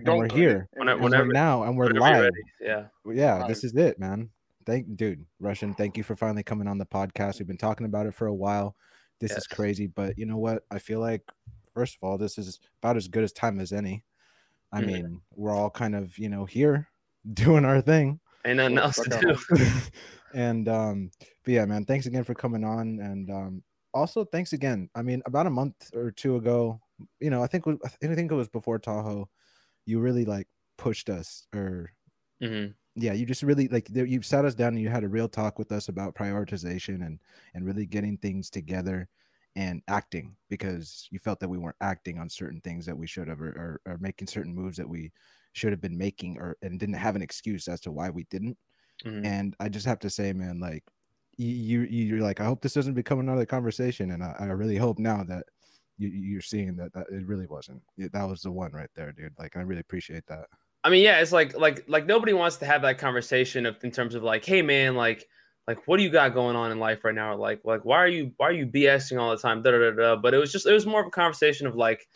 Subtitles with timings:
[0.00, 0.18] we don't.
[0.18, 0.68] we're here.
[0.74, 2.32] and- and- And we're now, and we're live.
[2.60, 2.86] Yeah.
[3.06, 3.48] Yeah, Live.
[3.48, 4.30] this is it, man.
[4.66, 5.72] Thank, dude, Russian.
[5.74, 7.38] Thank you for finally coming on the podcast.
[7.38, 8.76] We've been talking about it for a while.
[9.20, 9.38] This Yes.
[9.38, 10.62] is crazy, but you know what?
[10.70, 11.22] I feel like,
[11.74, 14.04] first of all, this is about as good as time as any.
[14.70, 14.86] I Mhm.
[14.86, 16.88] mean, we're all kind of, you know, here
[17.32, 18.20] doing our thing.
[18.44, 19.36] Ain't nothing Well, else to do.
[20.34, 21.10] and um,
[21.44, 23.00] but yeah, man, thanks again for coming on.
[23.00, 23.62] And um,
[23.94, 24.88] also thanks again.
[24.94, 26.80] I mean, about a month or two ago,
[27.20, 29.28] you know, I think it was- I think it was before Tahoe,
[29.88, 30.48] you really like
[30.78, 31.92] pushed us or
[32.40, 32.78] Mhm.
[32.94, 35.58] yeah you just really like you sat us down and you had a real talk
[35.58, 37.20] with us about prioritization and
[37.54, 39.08] and really getting things together
[39.56, 43.28] and acting because you felt that we weren't acting on certain things that we should
[43.28, 45.12] have or, or, or making certain moves that we
[45.52, 48.58] should have been making or and didn't have an excuse as to why we didn't
[49.04, 49.24] Mhm.
[49.24, 50.84] and i just have to say man like
[51.38, 54.76] you, you you're like i hope this doesn't become another conversation and i, I really
[54.76, 55.46] hope now that
[55.98, 59.32] you, you're seeing that, that it really wasn't that was the one right there dude
[59.38, 60.46] like i really appreciate that
[60.84, 63.90] I mean, yeah, it's like like like nobody wants to have that conversation of in
[63.90, 65.26] terms of like, hey man, like
[65.66, 67.32] like what do you got going on in life right now?
[67.32, 69.62] Or like like why are you why are you BSing all the time?
[69.62, 70.16] Da, da, da, da.
[70.16, 72.08] But it was just it was more of a conversation of like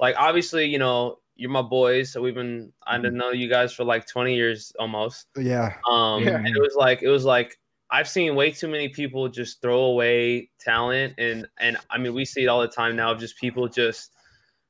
[0.00, 3.72] like obviously, you know, you're my boys, so we've been I didn't know you guys
[3.72, 5.28] for like 20 years almost.
[5.36, 6.36] yeah Um Yeah.
[6.36, 7.59] and it was like it was like
[7.92, 12.24] I've seen way too many people just throw away talent and and I mean we
[12.24, 14.12] see it all the time now of just people just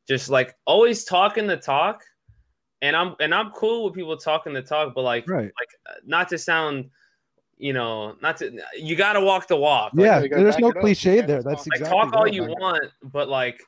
[0.08, 2.02] just like always talking the talk.
[2.82, 5.44] And I'm and I'm cool with people talking the talk but like right.
[5.44, 6.88] like uh, not to sound
[7.58, 9.92] you know not to you got to walk the walk.
[9.94, 10.80] Like, yeah you there's no it up.
[10.80, 11.42] cliche there.
[11.42, 12.54] that's that's like exactly talk all you man.
[12.58, 13.60] want but like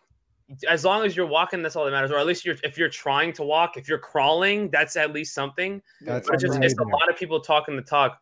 [0.68, 2.10] as long as you're walking that's all that matters.
[2.10, 5.34] Or at least you're if you're trying to walk if you're crawling that's at least
[5.34, 5.82] something.
[6.00, 6.64] That's but just right.
[6.64, 8.18] it's a lot of people talking the talk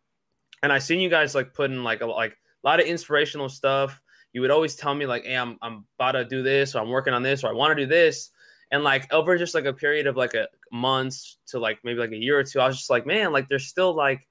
[0.62, 4.00] and i seen you guys like putting like a like a lot of inspirational stuff.
[4.32, 6.90] You would always tell me like hey i'm, I'm about to do this or i'm
[6.90, 8.30] working on this or i want to do this.
[8.72, 12.12] And like over just like a period of like a months to like maybe like
[12.12, 14.28] a year or two i was just like man like there's still like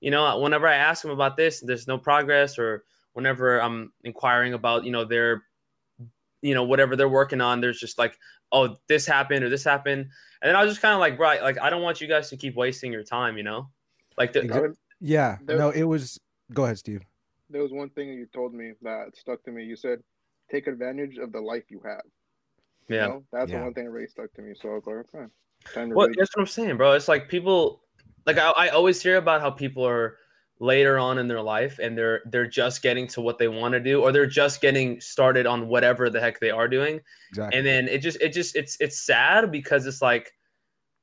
[0.00, 2.84] you know whenever i ask them about this there's no progress or
[3.14, 5.42] whenever i'm inquiring about you know their
[6.42, 8.18] you know whatever they're working on there's just like
[8.52, 10.02] oh this happened or this happened.
[10.42, 12.28] And then i was just kind of like right like i don't want you guys
[12.30, 13.70] to keep wasting your time you know?
[14.18, 16.18] Like the, would- yeah There- no it was
[16.52, 17.02] go ahead steve
[17.50, 19.64] there was one thing you told me that stuck to me.
[19.64, 20.02] You said,
[20.50, 22.02] "Take advantage of the life you have."
[22.88, 23.24] You yeah know?
[23.32, 23.58] that's Yeah.
[23.60, 24.54] the one thing that really stuck to me.
[24.54, 25.26] So I was like, okay,
[25.72, 26.92] time to Well, really that's what I'm saying, bro.
[26.92, 27.84] It's like people,
[28.26, 30.18] like I, I always hear about how people are
[30.60, 33.80] later on in their life and they're they're just getting to what they want to
[33.80, 37.66] do, or they're just getting started on whatever the heck they are doing, exactly and
[37.66, 40.34] then it just it just it's it's sad because it's like,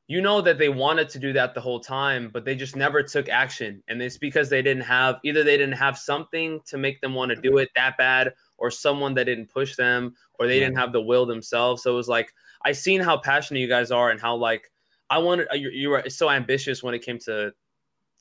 [0.07, 3.01] you know that they wanted to do that the whole time, but they just never
[3.01, 7.01] took action, and it's because they didn't have either they didn't have something to make
[7.01, 10.59] them want to do it that bad, or someone that didn't push them, or they
[10.59, 11.81] didn't have the will themselves.
[11.83, 12.31] So it was like
[12.63, 14.71] I seen how passionate you guys are and how like
[15.09, 17.53] I wanted you, you were so ambitious when it came to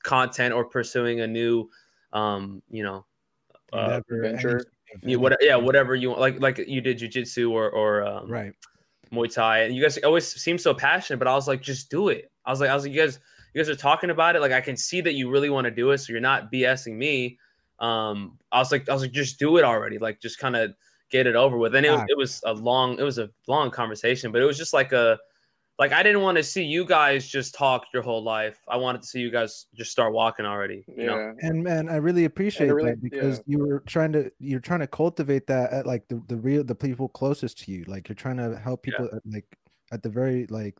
[0.03, 1.69] content or pursuing a new
[2.13, 3.05] um you know
[3.73, 4.57] uh, Endeavor, adventure.
[4.59, 8.31] any- you, what, yeah whatever you want like like you did jujitsu or or um,
[8.31, 8.53] right
[9.11, 9.59] Muay Thai.
[9.59, 12.31] And you guys always seem so passionate but I was like just do it.
[12.45, 13.19] I was like I was like you guys
[13.53, 14.41] you guys are talking about it.
[14.41, 16.95] Like I can see that you really want to do it so you're not BSing
[16.95, 17.37] me.
[17.79, 19.97] Um I was like I was like just do it already.
[19.97, 20.73] Like just kind of
[21.09, 21.75] get it over with.
[21.75, 24.73] And it, it was a long it was a long conversation but it was just
[24.73, 25.17] like a
[25.77, 28.59] like I didn't want to see you guys just talk your whole life.
[28.67, 31.17] I wanted to see you guys just start walking already you know?
[31.17, 33.43] Yeah, and man i really appreciate really- that because yeah.
[33.47, 36.75] you were trying to you're trying to cultivate that at like the, the real the
[36.75, 37.83] people closest to you.
[37.87, 38.91] Like you're trying to help Yeah.
[38.97, 39.57] people at, like
[39.91, 40.77] at the very like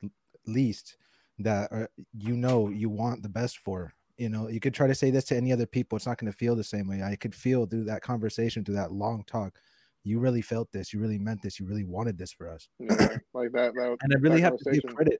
[0.47, 0.97] least
[1.39, 4.47] that are, you know you want the best for you know?
[4.47, 5.97] You could try to say this to any other people.
[5.97, 7.03] It's not going to feel the same way.
[7.03, 9.59] I could feel through that conversation through that long talk
[10.05, 13.17] you really felt this you really meant this you really wanted this for us yeah,
[13.33, 13.73] like that.
[13.75, 15.19] that and I really have to give credit.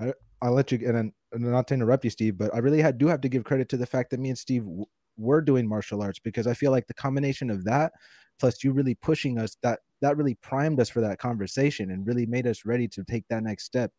[0.00, 2.98] I, I'll let you, and and not to interrupt you, Steve, but I really had,
[2.98, 4.84] do have to give credit to the fact that me and Steve w-
[5.16, 7.92] were doing martial arts because I feel like the combination of that,
[8.38, 12.26] plus you really pushing us, that that really primed us for that conversation and really
[12.26, 13.90] made us ready to take that next step,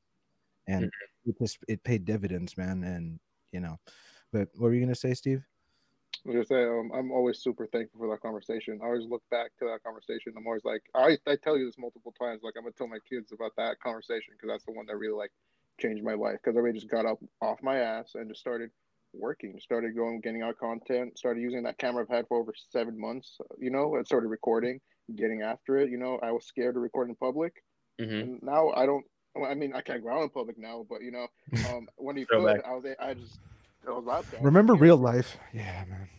[0.68, 1.30] and Mm-hmm.
[1.30, 2.84] it just it paid dividends, man.
[2.84, 3.20] And
[3.52, 3.78] you know,
[4.32, 5.44] but what were you gonna say, Steve?
[6.28, 8.80] I was gonna say, um, I'm always super thankful for that conversation.
[8.84, 10.34] I always look back to that conversation.
[10.36, 12.42] I'm always like, I, I tell you this multiple times.
[12.44, 15.16] Like, I'm gonna tell my kids about that conversation because that's the one that really
[15.18, 15.32] like
[15.80, 16.38] changed my life.
[16.44, 18.72] Because I really just got up off my ass and just started
[19.14, 19.58] working.
[19.62, 21.18] Started going, getting out content.
[21.18, 23.38] Started using that camera I've had for over seven months.
[23.58, 24.82] You know, and started recording,
[25.16, 25.90] getting after it.
[25.90, 27.64] You know, I was scared to record in public,
[28.00, 29.06] hmm and now I don't.
[29.34, 31.28] well, I mean, I can't go out in public now, but you know,
[31.70, 32.64] um, when you Throwback.
[32.64, 33.40] could, I was, I just,
[33.88, 34.42] I was out there.
[34.44, 35.38] Remember real life?
[35.54, 36.10] Yeah, man.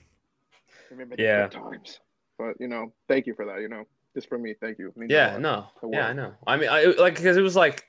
[0.90, 1.48] Remember the Yeah.
[1.48, 2.00] times.
[2.38, 3.60] But you know, thank you for that.
[3.60, 4.92] You know, just for me, thank you.
[5.08, 6.34] Yeah, no, yeah, I know.
[6.46, 7.84] I mean, I like because it was like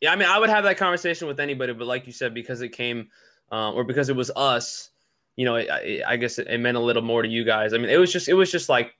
[0.00, 2.60] Yeah, I mean, I would have that conversation with anybody, but like you said, because
[2.60, 3.08] it came,
[3.50, 4.90] um, or because it was us,
[5.36, 7.72] you know, it, it, I guess it, it, meant a little more to you guys.
[7.72, 8.94] I mean, it was just, it was just like,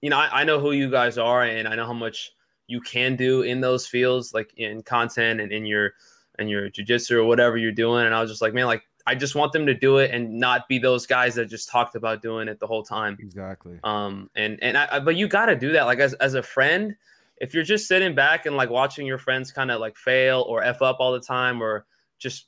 [0.00, 2.32] you know, I, I know who you guys are, and I know how much
[2.66, 5.92] you can do in those fields, like in content and in your
[6.38, 8.06] and your jujitsu or whatever you're doing.
[8.06, 10.38] And I was just like, man, like I just want them to do it and
[10.38, 13.16] not be those guys that just talked about doing it the whole time.
[13.20, 13.78] Exactly.
[13.84, 15.84] Um, and and I, but you got to do that.
[15.84, 16.96] Like as as a friend,
[17.38, 20.62] if you're just sitting back and like watching your friends kind of like fail or
[20.62, 21.86] f up all the time or
[22.18, 22.46] just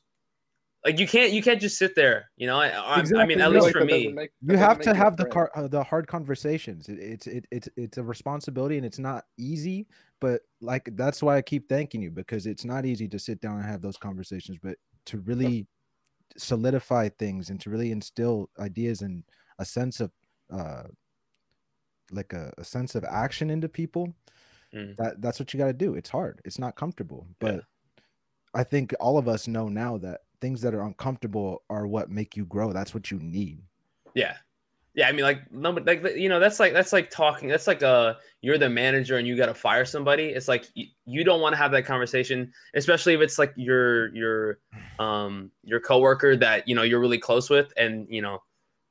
[0.84, 2.68] like you can't you can't just sit there you know i,
[3.00, 3.22] exactly.
[3.22, 5.82] I mean at least for me make, you have to have the car, uh, the
[5.82, 9.88] hard conversations it, it's it, it's it's a responsibility and it's not easy
[10.20, 13.56] but like that's why i keep thanking you because it's not easy to sit down
[13.56, 15.66] and have those conversations but to really
[16.36, 19.24] solidify things and to really instill ideas and
[19.58, 20.10] a sense of
[20.52, 20.84] uh
[22.10, 24.12] like a, a sense of action into people
[24.74, 24.96] mm.
[24.96, 25.94] that that's what you got to do.
[25.94, 26.40] It's hard.
[26.44, 27.26] It's not comfortable.
[27.40, 27.60] But yeah.
[28.54, 32.36] i think all of us know now that things that are uncomfortable are what make
[32.36, 32.72] you grow.
[32.72, 33.62] That's what you need.
[34.14, 34.36] Yeah
[34.94, 37.48] yeah, I mean, like, no, like you know, that's like that's like talking.
[37.48, 40.26] That's like uh, you're the manager and you got to fire somebody.
[40.26, 44.14] It's like you, you don't want to have that conversation, especially if it's like your
[44.14, 44.58] your
[45.00, 48.40] um your coworker that you know you're really close with, and you know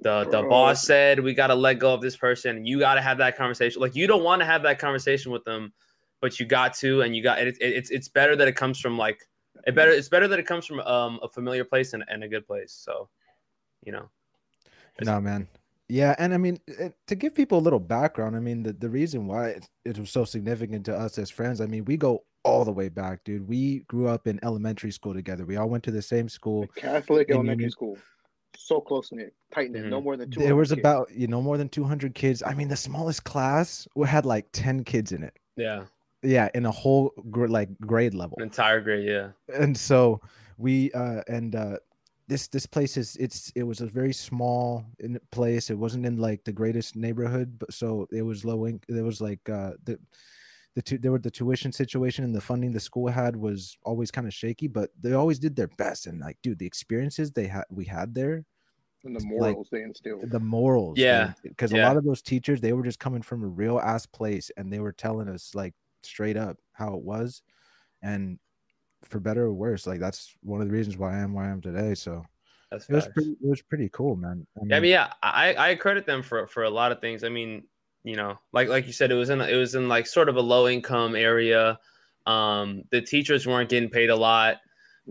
[0.01, 3.01] the the boss said we got to let go of this person, you got to
[3.01, 3.81] have that conversation.
[3.81, 5.71] Like, you don't want to have that conversation with them,
[6.19, 8.79] but you got to, and you got it, it, it's it's better that it comes
[8.79, 9.25] from like
[9.65, 12.27] it better it's better that it comes from um a familiar place and, and a
[12.27, 12.73] good place.
[12.73, 13.07] So,
[13.85, 14.09] you know.
[15.01, 15.47] No man,
[15.89, 18.89] yeah, and I mean eh, to give people a little background, I mean the, the
[18.89, 22.23] reason why it, it was so significant to us as friends, I mean we go
[22.43, 23.47] all the way back, dude.
[23.47, 25.45] We grew up in elementary school together.
[25.45, 27.97] We all went to the same school, the Catholic elementary school.
[28.55, 29.89] So close knit, tight knit, mm-hmm.
[29.89, 30.39] no more than two.
[30.39, 30.79] There was kids.
[30.79, 32.43] about you know more than two hundred kids.
[32.45, 35.37] I mean, the smallest class had like ten kids in it.
[35.57, 35.85] Yeah,
[36.21, 39.29] yeah, in a whole gr- like grade level, An entire grade, yeah.
[39.53, 40.21] And so
[40.57, 41.77] we uh and uh
[42.33, 45.69] this this place is it's it was a very small in place.
[45.69, 48.59] It wasn't in like the greatest neighborhood, but so it was low.
[48.61, 49.99] Inc- there was like uh, the
[50.75, 54.09] the two there were the tuition situation and the funding the school had was always
[54.09, 56.07] kind of shaky, but they always did their best.
[56.07, 58.43] And like, dude, the experiences they had we had there
[59.03, 60.31] and the morals like, they instilled.
[60.31, 61.83] The morals, yeah, because yeah.
[61.83, 64.73] a lot of those teachers they were just coming from a real ass place and
[64.73, 67.43] they were telling us like straight up how it was,
[68.01, 68.39] and
[69.03, 69.87] for better or worse.
[69.87, 71.93] Like that's one of the reasons why I am where I am today.
[71.93, 72.25] So
[72.71, 74.45] that's it was pretty it was pretty cool, man.
[74.57, 76.99] I mean, yeah, I mean, yeah, I, I credit them for for a lot of
[76.99, 77.23] things.
[77.23, 77.63] I mean,
[78.03, 80.35] you know, like like you said, it was in it was in like sort of
[80.37, 81.79] a low income area.
[82.25, 84.57] Um, the teachers weren't getting paid a lot.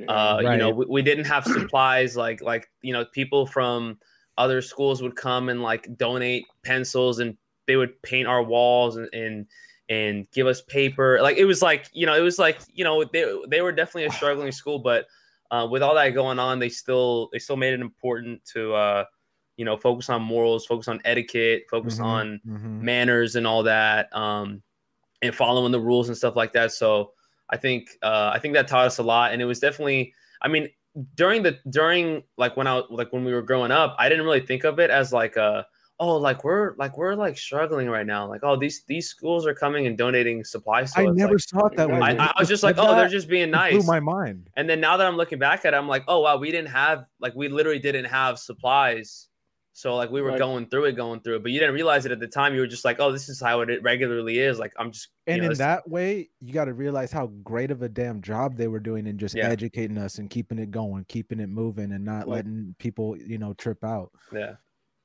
[0.09, 0.53] Uh, right.
[0.53, 3.99] you know, we, we didn't have supplies like like you know people from
[4.39, 7.37] other schools would come and like donate pencils and
[7.67, 9.47] they would paint our walls and, and
[9.93, 11.21] and give us paper.
[11.21, 14.07] Like it was like, you know, it was like, you know, they, they were definitely
[14.07, 15.07] a struggling school, but
[15.51, 19.05] uh, with all that going on, they still they still made it important to uh,
[19.57, 22.85] you know focus on morals, focus on etiquette, focus mm-hmm, on mm-hmm.
[22.85, 24.63] manners and all that, um,
[25.21, 26.73] and following the rules and stuff like that.
[26.73, 27.13] So
[27.51, 30.15] I think uh, I think that taught us a lot, and it was definitely.
[30.41, 30.71] I mean,
[31.17, 34.41] during the during like when I like when we were growing up, I didn't really
[34.41, 35.67] think of it as like a
[36.03, 39.55] oh like we're like we're like struggling right now like oh these these schools are
[39.55, 42.65] coming and donating supplies i never like, saw it that way I, I was just
[42.65, 44.51] like oh they're just being nice blew my mind.
[44.57, 46.71] And then now that i'm looking back at it i'm like oh wow we didn't
[46.71, 49.29] have like we literally didn't have supplies.
[49.75, 50.39] So like we were right.
[50.39, 52.53] going through it going through it but you didn't realize it at the time.
[52.53, 54.59] You were just like oh this is how it regularly is.
[54.59, 57.83] Like i'm just and know, in that way you got to realize how great of
[57.83, 59.49] a damn job they were doing in just yeah.
[59.49, 63.39] educating us and keeping it going keeping it moving and not like, letting people you
[63.39, 64.11] know trip out.
[64.33, 64.55] Yeah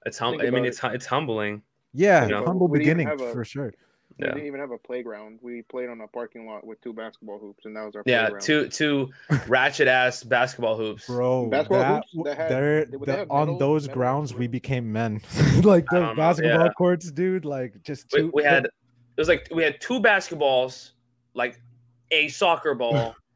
[0.07, 1.61] it's hum- I mean, it's it's humbling.
[1.93, 2.45] Yeah, you know?
[2.45, 3.73] humble beginning a, for sure.
[4.19, 5.39] We didn't even have a playground.
[5.43, 8.29] We played on a parking lot with two basketball hoops, and that was our yeah,
[8.29, 8.41] playground.
[8.41, 9.09] two two
[9.47, 11.47] ratchet ass basketball hoops, bro.
[11.47, 15.21] Basketball that, hoops that had, the, on metal, those metal grounds, we became men.
[15.63, 16.73] like the basketball yeah.
[16.73, 17.45] courts, dude.
[17.45, 18.31] Like just two.
[18.33, 18.71] We, we had it
[19.17, 20.91] was like we had two basketballs,
[21.35, 21.61] like
[22.09, 23.15] a soccer ball,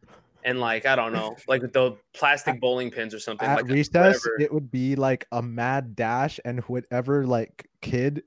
[0.43, 3.47] and like I don't know, like with the plastic bowling pins or something.
[3.47, 4.35] At like recess, whatever.
[4.39, 8.23] it would be like a mad dash, and whatever like kid,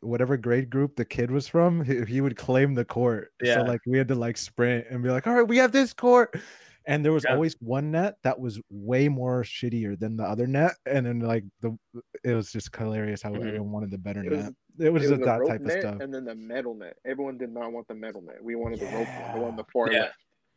[0.00, 3.32] whatever grade group the kid was from, he, he would claim the court.
[3.42, 3.54] Yeah.
[3.54, 5.92] So like we had to like sprint and be like, all right, we have this
[5.92, 6.38] court.
[6.86, 7.34] And there was yeah.
[7.34, 11.44] always one net that was way more shittier than the other net, and then like
[11.60, 11.76] the
[12.24, 13.46] it was just hilarious how mm-hmm.
[13.46, 14.44] everyone wanted the better it net.
[14.46, 16.00] Was, it was, it was that type of stuff.
[16.00, 16.96] And then the metal net.
[17.04, 18.42] Everyone did not want the metal net.
[18.42, 18.90] We wanted yeah.
[18.90, 20.00] the rope, the one the far yeah.
[20.00, 20.14] left.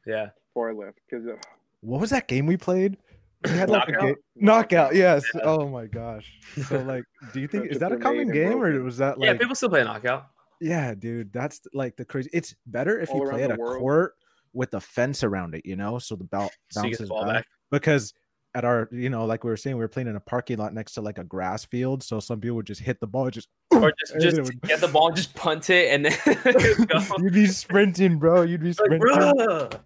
[0.07, 0.29] Yeah.
[0.53, 0.99] Far left.
[1.09, 1.35] Because uh,
[1.81, 2.97] what was that game we played?
[3.43, 4.01] We had like knockout.
[4.01, 4.15] Game...
[4.35, 4.95] knockout.
[4.95, 5.23] Yes.
[5.35, 5.41] Yeah.
[5.43, 6.31] Oh my gosh.
[6.67, 9.27] So like, do you think is that a common game or was that like?
[9.27, 10.27] Yeah, people still play knockout.
[10.61, 12.29] Yeah, dude, that's like the crazy.
[12.31, 13.79] It's better if All you play at a world.
[13.79, 14.15] court
[14.53, 17.09] with a fence around it, you know, so the ball So you get the bounces
[17.09, 17.33] ball back.
[17.33, 17.47] back.
[17.69, 18.13] Because
[18.55, 20.73] at our, you know, like we were saying, we were playing in a parking lot
[20.73, 23.47] next to like a grass field, so some people would just hit the ball, just
[23.71, 26.13] Or just just would- get the ball, just punt it, and then
[27.23, 28.43] you'd be sprinting, bro.
[28.43, 29.01] You'd be sprinting.
[29.01, 29.79] bruh.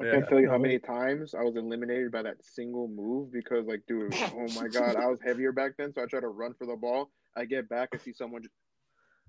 [0.00, 0.12] I Yeah.
[0.12, 3.82] can't tell you how many times I was eliminated by that single move because, like,
[3.88, 6.66] dude, oh my god, I was heavier back then, so I try to run for
[6.66, 7.10] the ball.
[7.36, 8.54] I get back, I see someone just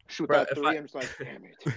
[0.07, 0.67] shoot Bro, that three.
[0.67, 0.75] I- I...
[0.75, 1.73] am just like, damn it,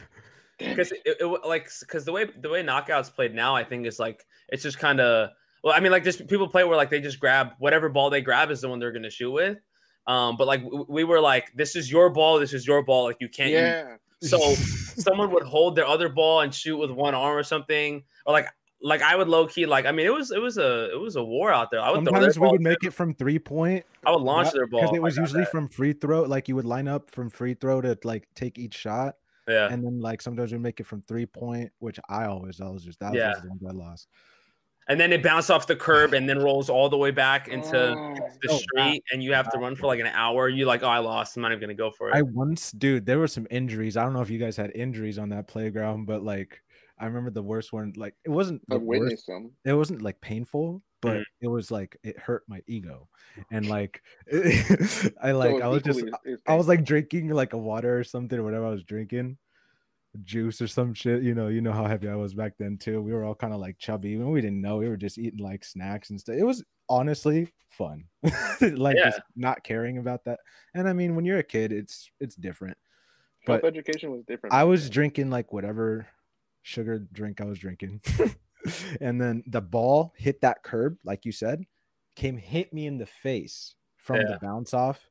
[0.59, 1.01] because it.
[1.07, 4.25] it, it, like because the way the way knockouts played now, I think is like
[4.51, 5.31] it's just kind of
[5.62, 8.21] well, I mean, like just people play where like they just grab whatever ball they
[8.21, 9.59] grab is the one they're gonna shoot with.
[10.07, 13.04] Um, but like w- we were like, this is your ball, this is your ball,
[13.04, 13.50] like you can't.
[13.50, 14.38] use- Yeah, So
[15.00, 18.49] someone would hold their other ball and shoot with one arm or something, or like
[18.85, 21.14] like I would low key like I mean it was it was a it was
[21.14, 21.81] a war out there.
[21.81, 22.69] I would throw their Sometimes we ball would too.
[22.71, 23.85] make it from three point.
[24.04, 25.52] I would launch their ball because it was usually that.
[25.52, 26.23] from free throw.
[26.23, 29.14] Like you would line up from free throw to like take each shot,
[29.47, 29.69] yeah.
[29.71, 32.83] and then like sometimes we make it from three point, which I always I was
[32.85, 33.35] just that was Yeah.
[33.40, 34.09] the ones I lost.
[34.89, 37.77] And then it bounced off the curb and then rolls all the way back into
[37.97, 40.49] Oh, the Oh, street, and you have to run for like an hour.
[40.49, 41.37] you're like, oh, I lost.
[41.37, 42.15] I'm not even gonna go for it.
[42.17, 43.97] I once, dude, there were some injuries.
[43.97, 46.61] I don't know if you guys had injuries on that playground, but like
[46.99, 47.93] I remember the worst one.
[47.97, 49.53] Like it wasn't the I've witnessed some.
[49.65, 51.25] It wasn't like painful, but Mhm.
[51.41, 53.09] it was like it hurt my ego,
[53.51, 57.29] and like I like So I was just equally as- as I was like drinking
[57.31, 59.39] like a water or something or whatever I was drinking,
[60.25, 61.23] juice or some shit.
[61.23, 63.00] You know, you know how heavy I was back then too.
[63.00, 64.76] We were all kind of like chubby, and we didn't know.
[64.78, 66.37] We were just eating like snacks and stuff.
[66.37, 68.04] It was honestly fun,
[68.61, 69.04] like Yeah.
[69.11, 70.40] just not caring about that.
[70.75, 72.76] And I mean, when you're a kid, it's it's different.
[73.47, 74.54] health but education was different.
[74.54, 76.07] I was drinking like whatever
[76.62, 78.00] sugar drink I was drinking.
[79.00, 81.64] and then the ball hit that curb, like you said,
[82.14, 84.33] came hit me in the face from Yeah.
[84.33, 85.09] the bounce off.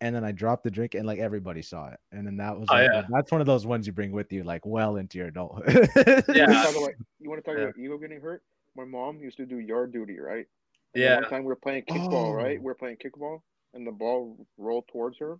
[0.00, 1.98] And then I dropped the drink and like everybody saw it.
[2.12, 3.02] And then that was Oh, like, yeah.
[3.10, 5.88] that's one of those ones you bring with you like well into your adulthood.
[5.96, 6.22] Yeah.
[6.28, 7.64] You wanna talk about, you want to talk Yeah.
[7.64, 8.42] about ego getting hurt?
[8.76, 10.46] My mom used to do yard duty, right?
[10.94, 11.16] And yeah.
[11.16, 12.32] One time we were playing kickball, oh.
[12.32, 12.56] right?
[12.58, 12.60] Oh.
[12.60, 13.40] We were playing kickball,
[13.74, 15.38] and the ball rolled towards her,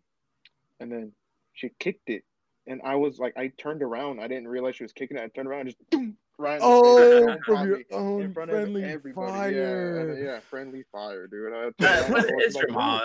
[0.81, 1.12] and then
[1.53, 2.25] she kicked it,
[2.67, 5.23] and I was like, I turned around, I didn't realize she was kicking it.
[5.23, 6.61] I turned around, and just boom, right.
[6.61, 9.26] in the face, Oh, from your own in front of friendly everybody.
[9.30, 10.14] fire.
[10.16, 11.52] Yeah, yeah, friendly fire, dude.
[11.52, 11.75] I turned
[12.12, 13.00] but it's like, your mom.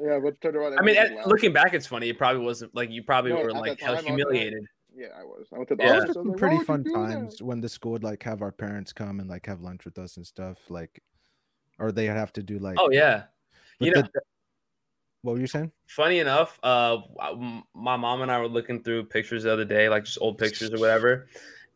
[0.00, 0.78] Yeah, but turned around.
[0.78, 2.08] I mean, at- looking back, it's funny.
[2.08, 4.32] It probably wasn't like you probably No, were like the hell time, I was like-
[4.32, 4.64] humiliated.
[4.98, 5.46] Yeah, I was.
[5.52, 5.92] I went to the Yeah.
[5.92, 6.16] Those office.
[6.16, 8.02] were I was some like, pretty fun you do that?" times when the school would
[8.04, 10.58] like have our parents come and like have lunch with us and stuff.
[10.70, 11.02] Like,
[11.78, 12.76] or they have to do like.
[12.80, 13.24] Oh yeah.
[13.78, 14.10] You know, the-
[15.20, 15.70] what were you saying?
[15.86, 16.98] funny enough, uh,
[17.74, 20.72] my mom and I were looking through pictures the other day, like just old pictures
[20.72, 21.26] or whatever.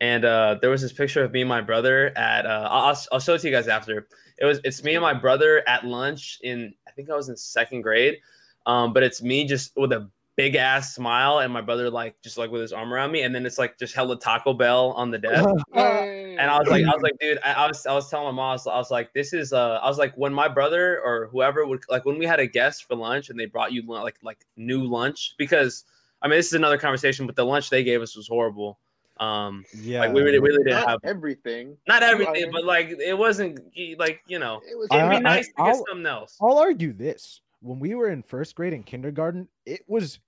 [0.01, 2.47] And uh, there was this picture of me and my brother at.
[2.47, 4.07] Uh, I'll, I'll show it to you guys after.
[4.39, 7.37] It was it's me and my brother at lunch in I think I was in
[7.37, 8.19] second grade,
[8.67, 12.39] um, but it's me just with a big ass smile and my brother like just
[12.39, 15.11] like with his arm around me, and then it's like just hella Taco Bell on
[15.11, 15.49] the desk.
[16.41, 18.33] And I was like, I was like, dude, I, I was, I was telling my
[18.33, 20.99] mom, I was, I was like, this is, uh, I was like, when my brother
[21.05, 23.83] or whoever would, like, when we had a guest for lunch and they brought you
[23.87, 25.85] like, like new lunch, because
[26.23, 28.79] I mean, this is another conversation, but the lunch they gave us was horrible.
[29.21, 31.77] Um, yeah, like we really, really didn't Not have everything.
[31.87, 33.61] not everything, iron- but like it wasn't
[33.99, 34.89] like you know, It was.
[34.91, 36.39] It'd be I- nice to get I'll- something else.
[36.41, 40.21] I'll argue this: when we were in first grade and kindergarten, it was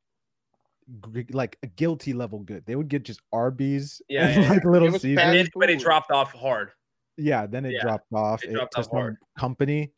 [1.30, 2.66] like a guilty level good.
[2.66, 5.22] They would get just Arby's, Yeah, and yeah, like It little was Caesars.
[5.24, 6.70] And fast it, but it dropped off hard.
[7.16, 9.16] Yeah, then it Yeah, dropped off it it, dropped off hard.
[9.38, 9.92] company,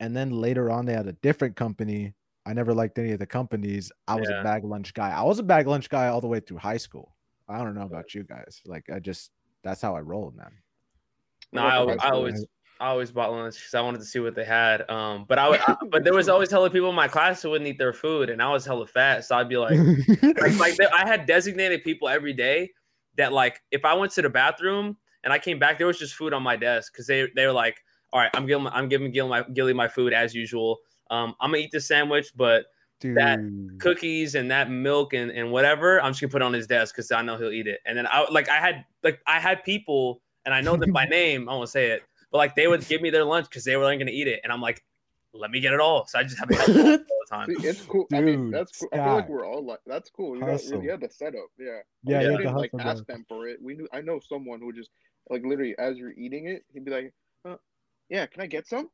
[0.00, 2.14] and then later on they had a different company.
[2.46, 3.92] I never liked any of the companies.
[4.08, 4.40] I was Yeah.
[4.40, 5.10] a bag lunch guy.
[5.10, 7.14] I was a bag lunch guy all the way through high school.
[7.50, 8.60] I don't know about you guys.
[8.64, 9.30] Like I just
[9.62, 10.52] that's how I rolled, man.
[11.52, 12.46] No, went I, always, I always,
[12.80, 14.88] I always bought lunch because I wanted to see what they had.
[14.88, 17.50] Um, but I, would, I but there was always hella people in my class who
[17.50, 19.76] wouldn't eat their food, and I was hella fat, so I'd be like,
[20.22, 22.70] like, like there- I had designated people every day
[23.16, 26.14] that like if I went to the bathroom and I came back, there was just
[26.14, 29.10] food on my desk because they they were like, all right, I'm giving I'm giving
[29.10, 30.78] Gil my Gilly my food as usual.
[31.10, 32.66] Um, I'm gonna eat the sandwich, but
[33.00, 36.66] that cookies and that milk and, and whatever, I'm just gonna put it on his
[36.66, 37.80] desk because I know he'll eat it.
[37.86, 41.04] And then I like I had like I had people and I know them by
[41.10, 41.48] name.
[41.48, 43.84] I won't say it, but like they would give me their lunch because they were
[43.96, 44.84] gonna eat it, and I'm like,
[45.32, 46.06] let me get it all.
[46.06, 47.48] So I just have it all the time.
[47.48, 48.06] See, it's cool.
[48.12, 48.88] I mean, Dude, that's cool.
[48.92, 50.36] I feel like we're all like that's cool.
[50.36, 51.66] You got you had the setup, yeah.
[51.66, 51.72] yeah,
[52.04, 53.14] we yeah, yeah, didn't the like hustle ask bro.
[53.14, 53.58] them for it.
[53.62, 53.88] We knew.
[53.92, 54.90] I know someone who just
[55.28, 57.14] like literally as you're eating it, he'd be like,
[57.44, 57.56] uh,
[58.08, 58.90] "Yeah, can I get some?"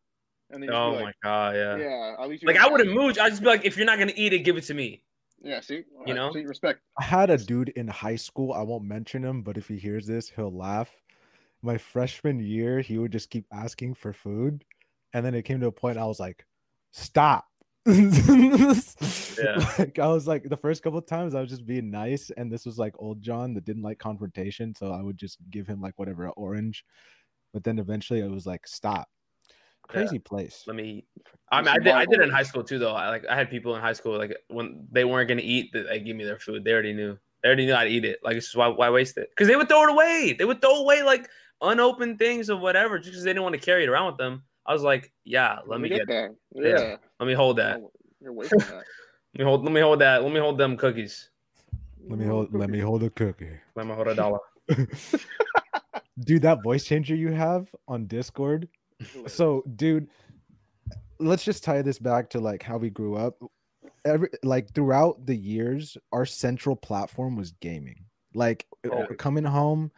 [0.51, 1.77] And then Oh be my like, god, yeah.
[1.77, 3.19] "Yeah, at least." Like I wouldn't ask." mooch.
[3.19, 5.03] I'd just be like, if you're not gonna eat it, give it to me.
[5.43, 6.33] Yeah, see, You know?
[6.33, 6.81] see, respect.
[6.99, 8.53] I had a dude in high school.
[8.53, 10.91] I won't mention him, but if he hears this, he'll laugh.
[11.63, 14.65] My freshman year, he would just keep asking for food.
[15.13, 16.45] And then it came to a point I was like,
[16.91, 17.47] stop.
[17.87, 18.75] Yeah.
[19.79, 22.51] Like I was like the first couple of times I was just being nice, and
[22.51, 25.81] this was like old John that didn't like confrontation, so I would just give him
[25.81, 26.85] like whatever orange.
[27.53, 29.09] But then eventually I was like, stop.
[29.89, 30.65] Crazy place.
[30.67, 31.05] Let me.
[31.51, 31.93] I mean, I did.
[31.93, 32.95] I did it in high school too, though.
[32.95, 33.27] I like.
[33.27, 36.17] I had people in high school like when they weren't gonna eat, that they give
[36.17, 36.65] me their food.
[36.65, 37.17] They already knew.
[37.43, 38.19] They already knew I'd eat it.
[38.25, 39.31] Like, it's just why, why waste it?
[39.31, 40.35] Because they would throw it away.
[40.37, 41.29] They would throw away like
[41.63, 44.43] unopened things or whatever, just because they didn't want to carry it around with them.
[44.67, 46.09] I was like, yeah, let me get.
[46.09, 46.35] that.
[46.55, 46.69] Yeah.
[46.69, 46.97] Yeah.
[47.21, 47.77] Let me hold that.
[47.77, 48.85] Oh, You're wasting that.
[49.35, 49.65] Let me hold.
[49.65, 50.23] Let me hold that.
[50.23, 51.29] Let me hold them cookies.
[52.09, 53.51] Let me hold let me hold a cookie.
[53.75, 54.39] Let me hold a dollar.
[56.21, 58.69] Dude, that voice changer you have on Discord.
[59.27, 60.09] So, dude,
[61.19, 63.39] let's just tie this back to like how we grew up.
[64.05, 68.07] Every like throughout the years, our central platform was gaming.
[68.35, 69.07] Like Oh.
[69.19, 69.91] coming home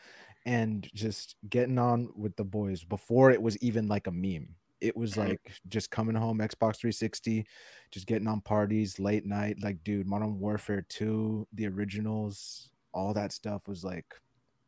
[0.47, 4.57] and just getting on with the boys before it was even like a meme.
[4.81, 5.29] It was Mhm.
[5.29, 7.47] like just coming home, Xbox 360,
[7.91, 9.57] just getting on parties late night.
[9.61, 14.07] Like, dude, Modern Warfare 2, the originals, all that stuff was like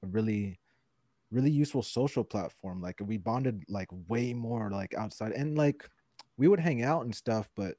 [0.02, 0.59] a really
[1.30, 2.80] really useful social platform.
[2.80, 5.88] Like we bonded like way more like outside and like
[6.36, 7.76] we would hang out and stuff, but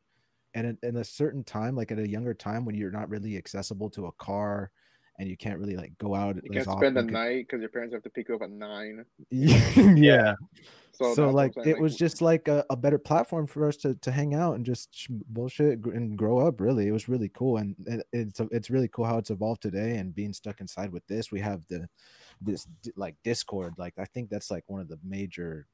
[0.54, 3.38] and at, at a certain time, like at a younger time when you're not really
[3.38, 4.72] accessible to a car
[5.20, 7.94] and you can't really like go out You can't spend the night because your parents
[7.94, 9.06] have to pick you up at nine.
[9.30, 10.36] yeah.
[10.94, 14.12] So, So, like it was just like a, a better platform for us to, to
[14.12, 16.60] hang out and just sh- bullshit and grow up.
[16.60, 19.98] Really, it was really cool, and it, it's it's really cool how it's evolved today.
[19.98, 21.88] And being stuck inside with this, we have the
[22.42, 23.76] this like Discord.
[23.78, 25.68] Like I think that's like one of the major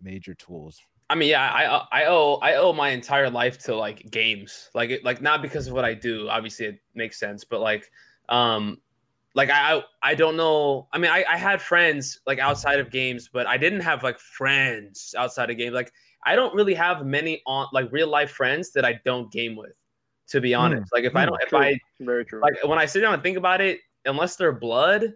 [0.00, 0.80] major tools.
[1.10, 4.90] I mean, yeah, I I owe I owe my entire life to like games, like
[4.90, 6.28] it, like not because of what I do.
[6.28, 7.90] Obviously, it makes sense, but like,
[8.28, 8.80] um,
[9.34, 10.88] like I I, I don't know.
[10.92, 14.18] I mean, I, I had friends like outside of games, but I didn't have like
[14.18, 15.74] friends outside of games.
[15.74, 15.92] Like
[16.24, 19.76] I don't really have many on like real life friends that I don't game with.
[20.28, 21.58] To be honest, like if I Mm, don't if true.
[21.58, 22.40] I very true.
[22.40, 25.12] like when I sit down and think about it, unless they're blood,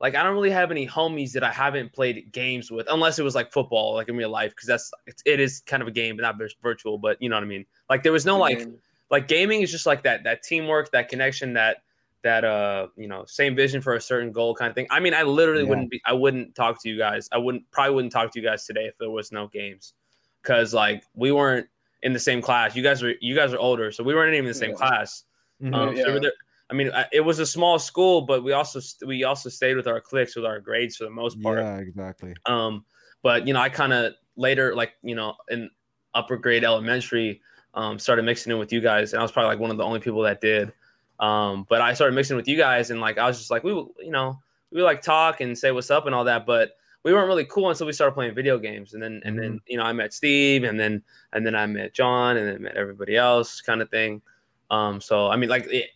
[0.00, 3.22] like I don't really have any homies that I haven't played games with, unless it
[3.22, 5.90] was like football, like in real life, because that's it's, it is kind of a
[5.92, 6.98] game, but not virtual.
[6.98, 7.66] But you know what I mean.
[7.88, 8.78] Like there was no like Again,
[9.10, 11.82] like gaming is just like that that teamwork, that connection, that
[12.22, 14.86] that uh you know same vision for a certain goal kind of thing.
[14.90, 15.68] I mean, I literally Yeah.
[15.70, 17.28] wouldn't be I wouldn't talk to you guys.
[17.32, 19.94] I wouldn't probably wouldn't talk to you guys today if there was no games,
[20.42, 21.66] because like we weren't
[22.02, 22.74] in the same class.
[22.74, 24.76] You guys were you guys are older, so we weren't even in the same Yeah.
[24.76, 25.24] class.
[25.62, 25.74] Mhm.
[25.74, 26.18] Um, so Yeah.
[26.20, 26.32] there-
[26.70, 30.00] I mean, it was a small school, but we also we also stayed with our
[30.00, 31.58] cliques with our grades for the most part.
[31.58, 32.34] yeah, exactly.
[32.46, 32.84] Um,
[33.22, 35.70] but you know, I kind of later, like you know, in
[36.14, 37.40] upper grade elementary,
[37.74, 39.84] um, started mixing in with you guys, and I was probably like one of the
[39.84, 40.72] only people that did.
[41.18, 43.72] Um, but I started mixing with you guys, and like I was just like we,
[43.74, 44.38] would- you know,
[44.70, 47.44] we would like talk and say what's up and all that, but we weren't really
[47.46, 50.12] cool until we started playing video games, and then and then you know I met
[50.14, 51.02] Steve, and then
[51.32, 54.22] and then I met John, and then met everybody else, kind of thing.
[54.70, 55.90] Um, so I mean, like, it,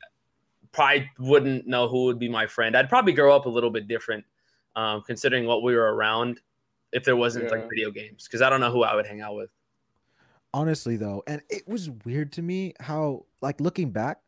[0.74, 2.76] probably wouldn't know who would be my friend.
[2.76, 4.24] I'd probably grow up a little bit different,
[4.76, 6.40] um, considering what we were around.
[6.92, 7.52] If there wasn't Yeah.
[7.52, 9.50] like video games, because I don't know who I would hang out with.
[10.52, 14.18] honestly though and it was weird to me how like looking back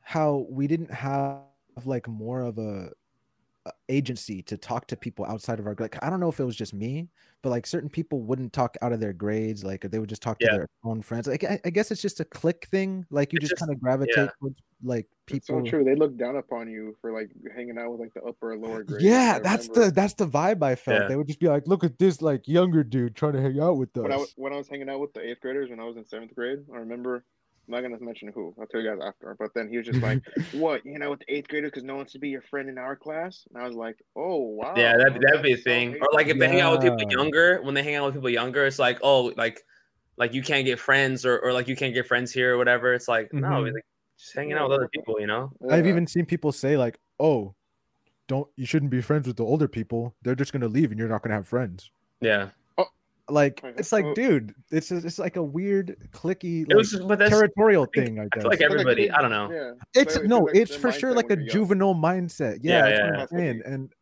[0.00, 1.40] how we didn't have
[1.84, 2.92] like more of a,
[3.66, 6.44] a agency to talk to people outside of our like i don't know if it
[6.44, 7.08] was just me
[7.42, 10.38] but like certain people wouldn't talk out of their grades like they would just talk
[10.38, 13.38] to their own friends like I, I guess it's just a click thing like you
[13.38, 15.84] It's just, just- kind of gravitate towards like It's people so true.
[15.84, 18.82] They look down upon you for like hanging out with like the upper or lower
[18.84, 19.02] grades.
[19.04, 21.08] yeah that's the that's the vibe i felt Yeah.
[21.08, 23.78] they would just be like look at this like younger dude trying to hang out
[23.78, 25.84] with us when I when I was hanging out with the eighth graders when I
[25.84, 26.60] was in seventh grade.
[26.72, 27.24] I remember.
[27.68, 28.54] I'm not gonna mention who.
[28.60, 29.34] I'll tell you guys after.
[29.40, 30.86] But then he was just like, "What?
[30.86, 32.78] You know, with the eighth graders because no one wants to be your friend in
[32.78, 35.96] our class." And I was like, "Oh wow." yeah, that'd, that'd be a thing.
[36.00, 38.30] Or like if they hang out with people younger, when they hang out with people
[38.30, 39.60] younger, it's like, oh, like,
[40.16, 42.94] like you can't get friends, or, or like you can't get friends here or whatever.
[42.94, 43.72] It's like no, Mhm.
[43.74, 43.84] like
[44.18, 45.52] just hanging out with other people, you know.
[45.70, 47.54] I've even seen people say like, "Oh,
[48.28, 50.14] don't you shouldn't be friends with the older people.
[50.22, 52.48] They're just gonna leave, and you're not gonna have friends." Yeah,
[52.78, 52.86] oh.
[53.28, 54.14] Like it's like, oh.
[54.14, 57.86] dude, it's just, it's like a weird, clicky, it like, was, just, but that's territorial
[57.92, 58.20] think- thing.
[58.20, 59.10] I I feel like everybody.
[59.10, 59.50] I don't know.
[59.50, 59.72] Yeah.
[59.94, 61.52] it's But no, like it's their for sure mindset like a when you're young.
[61.52, 62.58] juvenile mindset.
[62.62, 63.04] Yeah, Yeah, that's yeah.
[63.04, 63.62] what I'm Has saying.
[63.66, 63.92] And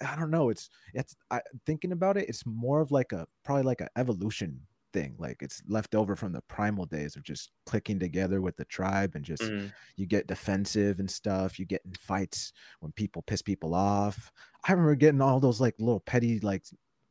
[0.00, 0.48] I don't know.
[0.48, 2.28] It's it's I, thinking about it.
[2.28, 4.60] It's more of like a probably like an evolution
[4.92, 5.16] thing.
[5.18, 9.14] Like it's left over from the primal days of just clicking together with the tribe
[9.14, 9.72] and just Mhm.
[9.96, 11.58] you get defensive and stuff.
[11.58, 14.32] You get in fights when people piss people off.
[14.66, 16.64] I remember getting all those like little petty like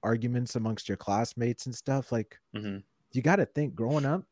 [0.04, 2.12] arguments amongst your classmates and stuff.
[2.12, 2.84] Like Mhm.
[3.14, 4.26] you got to think growing up,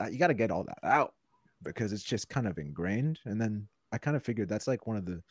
[0.00, 1.14] uh, you got to get all that out
[1.62, 3.20] because it's just kind of ingrained.
[3.26, 5.22] And then I kind of figured that's like one of the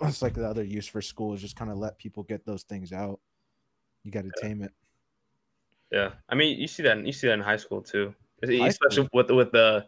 [0.00, 2.64] that's like the other use for school is just kind of let people get those
[2.64, 3.20] things out.
[4.04, 4.72] You got to tame it.
[5.92, 9.04] Yeah, I mean, you see that you see that in high school too, High especially
[9.04, 9.08] school.
[9.12, 9.86] with with the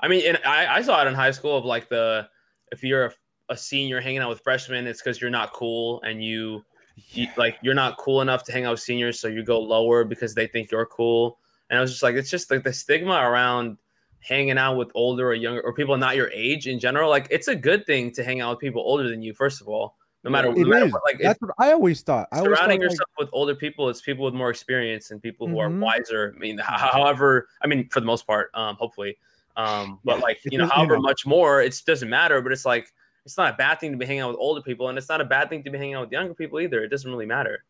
[0.00, 2.28] I mean, and I, I saw it in high school of like the
[2.70, 3.12] if you're a,
[3.48, 6.62] a senior hanging out with freshmen, it's because you're not cool and you,
[7.10, 10.04] you like you're not cool enough to hang out with seniors, so you go lower
[10.04, 11.38] because they think you're cool.
[11.70, 13.78] And I was just like, it's just like the stigma around
[14.20, 17.08] hanging out with older or younger or people not your age in general.
[17.08, 19.68] Like it's a good thing to hang out with people older than you, first of
[19.68, 19.96] all.
[20.26, 22.28] No matter, no matter what, like That's what I always thought.
[22.32, 25.22] I always surrounding thought, like, yourself with older people it's people with more experience and
[25.22, 25.78] people who are Mhm.
[25.80, 29.16] wiser i mean however i mean for the most part um hopefully
[29.56, 31.02] um but like you know doesn't- you however know.
[31.02, 32.92] much more it doesn't matter but it's like
[33.24, 35.20] it's not a bad thing to be hanging out with older people and it's not
[35.20, 37.64] a bad thing to be hanging out with younger people either it doesn't really matter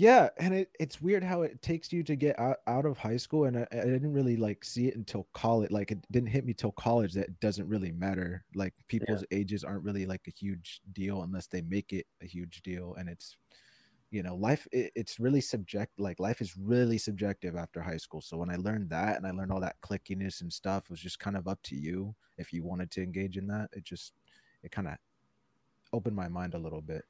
[0.00, 3.16] Yeah, and it, it's weird how it takes you to get out, out of high
[3.16, 5.72] school, and I, I didn't really like see it until college.
[5.72, 8.44] Like it didn't hit me till college that it doesn't really matter.
[8.54, 12.62] Like people's ages aren't really like a huge deal unless they make it a huge
[12.62, 13.38] deal, and it's
[14.12, 18.22] you know life it, it's really subject like life is really subjective after high school
[18.22, 21.00] so when i learned that and i learned all that clickiness and stuff it was
[21.00, 24.14] just kind of up to you if you wanted to engage in that it just
[24.62, 24.94] it kind of
[25.92, 27.04] opened my mind a little bit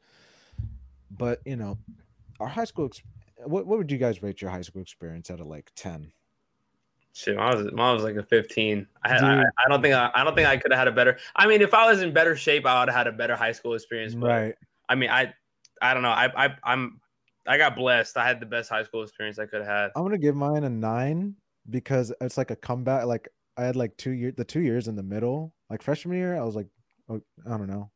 [1.12, 1.79] but you know
[2.40, 3.03] our high school ex-
[3.44, 6.12] what, what would you guys rate your high school experience out of like 10
[7.14, 8.87] Shit, I was, I was like a 15.
[9.03, 10.92] I, had, I, I don't think I, I don't think I could have had a
[10.92, 11.18] better.
[11.35, 13.51] I mean, if I was in better shape, I would have had a better high
[13.51, 14.14] school experience.
[14.14, 14.55] But
[14.88, 15.35] I mean, I,
[15.83, 16.11] I don't know.
[16.11, 17.01] I, I, I'm,
[17.44, 18.16] I got blessed.
[18.18, 19.90] I had the best high school experience I could have had.
[19.96, 21.35] i'm gonna give mine a nine
[21.70, 24.94] because it's like a comeback like i had like two years the two years in
[24.96, 26.68] the middle like freshman year i was like
[27.09, 27.90] oh, i don't know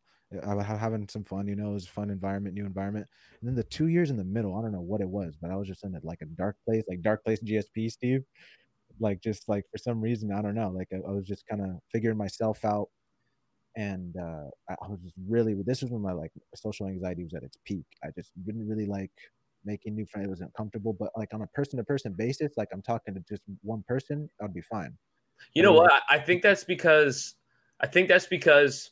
[0.44, 3.06] I was having some fun, you know, it was a fun environment, new environment.
[3.40, 5.50] And then the two years in the middle, I don't know what it was, but
[5.50, 8.24] I was just in a, like a dark place, like dark place GSP, Steve.
[9.00, 11.62] Like just like for some reason, I don't know, like I, I was just kind
[11.62, 12.88] of figuring myself out.
[13.74, 17.34] And uh, I, I was just really, this was when my like social anxiety was
[17.34, 17.86] at its peak.
[18.04, 19.10] I just didn't really like
[19.64, 20.26] making new friends.
[20.26, 23.20] It wasn't comfortable, but like on a person to person basis, like I'm talking to
[23.28, 24.96] just one person, I'd be fine.
[25.54, 26.02] You know what?
[26.08, 27.34] I think that's because
[27.80, 28.90] I think that's because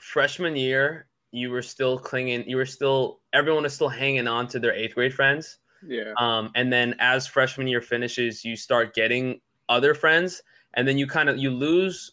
[0.00, 2.48] freshman year you were still clinging.
[2.48, 5.58] You were still everyone is still hanging on to their eighth grade friends.
[5.86, 6.12] Yeah.
[6.18, 10.42] Um, and then as freshman year finishes, you start getting other friends,
[10.74, 12.12] and then you kind of you lose.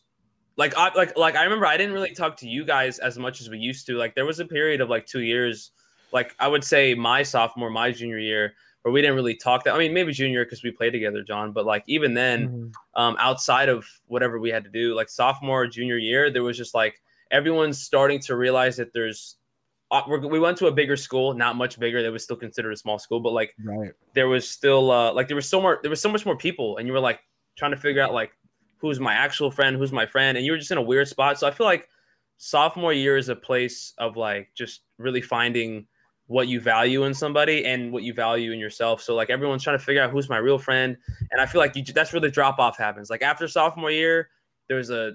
[0.56, 3.41] Like I like like I remember I didn't really talk to you guys as much
[3.41, 3.97] as we used to.
[3.97, 5.71] Like there was a period of like two years,
[6.12, 9.63] like I would say my sophomore, my junior year, where we didn't really talk.
[9.63, 11.52] That I mean maybe junior because we played together, John.
[11.52, 12.73] But like even then, Mhm.
[12.95, 16.73] um, outside of whatever we had to do, like sophomore, junior year, there was just
[16.73, 19.36] like everyone's starting to realize that there's.
[19.90, 22.04] Uh, we went to a bigger school, not much bigger.
[22.04, 23.92] That was still considered a small school, but like Right.
[24.13, 26.76] there was still uh, like there was so more, there was so much more people,
[26.78, 27.22] and you were like
[27.58, 28.32] trying to figure out like
[28.80, 31.40] who's my actual friend, who's my friend, and you were just in a weird spot.
[31.40, 31.88] So I feel like
[32.38, 35.88] sophomore year is a place of like just really finding
[36.28, 39.02] what you value in somebody and what you value in yourself.
[39.02, 40.98] So like everyone's trying to figure out who's my real friend,
[41.32, 43.10] and I feel like you, that's where the drop off happens.
[43.10, 44.30] Like after sophomore year,
[44.68, 45.13] there's a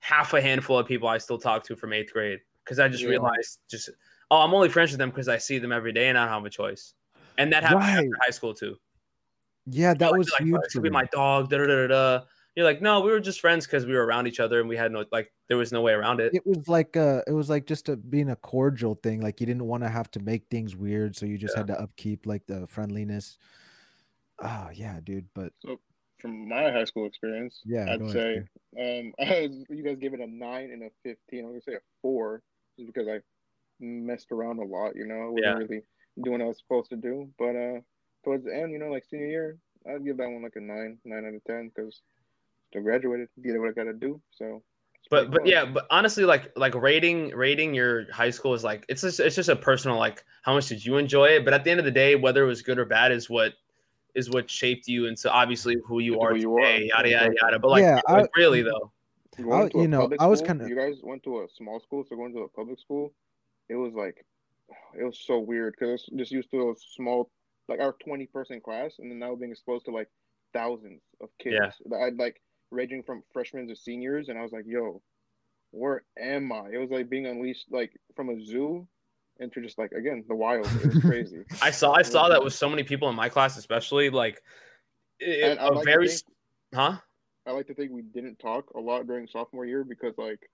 [0.00, 3.02] half a handful of people I still talk to from eighth grade because I just
[3.04, 3.10] Yeah.
[3.10, 3.90] realized just
[4.30, 6.34] oh I'm only friends with them because I see them every day and I don't
[6.34, 6.94] have a choice.
[7.38, 7.96] And that happened Right.
[7.98, 8.76] after high school too.
[9.66, 10.54] Yeah, that Like, was like, huge.
[10.54, 11.50] "Oh, for This could be my dog.
[11.50, 12.24] Da, da, da, da, da.
[12.56, 14.76] You're like, no, we were just friends because we were around each other and we
[14.76, 16.34] had no like there was no way around it.
[16.34, 19.46] it was like uh it was like just a being a cordial thing like you
[19.46, 21.60] didn't want to have to make things weird so you just Yeah.
[21.60, 23.38] had to upkeep like the friendliness
[24.42, 25.52] oh yeah dude but
[26.20, 29.98] From my high school experience, Yeah, I'd go ahead, say um, I was, you guys
[29.98, 31.44] gave it a nine and a fifteen.
[31.44, 32.42] I'm gonna say a four,
[32.78, 33.20] just because I
[33.80, 34.96] messed around a lot.
[34.96, 35.54] You know, I wasn't Yeah.
[35.54, 35.82] really
[36.22, 37.30] doing what I was supposed to do.
[37.38, 37.80] But uh,
[38.24, 40.98] towards the end, you know, like senior year, I'd give that one like a nine,
[41.04, 42.02] nine out of ten, because
[42.70, 44.20] still graduated, did what I got to do.
[44.32, 44.62] So,
[45.10, 45.50] but but cool.
[45.50, 49.36] yeah but honestly like like rating rating your high school is like it's just it's
[49.36, 51.84] just a personal like how much did you enjoy it but at the end of
[51.86, 53.54] the day whether it was good or bad is what
[54.14, 56.60] is what shaped you into obviously who you are who you are.
[56.60, 58.90] today yada yada yada but like, Yeah, like, I- really though
[59.36, 62.16] Going I- you know, I was kinda- You guys went to a small school, so
[62.16, 63.12] going to a public school,
[63.68, 64.26] it was like,
[64.98, 67.30] it was so weird because I was just used to a small,
[67.68, 70.08] like our twenty person class, and then now being exposed to like
[70.52, 71.54] thousands of kids.
[71.54, 71.70] Yeah.
[71.86, 72.42] That I'd like
[72.72, 75.00] ranging from freshmen to seniors, and I was like, yo,
[75.70, 76.70] where am I?
[76.72, 78.88] It was like being unleashed like from a zoo
[79.40, 80.66] into just like again the wild.
[80.84, 81.44] It crazy.
[81.62, 84.42] i saw i saw that with so many people in my class especially like
[85.20, 86.22] it, And I a like very think-
[86.74, 86.96] huh
[87.46, 90.50] I like to think we didn't talk a lot during sophomore year because like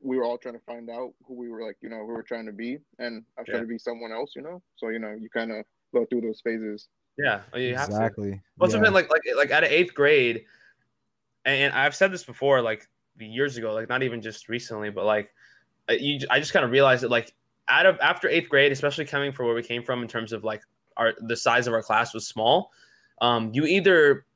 [0.00, 2.12] we were all trying to find out who we were like, you know, who we
[2.12, 3.54] were trying to be and I was Yeah.
[3.54, 4.62] trying to be someone else, you know?
[4.76, 6.88] So, you know, you kind of go through those phases.
[7.18, 8.76] yeah you have to exactly What's yeah.
[8.78, 10.44] something like like like at eighth grade,
[11.44, 12.86] and I've said this before, like
[13.18, 15.30] years ago, like not even just recently, but like
[15.88, 17.32] uh, you, I just kind of realized that like
[17.68, 20.44] out of after eighth grade, especially coming from where we came from in terms of
[20.44, 20.62] like
[20.96, 22.70] our the size of our class was small.
[23.20, 24.26] Um, you either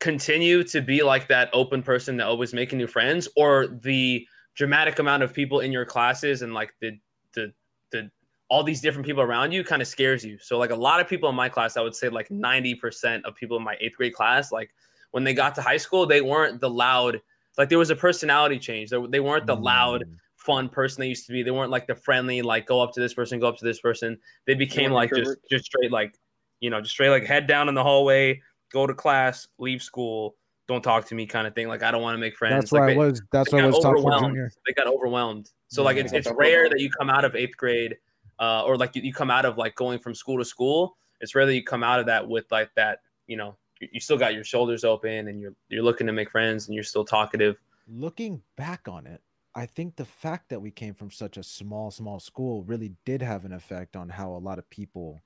[0.00, 4.98] continue to be like that open person that always making new friends or the dramatic
[4.98, 6.98] amount of people in your classes and like the
[7.34, 7.52] the
[7.92, 8.10] the
[8.48, 10.36] all these different people around you kind of scares you.
[10.38, 13.34] So like a lot of people in my class, I would say like 90% of
[13.34, 14.74] people in my eighth grade class, like
[15.12, 17.18] when they got to high school, they weren't the loud,
[17.56, 18.90] like there was a personality change.
[18.90, 20.16] They, they weren't the loud, Mm.
[20.44, 21.42] Fun person they used to be.
[21.42, 23.80] They weren't like the friendly, like go up to this person, go up to this
[23.80, 24.18] person.
[24.46, 25.50] They became like just introverts?
[25.50, 26.18] just straight like,
[26.60, 28.40] you know, just straight like head down in the hallway,
[28.72, 30.36] go to class, leave school,
[30.68, 31.68] don't talk to me kind of thing.
[31.68, 32.54] Like I don't want to make friends.
[32.54, 33.22] That's like, where I they- was.
[33.32, 34.26] That's they where I was talking overwhelmed.
[34.26, 34.50] junior.
[34.66, 35.50] They got overwhelmed.
[35.68, 37.96] So like it's, it's rare that you come out of eighth grade,
[38.38, 40.96] uh, or like you, you come out of like going from school to school.
[41.20, 43.00] It's rare that you come out of that with like that.
[43.26, 46.30] You know, you, you still got your shoulders open and you're you're looking to make
[46.30, 47.56] friends and you're still talkative.
[47.88, 49.20] Looking back on it,
[49.54, 53.20] I think the fact that we came from such a small, small school really did
[53.22, 55.20] have an effect on how a lot of people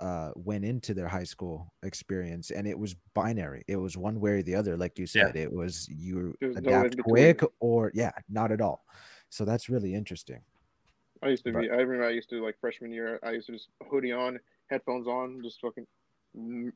[0.00, 3.64] uh, went into their high school experience, and it was binary.
[3.68, 5.26] It was one way or the other, like you Yeah.
[5.26, 5.36] said.
[5.36, 7.04] It was you There's no adapt between.
[7.14, 8.84] quick or yeah, not at all.
[9.28, 10.40] So that's really interesting.
[11.22, 11.70] I used to But- be.
[11.70, 13.18] I remember I used to like freshman year.
[13.22, 14.40] I used to just hoodie on,
[14.70, 15.86] headphones on, just fucking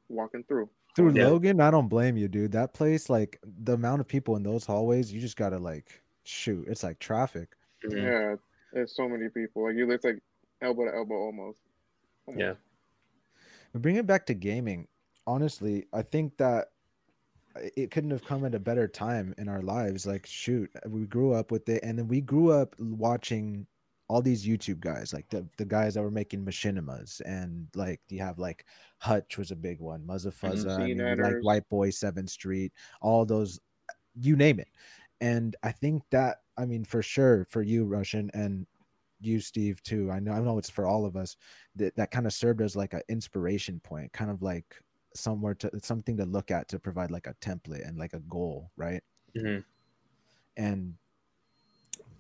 [0.09, 0.69] walking through.
[0.97, 1.29] Through Yeah.
[1.29, 2.53] Logan, I don't blame you, dude.
[2.53, 6.67] That place, like the amount of people in those hallways, you just gotta like shoot.
[6.69, 7.51] It's like traffic.
[7.85, 8.03] Mhm.
[8.03, 8.37] Yeah,
[8.73, 9.65] there's so many people.
[9.65, 10.21] Like you, it's like
[10.61, 11.59] elbow to elbow almost.
[12.27, 12.41] Almost.
[12.41, 12.55] Yeah.
[13.73, 14.89] But bring it back to gaming.
[15.27, 16.69] Honestly, I think that
[17.77, 20.07] it couldn't have come at a better time in our lives.
[20.07, 23.67] Like, shoot, we grew up with it, and then we grew up watching
[24.09, 28.21] all these YouTube guys, like the, the guys that were making machinimas, and like you
[28.21, 28.67] have like
[28.99, 33.25] Hutch was a big one, Muzza Fuzza, I mean, like White Boy Seventh Street, all
[33.25, 33.59] those,
[34.21, 34.69] you name it.
[35.25, 38.67] And I think that, I mean, for sure, for you, Russian, and
[39.21, 40.11] you, Steve, too.
[40.11, 41.35] I know, I know it's for all of us
[41.77, 44.77] that that kind of served as like an inspiration point, kind of like
[45.15, 48.71] somewhere to something to look at to provide like a template and like a goal,
[48.77, 49.03] right?
[49.35, 49.65] Mhm.
[50.59, 50.95] And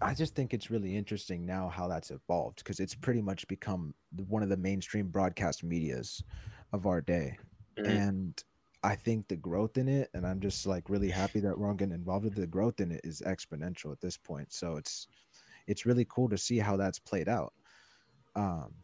[0.01, 3.95] I just think it's really interesting now how that's evolved because it's pretty much become
[4.29, 6.25] one of the mainstream broadcast medias
[6.73, 7.37] of our day.
[7.77, 7.87] Mhm.
[7.87, 8.45] And
[8.85, 11.75] I think the growth in it, and I'm just like really happy that we're all
[11.75, 14.53] getting involved with the growth in it is exponential at this point.
[14.53, 15.09] So it's
[15.67, 17.55] it's really cool to see how that's played out.
[18.37, 18.75] Um,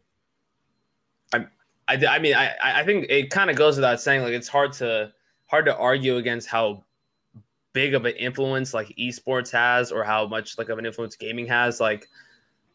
[1.33, 1.45] I,
[1.87, 5.13] I mean, I, I think it kind of goes without saying, like it's hard to
[5.45, 6.83] hard to argue against how
[7.73, 11.45] big of an influence like esports has, or how much like of an influence gaming
[11.45, 11.79] has.
[11.79, 12.07] Like,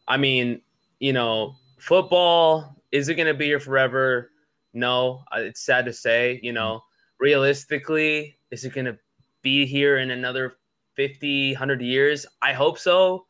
[0.07, 0.61] I mean,
[0.99, 4.31] you know, football is it going to be here forever?
[4.73, 6.39] No, it's sad to say.
[6.41, 6.83] You know,
[7.19, 8.97] realistically, is it going to
[9.41, 10.57] be here in another
[10.95, 12.25] 50, 100 years?
[12.41, 13.25] I hope so.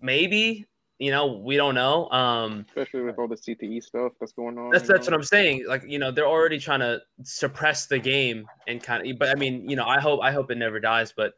[0.00, 0.66] Maybe.
[0.98, 2.10] You know, we don't know.
[2.10, 4.68] Um, Especially with all the CTE stuff that's going on.
[4.70, 5.12] that's that's know?
[5.12, 5.64] what I'm saying.
[5.66, 9.18] Like you know, they're already trying to suppress the game and kind of.
[9.18, 11.10] But I mean, you know, I hope I hope it never dies.
[11.16, 11.32] But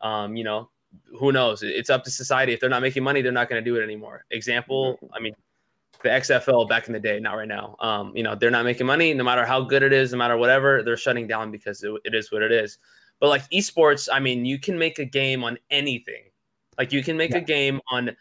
[0.00, 0.68] um, you know,
[1.16, 1.62] who knows?
[1.62, 2.54] It's up to society.
[2.54, 4.24] If they're not making money, they're not going to do it anymore.
[4.32, 5.34] Example, I mean,
[6.04, 7.74] the XFL back in the day, not right now.
[7.80, 9.12] Um, you know, they're not making money.
[9.14, 12.14] No matter how good it is, no matter whatever, they're shutting down because it, it
[12.14, 12.78] is what it is.
[13.20, 16.24] But like esports, I mean, you can make a game on anything.
[16.78, 17.38] Like you can make Yeah.
[17.38, 18.16] a game on,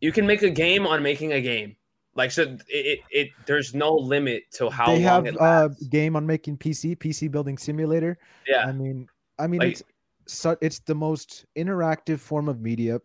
[0.00, 1.76] you can make a game on making a game.
[2.14, 6.26] Like so, it, it, it there's no limit to how they have a game on
[6.26, 8.18] making PC, PC building simulator.
[8.46, 9.82] yeah, I mean, I mean, Like- it's
[10.26, 13.00] so it's the most interactive form of media.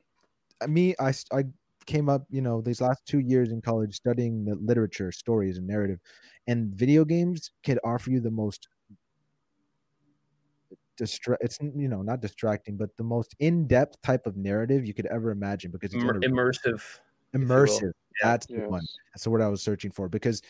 [0.67, 1.45] Me, I I
[1.85, 5.67] came up, you know, these last two years in college studying the literature, stories, and
[5.67, 5.99] narrative,
[6.47, 8.67] and video games could offer you the most
[10.97, 15.07] distra- It's you know not distracting, but the most in-depth type of narrative you could
[15.07, 16.99] ever imagine because it's Immer- inter- immersive.
[17.33, 17.41] will.
[17.41, 17.91] immersive.
[18.21, 18.31] Yeah.
[18.31, 18.85] That's the one.
[19.13, 20.41] That's the word I was searching for because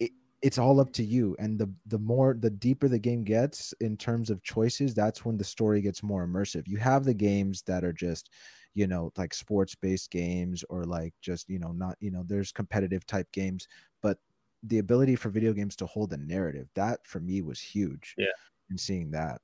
[0.00, 0.10] it,
[0.42, 1.36] it's all up to you.
[1.38, 5.36] And the the more the deeper the game gets in terms of choices, that's when
[5.36, 6.66] the story gets more immersive.
[6.66, 8.30] You have the games that are just,
[8.74, 12.52] you know, like sports based games or like just, you know, not, you know, there's
[12.52, 13.68] competitive type games,
[14.02, 14.18] but
[14.62, 18.14] the ability for video games to hold a narrative, that for me was huge.
[18.18, 18.26] Yeah.
[18.70, 19.40] and seeing that.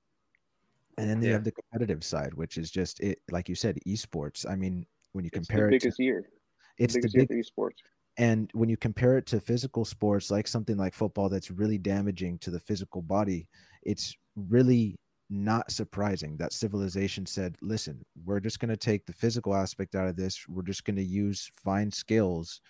[0.97, 1.35] And then you Yeah.
[1.35, 4.49] have the competitive side, which is just it, like you said, esports.
[4.49, 6.29] I mean, when you It's the compare it to, biggest year.
[6.79, 7.83] it's the biggest big year for esports.
[8.19, 12.39] and when you compare it to physical sports, like something like football, that's really damaging
[12.41, 13.49] to the physical body,
[13.83, 14.97] it's really
[15.31, 20.09] not surprising that civilization said, listen, we're just going to take the physical aspect out
[20.09, 20.49] of this.
[20.49, 22.61] We're just going to use fine skills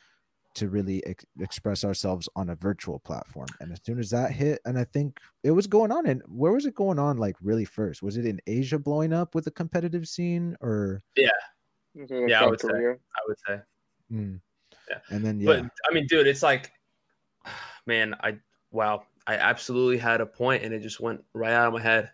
[0.55, 3.47] to really ex- express ourselves on a virtual platform.
[3.61, 6.53] And as soon as that hit, and I think it was going on, and where
[6.53, 8.03] was it going on like really first?
[8.03, 11.03] Was it in Asia blowing up with a competitive scene or?
[11.97, 12.69] So, like, Yeah, I would say.
[12.69, 13.61] I would say.
[14.11, 14.35] Hmm.
[14.91, 14.99] Yeah.
[15.11, 15.47] And then, yeah.
[15.47, 16.73] But I mean, dude, it's like,
[17.87, 18.39] man, I
[18.73, 22.11] wow, I absolutely had a point, and it just went right out of my head.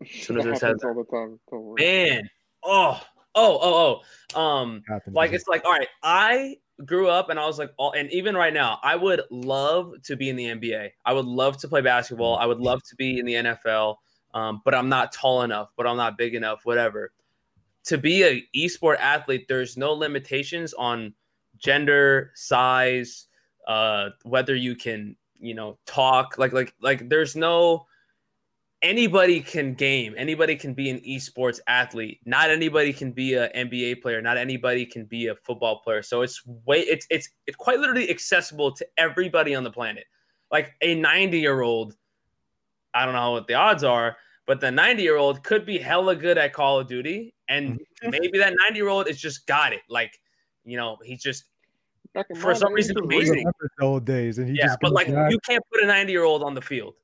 [0.00, 1.40] As soon as I said happens all the time.
[1.50, 1.78] Don't.
[1.78, 2.28] Man,
[2.62, 3.00] oh,
[3.34, 4.02] oh, oh,
[4.34, 4.40] oh.
[4.40, 5.14] Um, Happens.
[5.14, 8.36] like it's like, all right, I grew up and I was like, all, and even
[8.36, 10.90] right now, I would love to be in the NBA.
[11.04, 12.36] I would love to play basketball.
[12.36, 13.96] I would love to be in the NFL.
[14.34, 17.12] Um, but I'm not tall enough, but I'm not big enough, whatever.
[17.84, 21.14] To be a esport athlete, there's no limitations on
[21.56, 23.26] gender, size,
[23.66, 26.36] uh, whether you can, you know, talk.
[26.38, 27.86] Like, like, like, there's no
[28.82, 30.14] anybody can game.
[30.16, 32.20] Anybody can be an esports athlete.
[32.24, 34.20] Not anybody can be a nba player.
[34.22, 36.02] Not anybody can be a football player.
[36.02, 40.04] So it's way it's it's it's quite literally accessible to everybody on the planet.
[40.50, 41.94] Like a 90 year old
[42.94, 46.16] i don't know what the odds are but the 90 year old could be hella
[46.16, 48.10] good at call of duty and mhm.
[48.10, 49.80] maybe that 90 year old is just got it.
[49.88, 50.18] Like
[50.64, 51.44] you know he's just
[52.40, 53.46] for some reason, it amazing.
[53.80, 55.30] Old days, and he yeah just but like back.
[55.30, 56.94] you can't put a 90 year old on the field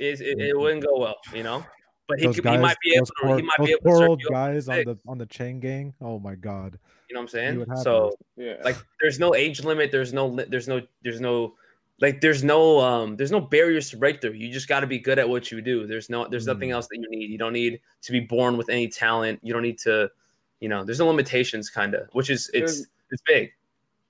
[0.00, 1.64] it, it, it wouldn't go well you know
[2.08, 3.78] but he, could, guys, he might be able those to poor, he might be able
[3.78, 5.94] to poor serve old guys on the on the chain gang.
[6.00, 6.76] Oh my god,
[7.08, 7.58] You know what I'm saying?
[7.60, 7.78] what.
[7.78, 8.54] So Yeah.
[8.64, 9.92] like, there's no age limit.
[9.92, 10.34] There's no.
[10.34, 10.80] There's no.
[11.02, 11.54] There's no.
[12.00, 14.32] Like there's no um there's no barriers to breakthrough.
[14.32, 15.86] You just got to be good at what you do.
[15.86, 16.72] There's no there's nothing Mm.
[16.72, 17.30] else that you need.
[17.30, 19.38] You don't need to be born with any talent.
[19.44, 20.10] You don't need to,
[20.58, 20.82] you know.
[20.82, 23.52] There's no limitations, kind of, which is it's There's- it's big.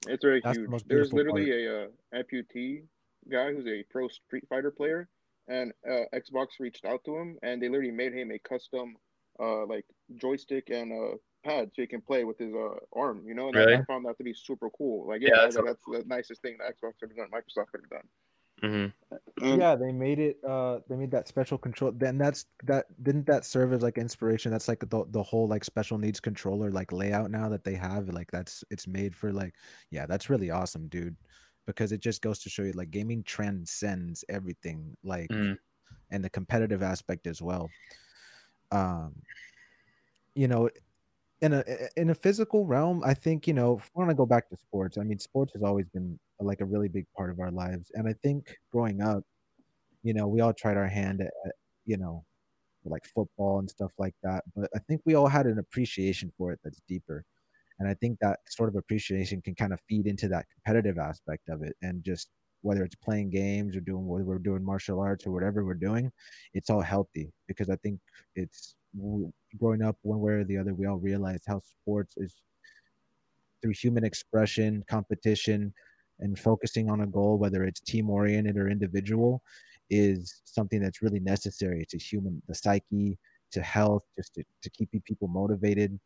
[0.08, 0.70] It's very That's huge.
[0.70, 2.84] most There's beautiful literally a uh, amputee
[3.30, 5.06] guy who's a pro Street Fighter player,
[5.48, 8.96] and uh, Xbox reached out to him, and they literally made him a custom,
[9.38, 9.84] uh, like
[10.16, 13.22] joystick and uh pad so he can play with his uh arm.
[13.26, 13.74] You know, and I- Really?
[13.76, 15.08] I found that to be super cool.
[15.08, 17.70] Like, Yeah, yeah, that's like, that's the nicest thing that Xbox could have done, Microsoft
[17.72, 18.08] could have done.
[18.62, 19.44] Mm-hmm.
[19.46, 20.36] And yeah, they made it.
[20.46, 21.92] Uh, they made that special control.
[21.92, 22.84] Then that's that.
[23.02, 24.52] Didn't that serve as like inspiration?
[24.52, 28.10] That's like the the whole like special needs controller like layout now that they have.
[28.10, 29.54] Like that's it's made for like
[29.90, 31.16] yeah, that's really awesome, dude.
[31.70, 34.96] Because it just goes to show you like gaming transcends everything.
[35.04, 35.56] Like Mhm.
[36.10, 37.74] and the competitive aspect as well.
[38.70, 39.22] Um,
[40.34, 40.70] you know,
[41.42, 41.64] in a
[41.96, 43.78] in a physical realm, I think you know.
[43.78, 46.60] If we want to go back to sports, I mean, sports has always been like
[46.60, 49.24] a really big part of our lives, and I think growing up,
[50.02, 51.54] you know, we all tried our hand at, at
[51.86, 52.24] you know,
[52.84, 54.44] like football and stuff like that.
[54.56, 57.24] But I think we all had an appreciation for it that's deeper.
[57.80, 61.48] And I think that sort of appreciation can kind of feed into that competitive aspect
[61.48, 61.74] of it.
[61.82, 62.28] And just
[62.62, 66.12] whether it's playing games or doing whether we're doing martial arts or whatever we're doing,
[66.52, 67.98] it's all healthy because I think
[68.36, 68.76] it's
[69.58, 72.34] growing up one way or the other, we all realize how sports is
[73.62, 75.72] through human expression, competition,
[76.20, 79.42] and focusing on a goal, whether it's team oriented or individual,
[79.88, 83.18] is something that's really necessary to human the psyche,
[83.52, 85.98] to health, just to, to keep people motivated.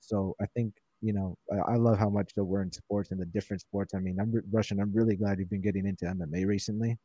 [0.00, 3.20] So I think you know I, I love how much that we're in sports and
[3.20, 3.92] the different sports.
[3.94, 4.80] I mean, I'm re- Russian.
[4.80, 6.96] I'm really glad you've been getting into MMA recently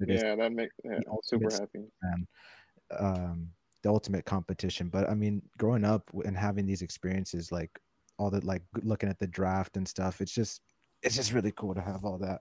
[0.00, 1.84] yeah, that makes yeah, the super happy.
[2.02, 2.26] And,
[2.98, 3.48] um,
[3.82, 4.88] the ultimate competition.
[4.88, 7.70] But I mean, growing up and having these experiences, like
[8.18, 10.60] all the like looking at the draft and stuff, it's just
[11.02, 12.40] it's just really cool to have all that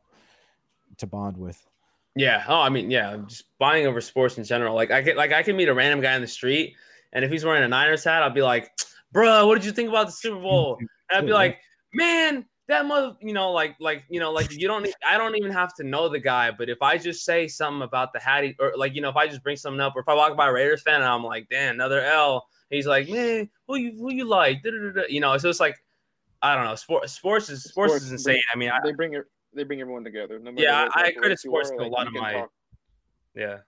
[0.98, 1.64] to bond with.
[2.16, 2.44] Yeah.
[2.48, 3.18] Oh, I mean, yeah.
[3.28, 4.76] Just buying over sports in general.
[4.76, 6.76] Like I get like I can meet a random guy in the street,
[7.14, 8.72] and if he's wearing a Niners hat, I'll be like,
[9.12, 11.34] "Bro, what did you think about the Super Bowl?" And I'd be Yeah.
[11.36, 11.60] like,
[11.94, 15.36] "Man, that mother," you know, like, like, you know, like you don't, need, I don't
[15.36, 18.56] even have to know the guy, but if I just say something about the Hattie,
[18.60, 20.48] or like, you know, if I just bring something up, or if I walk by
[20.50, 24.12] a Raiders fan and I'm like, "Damn, another L," he's like, "Man, who you who
[24.12, 25.04] you like?" Da-da-da-da.
[25.10, 25.76] You know, so it's like,
[26.42, 26.76] I don't know.
[26.76, 28.42] Sports, sports is sports, is Sports, insane.
[28.54, 29.26] I mean, I, They bring it.
[29.54, 30.38] They bring everyone together.
[30.40, 32.52] No Yeah, what I credit sports are, to a lot of my- talk.
[33.36, 33.60] yeah.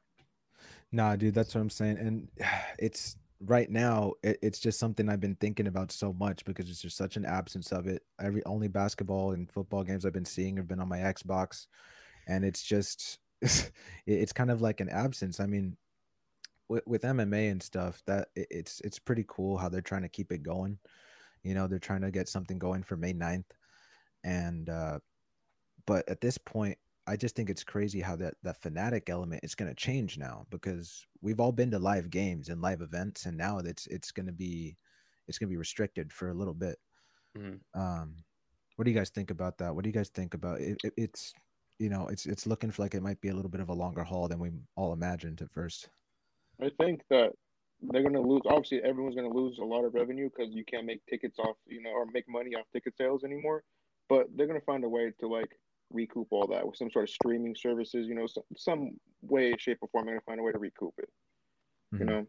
[0.92, 1.98] Nah, dude, that's what I'm saying.
[1.98, 2.28] And
[2.80, 6.82] it's right now, it, it's just something I've been thinking about so much because there's
[6.82, 8.04] just such an absence of it.
[8.20, 11.68] Every only basketball and football games I've been seeing have been on my Xbox,
[12.28, 13.72] and it's just it-
[14.06, 15.40] it's kind of like an absence.
[15.40, 15.78] I mean,
[16.70, 20.10] with, with MMA and stuff, that it, it's it's pretty cool how they're trying to
[20.10, 20.80] keep it going.
[21.44, 23.46] You know, they're trying to get something going for May 9th.
[24.24, 25.00] And uh
[25.86, 29.56] but at this point, I just think it's crazy how that that fanatic element is
[29.56, 33.38] going to change now because we've all been to live games and live events, and
[33.38, 34.78] now it's it's going to be
[35.28, 36.78] it's going to be restricted for a little bit.
[37.38, 37.60] Mhm.
[37.74, 38.18] Um,
[38.76, 39.74] what do you guys think about that?
[39.74, 40.78] What do you guys think about it?
[40.84, 41.34] it it's
[41.80, 44.04] you know it's it's looking like it might be a little bit of a longer
[44.04, 45.90] haul than we all imagined at first.
[46.62, 47.32] I think that
[47.82, 48.42] they're gonna lose.
[48.48, 51.82] Obviously, everyone's gonna lose a lot of revenue because you can't make tickets off, you
[51.82, 53.64] know, or make money off ticket sales anymore.
[54.10, 55.58] But they're gonna find a way to like
[55.92, 58.08] recoup all that with some sort of streaming services.
[58.08, 60.06] You know, some some way, shape, or form.
[60.06, 61.10] They're gonna find a way to recoup it.
[61.94, 62.08] You Mhm.
[62.08, 62.28] know,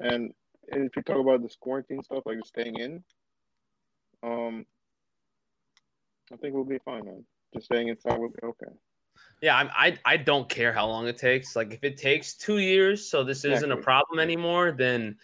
[0.00, 0.34] and,
[0.72, 3.04] and if you talk about this quarantine stuff, like staying in,
[4.22, 4.66] um,
[6.32, 7.24] I think we'll be fine, man.
[7.54, 8.72] Just staying inside will be okay.
[9.40, 11.56] Yeah, I'm, I I don't care how long it takes.
[11.56, 15.16] Like if it takes two years, so this isn't a problem anymore, then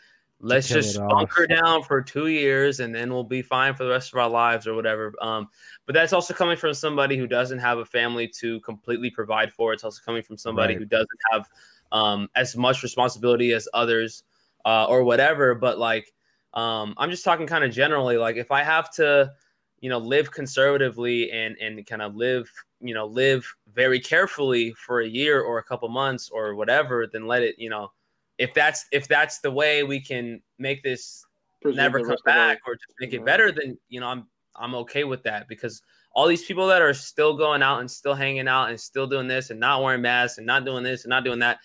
[0.45, 4.13] let's just bunker down for two years, and then we'll be fine for the rest
[4.13, 5.13] of our lives or whatever.
[5.21, 5.49] Um,
[5.87, 9.73] but that's also coming from somebody who doesn't have a family to completely provide for.
[9.73, 10.79] It's also coming from somebody Right.
[10.79, 11.49] who doesn't have
[11.93, 14.25] um as much responsibility as others,
[14.65, 15.55] uh, or whatever.
[15.55, 16.13] But like,
[16.55, 18.17] um, I'm just talking kind of generally.
[18.19, 19.33] Like if I have to
[19.81, 25.01] you know live conservatively and and kind of live you know live very carefully for
[25.01, 27.91] a year or a couple months or whatever then let it you know
[28.39, 31.25] if that's if that's the way we can make this
[31.63, 34.09] Preserve never come rest of our- back or just make it better then you know
[34.09, 34.27] i'm
[34.57, 35.83] i'm okay with that because
[36.15, 39.27] all these people that are still going out and still hanging out and still doing
[39.27, 41.59] this and not wearing masks and not doing this and not doing that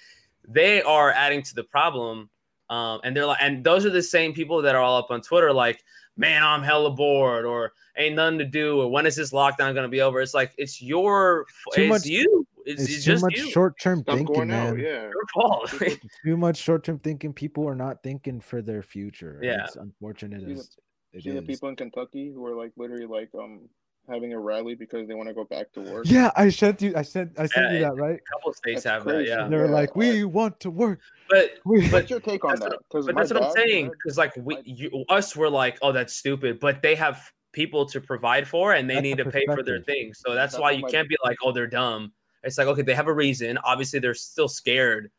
[0.47, 2.29] they are adding to the problem
[2.69, 5.21] um, and they're like and those are the same people that are all up on
[5.21, 5.83] twitter like
[6.17, 9.83] man i'm hella bored or ain't nothing to do or when is this lockdown going
[9.83, 10.21] to be over?
[10.21, 13.49] It's like it's your Too it's much- you it's, It's, it's too just much you
[13.51, 14.67] short-term Stop thinking, going man.
[14.73, 14.79] out.
[14.79, 15.03] Yeah.
[15.03, 15.73] your fault
[16.25, 17.33] Too much short-term thinking.
[17.33, 19.39] People are not thinking for their future.
[19.41, 19.63] Yeah.
[19.65, 20.69] It's unfortunate See the- as
[21.13, 23.61] it See the people in Kentucky who are like literally like um
[24.07, 26.05] having a rally because they want to go back to work.
[26.07, 26.93] Yeah, I sent you.
[26.95, 27.31] I sent.
[27.39, 28.19] I sent you that right.
[28.19, 29.29] a couple states That's have crazy.
[29.29, 30.99] that yeah They're Yeah, like, I- we want to work.
[31.29, 32.69] but We, But- What's your take on that's that?
[32.71, 35.91] what- Because but that's what i'm saying because like we you, us were like oh
[35.91, 37.21] that's stupid but they have
[37.53, 40.53] people to provide for and they That's need to pay for their things so that's,
[40.53, 42.11] That's why you my- can't be like oh they're dumb
[42.43, 45.11] it's like okay they have a reason obviously they're still scared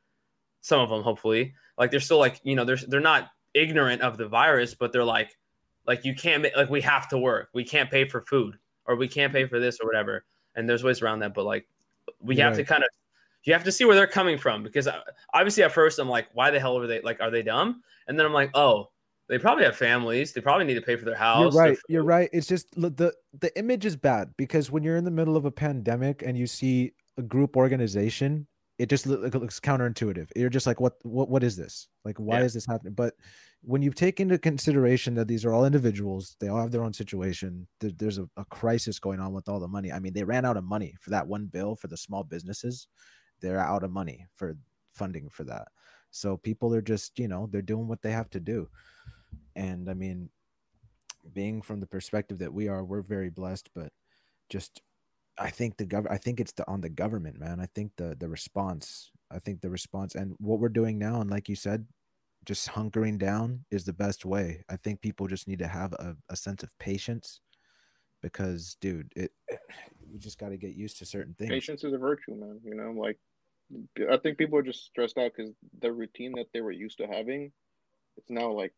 [0.60, 4.16] some of them hopefully like they're still like you know they're they're not ignorant of
[4.16, 5.36] the virus but they're like
[5.86, 8.56] like you can't like we have to work we can't pay for food
[8.86, 11.66] or we can't pay for this or whatever and there's ways around that but like
[12.20, 12.88] we have to kind of
[13.44, 15.00] you have to see where they're coming from because uh,
[15.32, 17.82] obviously at first I'm like, why the hell are they like, are they dumb?
[18.06, 18.90] And then I'm like, oh,
[19.28, 20.32] they probably have families.
[20.32, 21.54] They probably need to pay for their house.
[21.54, 21.78] you're right.
[21.88, 22.28] You're right.
[22.32, 25.50] It's just the the image is bad because when you're in the middle of a
[25.50, 26.92] pandemic and you see
[27.22, 28.46] group organization,
[28.78, 30.30] it just it looks counterintuitive.
[30.34, 31.88] You're just like, what what what is this?
[32.04, 32.44] Like, why Yeah.
[32.44, 32.94] is this happening?
[32.94, 33.14] But
[33.62, 36.94] when you take into consideration that these are all individuals, they all have their own
[36.94, 37.66] situation.
[37.80, 39.92] There, there's a, a crisis going on with all the money.
[39.92, 42.86] I mean, they ran out of money for that one bill for the small businesses.
[43.40, 44.56] They're out of money for
[44.92, 45.68] funding for that.
[46.10, 48.68] So people are just, you know, they're doing what they have to do.
[49.56, 50.30] And I mean,
[51.34, 53.92] being from the perspective that we are, we're very blessed, but
[54.48, 54.80] just
[55.40, 57.60] I think the gov I think it's the on the government, man.
[57.60, 61.30] I think the the response, I think the response and what we're doing now, and
[61.30, 61.86] like you said,
[62.44, 64.62] just hunkering down is the best way.
[64.68, 67.40] I think people just need to have a, a sense of patience
[68.22, 69.32] because dude, it
[70.12, 71.50] we just got to get used to certain things.
[71.50, 72.60] patience is a virtue, man.
[72.62, 73.18] You know, like
[74.10, 77.06] I think people are just stressed out because the routine that they were used to
[77.06, 77.50] having,
[78.18, 78.74] it's now like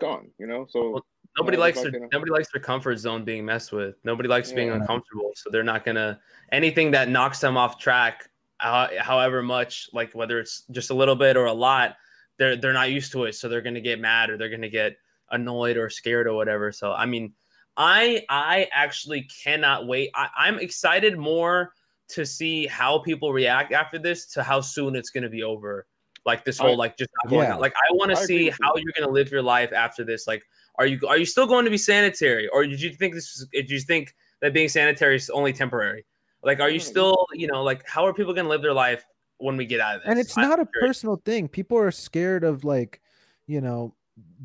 [0.00, 0.30] gone.
[0.38, 1.06] You know, so Well,
[1.38, 3.96] Nobody likes their like, you know- nobody likes their comfort zone being messed with.
[4.04, 6.20] Nobody likes being uncomfortable, so they're not gonna
[6.52, 8.28] anything that knocks them off track,
[8.60, 11.96] uh, however much, like whether it's just a little bit or a lot,
[12.38, 14.96] they're they're not used to it, so they're gonna get mad or they're gonna get
[15.30, 16.70] annoyed or scared or whatever.
[16.72, 17.32] So I mean,
[17.76, 20.10] I I actually cannot wait.
[20.14, 21.72] I, I'm excited more
[22.08, 25.86] to see how people react after this to how soon it's gonna be over.
[26.24, 27.54] Like this whole I- like just not going Yeah.
[27.54, 27.60] out.
[27.60, 28.64] Like I want to see with you.
[28.66, 30.26] how you're gonna live your life after this.
[30.26, 30.42] Like
[30.78, 33.34] are you are you still going to be sanitary, or did you think this?
[33.38, 36.04] Was, did you think that being sanitary is only temporary?
[36.42, 36.84] Like, are you hmm.
[36.84, 39.04] still, you know, like how are people going to live their life
[39.38, 40.10] when we get out of this?
[40.10, 40.88] and it's I'm not a curious.
[40.88, 43.00] personal thing people are scared of like
[43.46, 43.94] you know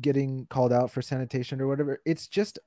[0.00, 2.58] getting called out for sanitation or whatever it's just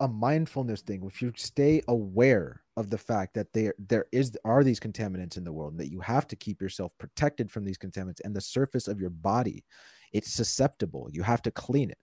[0.00, 4.64] a mindfulness thing if you stay aware of the fact that there there is are
[4.64, 7.78] these contaminants in the world and that you have to keep yourself protected from these
[7.78, 9.64] contaminants and the surface of your body
[10.12, 11.98] it's susceptible you have to clean it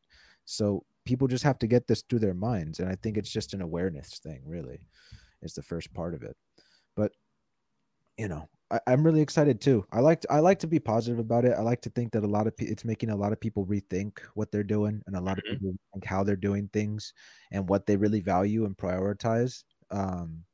[0.45, 3.54] so people just have to get this through their minds and i think it's just
[3.54, 4.88] an awareness thing really
[5.41, 6.38] is the first part of it.
[6.95, 7.14] But
[8.18, 9.86] you know I, i'm really excited too.
[9.91, 11.54] I like to, i like to be positive about it.
[11.58, 13.66] I like to think that a lot of pe- it's making a lot of people
[13.66, 15.39] rethink what they're doing and a lot Mhm.
[15.39, 17.14] of people think how they're doing things
[17.52, 19.64] and what they really value and prioritize.
[19.91, 20.45] Um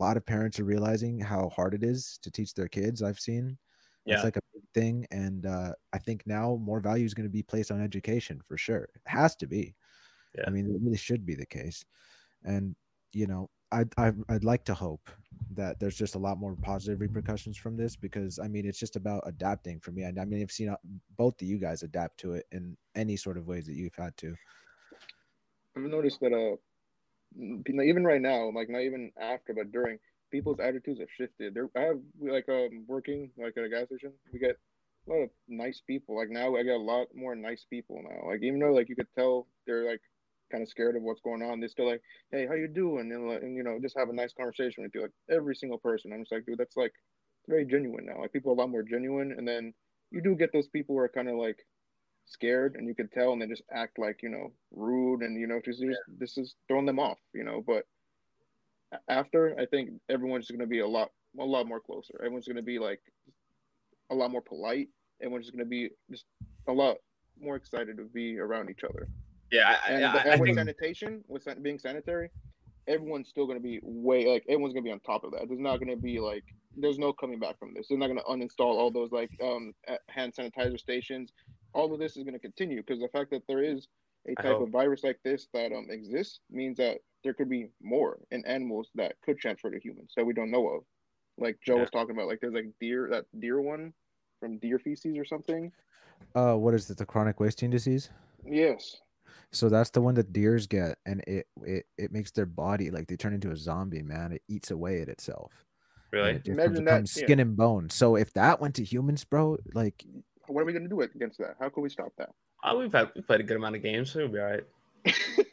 [0.00, 3.20] a lot of parents are realizing how hard it is to teach their kids i've
[3.20, 3.58] seen.
[4.04, 4.16] Yeah.
[4.16, 4.40] it's like a
[4.74, 8.40] thing and uh i think now more value is going to be placed on education
[8.46, 8.88] for sure.
[8.94, 9.74] It has to be.
[10.36, 10.44] Yeah.
[10.46, 11.84] i mean it really should be the case.
[12.44, 12.74] And
[13.12, 15.10] you know I'd, I'd i'd like to hope
[15.54, 18.96] that there's just a lot more positive repercussions from this because i mean it's just
[18.96, 20.02] about adapting for me.
[20.02, 20.76] And i mean i've seen uh,
[21.16, 24.16] both of you guys adapt to it in any sort of ways that you've had
[24.18, 24.34] to.
[25.76, 26.56] I've noticed that uh,
[27.36, 29.98] even right now, like not even after, but during,
[30.30, 31.54] people's attitudes have shifted.
[31.54, 34.12] There, I have like um working like at a gas station.
[34.32, 34.56] We get
[35.06, 36.16] a lot of nice people.
[36.16, 38.28] Like now, I get a lot more nice people now.
[38.28, 40.00] Like even though like you could tell they're like
[40.50, 41.60] kind of scared of what's going on.
[41.60, 44.32] They're still like, "Hey, how you doing?" And, and you know, just have a nice
[44.32, 45.02] conversation with you.
[45.02, 46.12] Like every single person.
[46.12, 46.92] I'm just like, dude, that's like
[47.48, 48.20] very genuine now.
[48.20, 49.74] Like people are a lot more genuine, and then
[50.10, 51.58] you do get those people who are kind of like
[52.26, 55.46] scared, and you can tell, and they just act like you know rude, and you
[55.46, 57.62] know, just, just this is throwing them off, you know.
[57.66, 57.84] But
[59.08, 62.14] after, I think everyone's going to be a lot a lot more closer.
[62.20, 63.00] Everyone's going to be like
[64.10, 64.88] a lot more polite.
[65.20, 66.24] Everyone's going to be just
[66.68, 66.96] a lot
[67.40, 69.08] more excited to be around each other.
[69.50, 72.30] Yeah, I, And, I, the, I and with think sanitation, with being sanitary,
[72.88, 75.46] everyone's still going to be way like everyone's going to be on top of that.
[75.48, 76.44] There's not going to be like
[76.76, 77.88] there's no coming back from this.
[77.88, 79.72] They're not going to uninstall all those like um
[80.08, 81.32] hand sanitizer stations.
[81.72, 83.88] All of this is going to continue because the fact that there is
[84.28, 88.18] a type of virus like this that um exists means that there could be more
[88.30, 90.82] in animals that could transfer to humans that we don't know of.
[91.38, 91.80] Like Joe Yeah.
[91.80, 93.92] was talking about, like there's like deer that deer one
[94.38, 95.72] from deer feces or something.
[96.36, 96.98] Uh, what is it?
[96.98, 98.10] The chronic wasting disease.
[98.46, 98.98] Yes.
[99.50, 103.08] So that's the one that deers get, and it it it makes their body like
[103.08, 104.02] they turn into a zombie.
[104.02, 105.52] Man, it eats away at itself.
[106.12, 106.30] really.
[106.30, 107.24] it just Imagine that, becomes yeah.
[107.24, 107.90] skin and bone.
[107.90, 110.04] So if that went to humans, bro, like
[110.46, 111.56] What are we gonna do against that?
[111.58, 112.30] How can we stop that?
[112.62, 114.64] Oh, we've had we've played a good amount of games, so we'll be all right.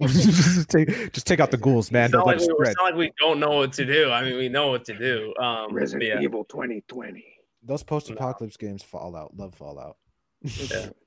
[0.01, 2.05] Just take just take out the ghouls, man.
[2.05, 4.11] It's not, like we, it's not like we don't know what to do.
[4.11, 5.33] I mean, we know what to do.
[5.39, 6.21] Um, but yeah.
[6.21, 7.25] Evil 2020.
[7.65, 9.97] Those post-apocalypse games, Fallout, love Fallout.
[10.41, 10.89] Yeah.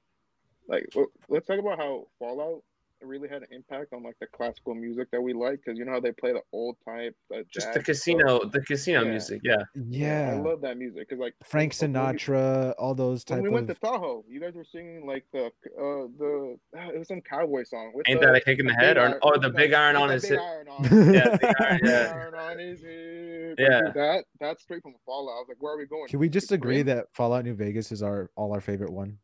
[0.68, 0.92] Like,
[1.28, 2.64] let's talk about how Fallout
[3.06, 5.92] really had an impact on like the classical music that we like, because you know
[5.92, 7.84] how they play the old type, uh, just jazz the stuff?
[7.84, 9.10] casino, the casino Yeah.
[9.10, 9.40] music.
[9.44, 13.24] Yeah, I Yeah, i love that music because like Frank when we- Sinatra, all those
[13.28, 13.78] When type we went of.
[13.80, 17.64] to Tahoe, you guys were singing like the uh the uh, it was some cowboy
[17.64, 17.92] song.
[17.94, 19.72] With ain't the, that a kick in the big head, or iron- or the big
[19.72, 21.14] iron on the his big iron on.
[21.14, 22.12] Yeah, big iron, yeah.
[22.14, 23.56] iron on his hip.
[23.58, 23.80] Yeah.
[23.82, 25.36] Dude, that that's straight from Fallout.
[25.36, 26.08] I was like, where are we going?
[26.08, 29.18] Can we just agree that Fallout New Vegas is our all our favorite one?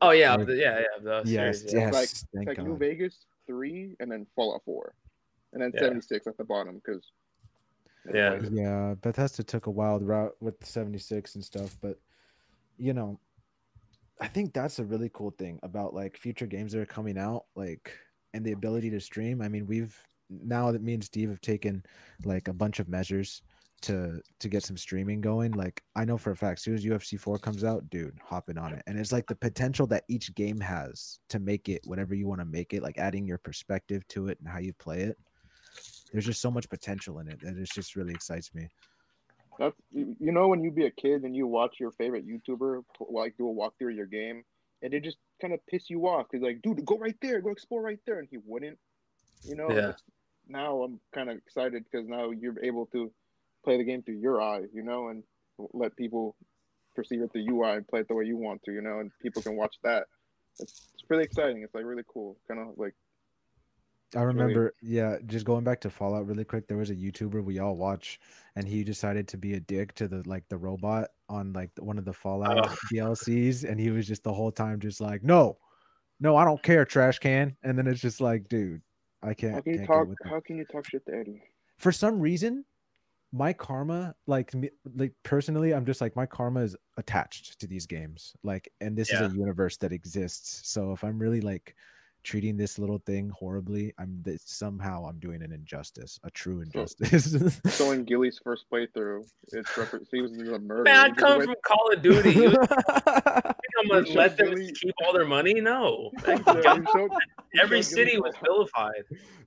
[0.00, 0.86] Oh yeah, Like- the, yeah, yeah.
[1.02, 1.80] The Yes, series, yeah.
[1.80, 1.92] yes.
[1.92, 2.08] like,
[2.46, 4.94] thank like New Vegas three, and then Fallout four,
[5.52, 5.80] and then Yeah.
[5.80, 7.10] seventy six at the bottom because.
[8.12, 8.38] Yeah.
[8.50, 11.98] Yeah, Bethesda took a wild route with 76 and stuff, but
[12.76, 13.18] you know,
[14.20, 17.46] I think that's a really cool thing about like future games that are coming out,
[17.54, 17.96] like
[18.34, 19.40] and the ability to stream.
[19.40, 19.96] I mean, we've
[20.28, 21.82] now that me and Steve have taken
[22.26, 23.40] like a bunch of measures
[23.84, 25.52] to to get some streaming going.
[25.52, 28.58] Like I know for a fact, as soon as UFC 4 comes out, dude, hopping
[28.58, 28.82] on it.
[28.86, 32.40] And it's like the potential that each game has to make it whatever you want
[32.40, 35.18] to make it, like adding your perspective to it and how you play it.
[36.12, 38.68] There's just so much potential in it that it just really excites me.
[39.58, 42.82] That's you you know when you be a kid and you watch your favorite YouTuber
[43.10, 44.42] like do a walkthrough of your game,
[44.82, 47.50] and it just kind of piss you off because like, dude, go right there, go
[47.50, 48.78] explore right there, and he wouldn't.
[49.44, 49.70] You know.
[49.70, 49.92] Yeah.
[50.46, 53.10] Now I'm kind of excited because now you're able to
[53.64, 55.22] play the game through your eye, you know, and
[55.72, 56.36] let people
[56.94, 59.10] perceive it through UI and play it the way you want to, you know, and
[59.22, 60.04] people can watch that.
[60.60, 61.62] It's, it's really exciting.
[61.62, 62.36] It's like really cool.
[62.46, 62.94] Kind of like
[64.14, 66.68] I really- remember, yeah, just going back to Fallout really quick.
[66.68, 68.20] There was a YouTuber we all watch,
[68.54, 71.98] and he decided to be a dick to the like the robot on like one
[71.98, 72.76] of the Fallout Oh.
[72.92, 75.58] DLCs, and he was just the whole time just like, no,
[76.20, 77.56] no, I don't care, trash can.
[77.64, 78.82] And then it's just like, dude,
[79.22, 79.54] I can't.
[79.54, 80.08] how can you can't talk?
[80.30, 81.42] How can you talk shit to ED-E?
[81.78, 82.64] For some reason,
[83.34, 87.84] my karma, like me, like personally, I'm just like my karma is attached to these
[87.84, 89.24] games, like, and this Yeah.
[89.26, 90.60] is a universe that exists.
[90.70, 91.74] So if I'm really like
[92.22, 97.34] treating this little thing horribly, I'm th- somehow I'm doing an injustice, a true injustice.
[97.70, 100.08] So in Gilly's first playthrough, it's reference.
[100.12, 100.84] He was a murderer.
[100.84, 102.34] Man, I come from Call of Duty.
[103.84, 105.60] You I'm gonna let them really- keep all their money?
[105.60, 106.10] No.
[107.60, 109.04] Every city was vilified.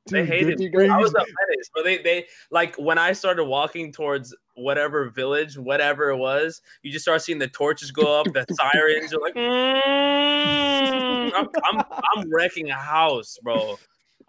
[0.09, 0.69] They hated me.
[0.87, 5.57] I was a menace, but they they like when I started walking towards whatever village,
[5.57, 9.11] whatever it was, you just start seeing the torches go up, the sirens.
[9.11, 11.83] You're like, mm, I'm, I'm
[12.15, 13.77] I'm wrecking a house, bro.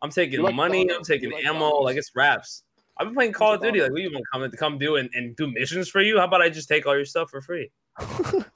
[0.02, 0.86] I'm taking like money.
[0.86, 0.98] dogs.
[0.98, 1.70] I'm taking like ammo.
[1.70, 1.84] dogs.
[1.84, 2.64] Like it's raps.
[2.96, 3.80] I've been playing Call of Duty.
[3.80, 6.00] Like, we what you want to come to come do and, and do missions for
[6.00, 6.18] you?
[6.18, 7.70] How about I just take all your stuff for free?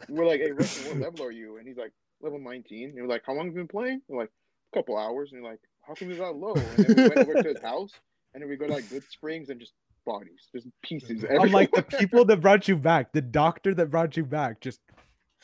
[0.09, 1.57] We're like, hey, Russell, what level are you?
[1.59, 2.91] And he's like, level 19.
[2.91, 4.03] And we're like, how long have you been playing?
[4.09, 4.31] We're like,
[4.73, 5.33] a couple hours.
[5.33, 6.55] And you're like, how come you're that low?
[6.55, 7.93] And then we went over to his house,
[8.35, 9.73] and then we go to like Goodsprings and just
[10.07, 11.25] bodies, just pieces.
[11.29, 14.81] I'm like the people that brought you back, the doctor that brought you back, just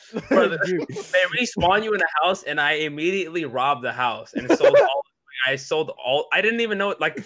[0.29, 4.77] Bro, They respawn you in a house, and I immediately robbed the house and sold
[4.77, 5.03] all.
[5.45, 6.27] I sold all.
[6.33, 6.99] I didn't even know it.
[6.99, 7.23] Like,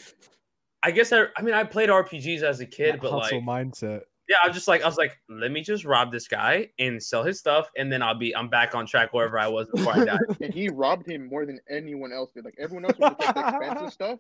[0.82, 1.26] I guess I.
[1.38, 4.02] I mean, I played RPGs as a kid, but like, hustle mindset.
[4.34, 7.02] Yeah, I was just like, I was like, let me just rob this guy and
[7.02, 9.94] sell his stuff, and then I'll be, I'm back on track wherever I was before
[9.94, 10.20] I died.
[10.42, 12.44] and he robbed him more than anyone else did.
[12.44, 14.20] Like everyone else would take the expensive stuff.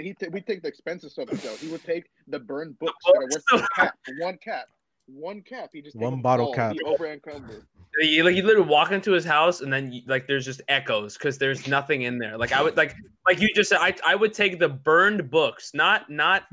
[0.00, 1.60] He t- we take the expensive stuff himself.
[1.60, 3.68] He would take the burned books that are worth books.
[3.76, 4.66] cap, one cap,
[5.06, 5.70] one cap.
[5.72, 6.54] He just One bottle all.
[6.54, 6.72] cap.
[6.72, 7.66] He over encumbered.
[8.00, 11.38] you, like you literally walk into his house and then like there's just echoes because
[11.38, 12.38] there's nothing in there.
[12.38, 12.94] Like I would like
[13.26, 16.44] like you just said, I I would take the burned books, not not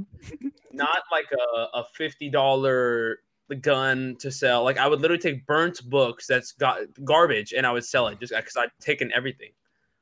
[0.71, 3.19] not like a, a fifty dollar
[3.61, 4.63] gun to sell.
[4.63, 8.19] Like I would literally take burnt books that's got garbage and I would sell it
[8.19, 9.51] just because I'd taken everything.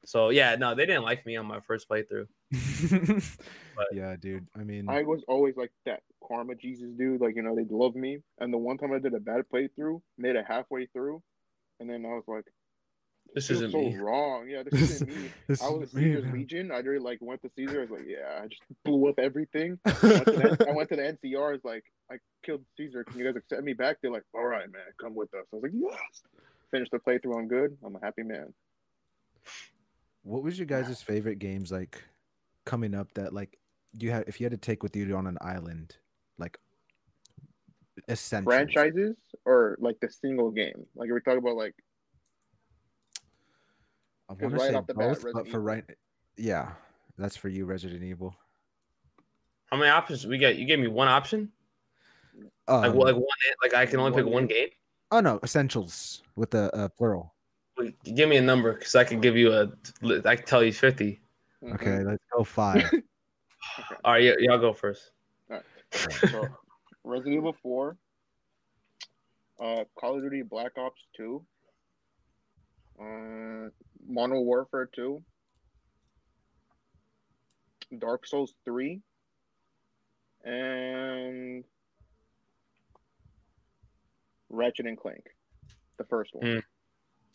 [0.06, 2.28] So yeah, no, they didn't like me on my first playthrough.
[3.78, 4.48] But- yeah, dude.
[4.60, 7.22] I mean, I was always like that karma Jesus dude.
[7.22, 8.20] Like, you know, they'd love me.
[8.40, 11.22] And the one time I did a bad playthrough, made it halfway through,
[11.80, 12.46] and then I was like,
[13.36, 13.98] This feels isn't so me.
[13.98, 14.50] wrong.
[14.50, 15.30] Yeah, this isn't me.
[15.48, 16.34] this I was is me, Caesar's man.
[16.34, 16.72] Legion.
[16.72, 17.78] I really like went to Caesar.
[17.78, 19.78] I was like, yeah, I just blew up everything.
[19.86, 21.56] I went to the, I went to the NCR.
[21.56, 23.04] It's like, I killed Caesar.
[23.04, 23.98] Can you guys accept me back?
[24.02, 25.46] They're like, all right, man, come with us.
[25.54, 26.24] I was like, yes.
[26.72, 27.78] Finished the playthrough on good.
[27.86, 28.54] I'm a happy man.
[30.24, 32.04] What was your guys' favorite games like
[32.66, 33.58] coming up that like
[34.00, 35.98] you had if you had to take with you on an island,
[36.38, 36.58] like
[38.08, 40.86] essential Franchises or like the single game?
[40.96, 41.76] Like, are we talking about like
[44.30, 45.86] I 'cause want to say off the bat, both, but for right,
[46.36, 46.74] yeah,
[47.18, 48.36] that's for you, Resident Evil.
[49.68, 50.56] How many options we got?
[50.58, 51.52] You gave me one option.
[52.68, 52.94] Um, Like?
[52.94, 53.24] Like one?
[53.64, 54.70] Like I can only pick one one game.
[55.12, 57.34] oh no, essentials with the uh, plural.
[58.04, 59.72] Give me a number because I can give you a.
[60.26, 61.20] I can tell you fifty.
[61.64, 61.74] mhm.
[61.76, 62.92] Okay, let's go five.
[64.04, 65.12] All right, y- y'all go first.
[65.50, 66.12] All right.
[66.30, 66.48] So,
[67.04, 67.98] Resident Evil 4,
[69.62, 71.46] uh, Call of Duty Black Ops 2,
[73.00, 73.04] uh,
[74.08, 75.22] Modern Warfare 2,
[78.00, 79.02] Dark Souls 3,
[80.44, 81.64] and
[84.50, 85.24] Ratchet and Clank,
[85.98, 86.46] the first one.
[86.46, 86.60] Hmm.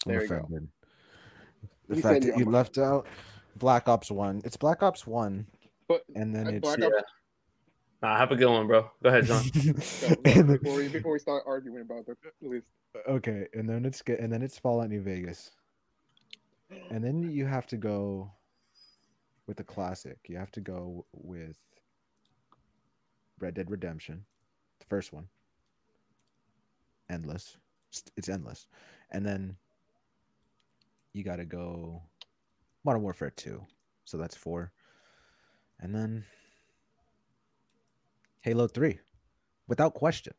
[0.07, 0.49] There you go.
[1.89, 3.07] The You fact that you- you left out
[3.57, 4.41] Black Ops One.
[4.45, 5.47] It's Black Ops One,
[5.93, 6.89] But and then uh, it's Black Yeah.
[8.03, 8.91] Nah, have a good one, bro.
[9.03, 9.43] Go ahead, John.
[9.83, 12.67] so, And no, before, we, before we start arguing about the list,
[13.09, 15.53] okay, and then it's get, and then it's Fallout New Vegas,
[16.91, 18.33] and then you have to go
[19.47, 20.19] with the classic.
[20.27, 21.59] You have to go with
[23.39, 24.25] Red Dead Redemption,
[24.81, 25.29] the first one.
[27.09, 27.57] Endless,
[27.91, 28.67] It's- it's endless,
[29.11, 29.57] and then
[31.13, 32.03] you got to go
[32.85, 33.65] Modern Warfare Two,
[34.07, 34.73] so that's four,
[35.83, 36.25] and then
[38.41, 38.99] Halo Three,
[39.69, 40.33] without question.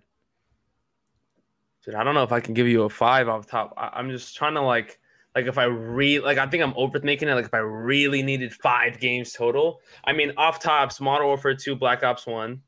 [1.85, 3.73] Dude, I don't know if I can give you a five off top.
[3.77, 4.99] I, I'm just trying to like,
[5.35, 7.35] like if I really like, I think I'm overthinking it.
[7.35, 11.75] Like if I really needed five games total, I mean, off tops, Modern Warfare Two,
[11.75, 12.61] Black Ops One,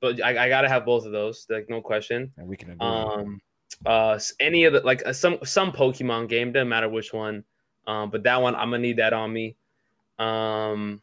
[0.00, 2.32] but I, I gotta have both of those, like no question.
[2.36, 2.86] And we can agree.
[2.86, 3.40] Um,
[3.84, 7.42] uh, any of the like uh, some some Pokemon game, doesn't matter which one.
[7.88, 9.56] Um, but that one I'm gonna need that on me.
[10.20, 11.02] Um,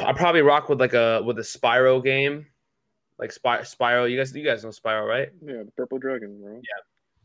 [0.00, 2.46] I probably rock with like a with a Spyro game,
[3.18, 4.10] like Spy Spyro.
[4.10, 5.30] You guys, you guys know Spyro, right?
[5.44, 6.60] yeah, the Purple Dragon, bro.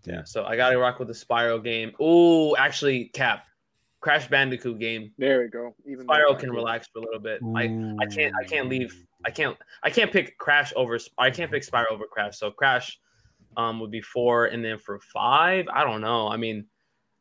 [0.06, 0.24] Yeah.
[0.24, 1.92] So I gotta rock with the Spyro game.
[2.00, 3.44] Oh, actually, Cap,
[4.00, 5.12] Crash Bandicoot game.
[5.18, 5.76] There we go.
[5.86, 7.42] Even Spyro can relax for a little bit.
[7.56, 7.64] I
[8.02, 9.04] I can't I can't leave.
[9.26, 10.98] I can't I can't pick Crash over.
[11.18, 12.38] I can't pick Spyro over Crash.
[12.38, 12.98] So Crash,
[13.58, 16.28] um, would be four, and then for five, I don't know.
[16.30, 16.66] I mean,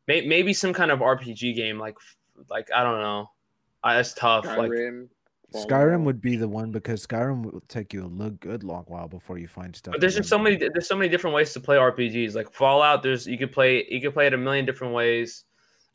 [0.07, 1.97] may, maybe some kind of RPG game, like
[2.51, 3.31] like I don't know.
[3.83, 4.45] Uh, that's tough.
[4.45, 4.71] Like
[5.57, 5.67] Skyrim.
[5.67, 6.01] Skyrim Fallout.
[6.03, 9.39] would be the one because Skyrim will take you a look good long while before
[9.39, 9.93] you find stuff.
[9.93, 12.35] But there's just so many there's so many different ways to play RPGs.
[12.35, 15.45] Like Fallout, there's you could play you could play it a million different ways.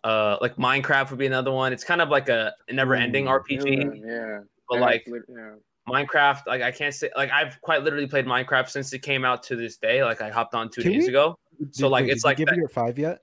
[0.04, 1.72] Uh, like Minecraft would be another one.
[1.74, 4.02] It's kind of like a never-ending Ooh, RPG.
[4.04, 4.40] Yeah, yeah.
[4.68, 5.52] But Yeah, like yeah.
[5.88, 9.44] Minecraft, like I can't say like I've quite literally played Minecraft since it came out
[9.44, 10.04] to this day.
[10.04, 11.38] Like I hopped on two Can days we- ago.
[11.72, 13.20] So, Did- like, wait, it's did you like give that- you your five yet?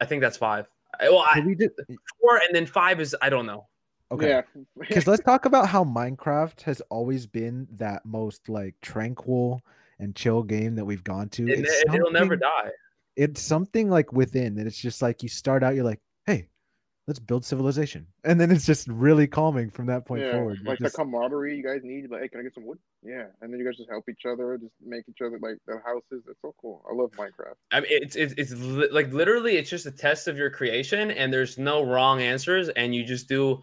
[0.00, 0.66] I think that's five.
[1.00, 1.70] Well, I, we did
[2.20, 3.66] four and then five is I don't know.
[4.10, 4.28] Okay.
[4.28, 4.42] Yeah.
[4.78, 9.62] Because let's talk about how Minecraft has always been that most like tranquil
[9.98, 11.46] and chill game that we've gone to.
[11.48, 12.70] It, It's it, will never die.
[13.16, 14.66] It's something like within that.
[14.66, 16.48] It's just like you start out, you're like, hey,
[17.06, 20.58] let's build civilization, and then it's just really calming from that point yeah, forward.
[20.64, 22.10] like Just- the camaraderie you guys need.
[22.10, 22.78] Like, hey, can I get some wood?
[23.02, 25.80] Yeah, and then you guys just help each other, just make each other like the
[25.84, 26.24] houses.
[26.28, 26.84] It's so cool.
[26.90, 27.54] I love Minecraft.
[27.72, 31.10] I mean, it's it's, it's li- like literally it's just a test of your creation,
[31.10, 33.60] and there's no wrong answers, and you just do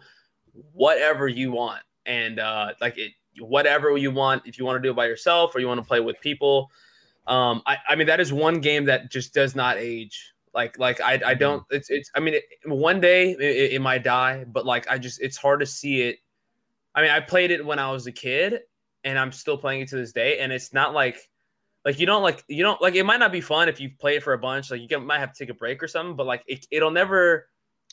[0.72, 4.42] whatever you want, and uh, like it whatever you want.
[4.46, 6.70] If you want to do it by yourself or you want to play with people,
[7.26, 10.32] um, I I mean that is one game that just does not age.
[10.54, 14.02] Like like I I don't it's it's I mean it, one day it, it might
[14.02, 16.18] die, but like I just it's hard to see it.
[16.94, 18.60] I mean I played it when I was a kid,
[19.04, 21.28] and I'm still playing it to this day, and it's not like
[21.84, 24.16] like you don't like you don't like it might not be fun if you play
[24.16, 26.16] it for a bunch like you can, might have to take a break or something
[26.16, 27.48] but like it, it'll never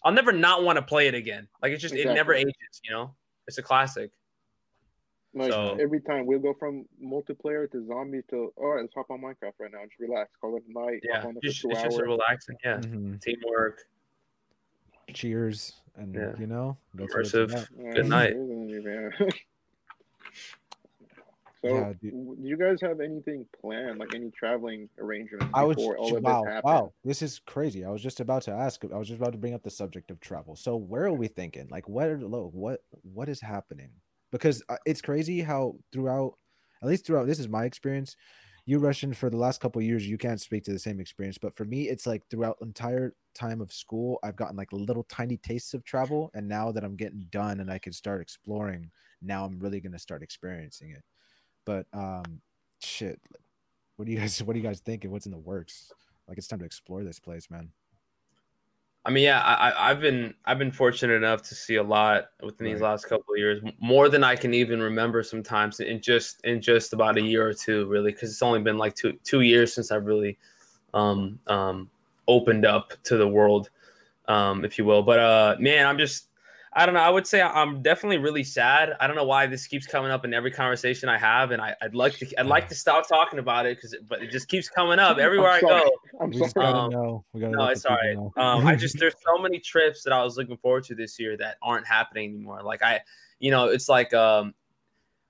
[0.06, 2.54] i'll never not want to play it again like it's just it never ages
[2.84, 3.14] you know
[3.48, 4.12] it's a classic
[5.34, 9.12] Like So- every time we'll go from multiplayer to zombie to all right, let's hop
[9.12, 9.82] on Minecraft right now.
[9.82, 11.02] And just relax, call it a night.
[11.04, 12.08] Yeah, on it just, for two it's just a hours.
[12.08, 12.58] relaxing.
[12.64, 13.22] Yeah, Mhm.
[13.22, 13.82] teamwork.
[15.14, 16.34] Cheers, and Yeah.
[16.40, 17.94] you know, that's what it's Immersive.
[17.96, 18.32] Good night.
[18.32, 19.12] it is energy, man.
[21.66, 25.98] So, Yeah, do you guys have anything planned, like any traveling arrangements I was before
[25.98, 26.94] all of wow, this wow.
[27.04, 27.84] This is crazy.
[27.84, 28.84] I was just about to ask.
[28.86, 30.56] I was just about to bring up the subject of travel.
[30.56, 31.68] So where are we thinking?
[31.70, 33.90] Like, what are look, what what is happening?
[34.32, 36.38] Because uh, it's crazy how throughout,
[36.84, 38.16] at least throughout, this is my experience.
[38.68, 41.38] You Russian for the last couple of years, you can't speak to the same experience.
[41.38, 45.38] But for me, it's like throughout entire time of school, I've gotten like little tiny
[45.38, 48.92] tastes of travel, and now that I'm getting done and I can start exploring,
[49.22, 51.04] now I'm really gonna start experiencing it.
[51.66, 52.42] But um,
[52.80, 53.20] shit,
[53.98, 55.12] what do you guys what are you guys thinking?
[55.12, 55.92] What's in the works?
[56.28, 57.72] Like it's time to explore this place, man.
[59.08, 62.66] I mean, yeah, I, I've been I've been fortunate enough to see a lot within
[62.66, 62.90] these Right.
[62.90, 66.92] last couple of years, more than I can even remember sometimes in just in just
[66.92, 69.92] about a year or two, really, because it's only been like two two years since
[69.92, 70.40] I've really
[70.96, 71.90] um, um,
[72.28, 73.70] opened up to the world,
[74.28, 75.04] um, if you will.
[75.04, 76.30] But uh, man, I'm just
[76.78, 77.00] I don't know.
[77.02, 78.98] I would say I'm definitely really sad.
[79.00, 81.74] I don't know why this keeps coming up in every conversation I have, and I,
[81.82, 84.68] I'd like to I'd like to stop talking about it because but it just keeps
[84.68, 85.90] coming up everywhere I go.
[86.20, 86.74] I'm We just sorry.
[86.74, 87.26] gotta Um, know.
[87.32, 88.34] We gotta No, it's the all people right.
[88.36, 88.44] know.
[88.44, 91.38] Um, I just there's so many trips that I was looking forward to this year
[91.38, 92.62] that aren't happening anymore.
[92.62, 93.00] Like I,
[93.40, 94.54] you know, it's like um,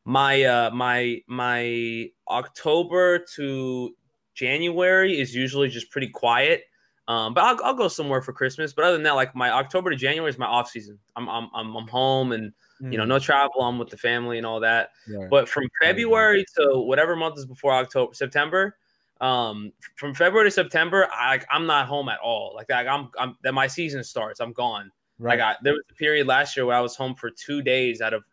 [0.04, 3.96] my uh, my my October to
[4.34, 6.64] January is usually just pretty quiet.
[7.08, 8.74] Um, but I'll, I'll go somewhere for Christmas.
[8.74, 10.98] But other than that, like my October to January is my off season.
[11.16, 13.62] I'm I'm I'm, I'm home and you know Mm, no travel.
[13.62, 14.90] I'm with the family and all that.
[15.10, 15.30] right.
[15.30, 18.76] But from February to whatever month is before October, September,
[19.22, 22.54] um, from February to September, I, like, I'm not home at all.
[22.56, 24.40] Like, like I'm, I'm that my season starts.
[24.40, 24.92] I'm gone.
[25.20, 25.40] right.
[25.40, 28.02] Like I, there was a period last year where I was home for two days
[28.02, 28.24] out of,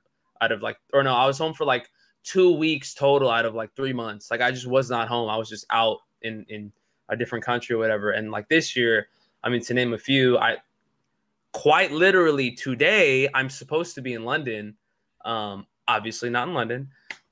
[0.40, 1.88] out of like, or no, I was home for like
[2.24, 4.30] two weeks total out of like three months.
[4.30, 5.28] Like I just was not home.
[5.28, 6.72] I was just out in in
[7.12, 8.10] a different country or whatever.
[8.10, 9.08] And like this year,
[9.44, 10.56] I mean, to name a few, I
[11.52, 14.76] quite literally today I'm supposed to be in London.
[15.24, 16.88] Um, obviously not in London.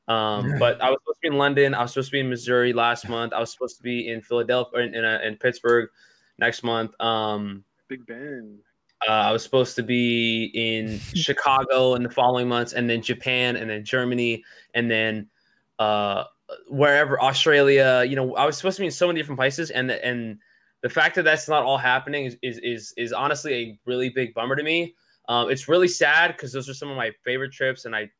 [0.06, 1.74] Um, but I was supposed to be in London.
[1.74, 3.32] I was supposed to be in Missouri last month.
[3.32, 5.88] I was supposed to be in Philadelphia or in in, uh, in Pittsburgh
[6.38, 7.00] next month.
[7.00, 8.58] Um, Big Ben.
[9.08, 13.56] uh, I was supposed to be in Chicago in the following months, and then Japan,
[13.56, 14.42] and then Germany,
[14.74, 15.28] and then
[15.78, 16.24] uh,
[16.68, 18.04] wherever Australia.
[18.06, 20.38] You know, I was supposed to be in so many different places, and and
[20.82, 24.34] the fact that that's not all happening is is is, is honestly a really big
[24.34, 24.94] bummer to me.
[25.28, 28.10] Um, it's really sad because those are some of my favorite trips, and I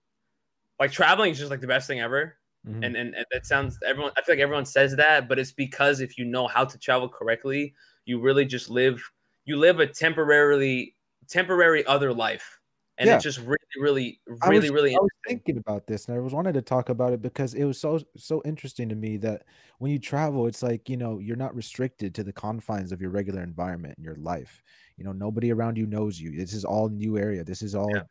[0.78, 2.36] like traveling is just like the best thing ever.
[2.66, 2.84] Mhm.
[2.84, 4.12] And, and and that sounds everyone.
[4.16, 7.08] I feel like everyone says that, but it's because if you know how to travel
[7.08, 7.74] correctly,
[8.04, 9.02] you really just live.
[9.46, 10.94] You live a temporarily
[11.26, 12.59] temporary other life,
[13.00, 13.14] and Yeah.
[13.16, 16.20] it's just really, really, I really, was- really I was thinking about this and I
[16.20, 19.44] was wanted to talk about it because it was so so interesting to me that
[19.78, 23.10] when you travel, it's like, you know, you're not restricted to the confines of your
[23.10, 24.62] regular environment and your life.
[24.98, 26.30] You know, nobody around you knows you.
[26.36, 27.42] This is all new area.
[27.42, 28.02] This is all Yeah.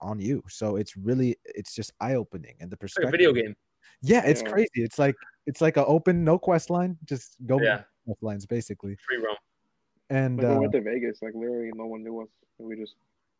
[0.00, 0.42] on you.
[0.48, 3.08] So it's really it's just eye-opening and the It's like perspective.
[3.08, 3.56] a video game.
[4.02, 4.50] Yeah, it's Yeah.
[4.50, 4.82] crazy.
[4.82, 5.14] It's like
[5.46, 6.98] it's like an open no quest line.
[7.04, 7.84] Just go Yeah.
[8.04, 8.96] quest lines basically.
[9.06, 9.36] Free roam.
[10.10, 12.28] And Like we uh, went to Vegas, like literally no one knew us.
[12.58, 12.96] And we just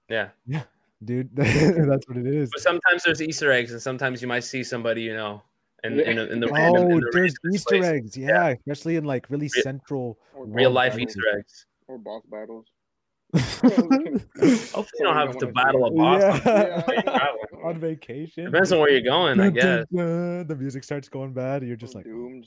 [0.09, 0.63] yeah Yeah,
[1.05, 2.51] dude, that's what it is.
[2.53, 5.43] but sometimes there's Easter eggs, and sometimes you might see somebody you know,
[5.85, 6.05] in Yeah.
[6.11, 7.85] in, the- in the Oh, in the there's Easter place.
[7.85, 8.17] eggs.
[8.17, 11.67] Yeah, especially in like really Real- central real life battles- Easter eggs.
[11.89, 12.67] or boss battles.
[13.33, 14.21] Hopefully,
[14.99, 16.41] you don't have to battle a boss.
[16.45, 17.27] Yeah.
[17.63, 18.45] on on vacation.
[18.47, 20.49] Depends on where you're going, I Dun, dun, guess.
[20.49, 21.63] The music starts going bad.
[21.65, 22.47] You're just like, doomed.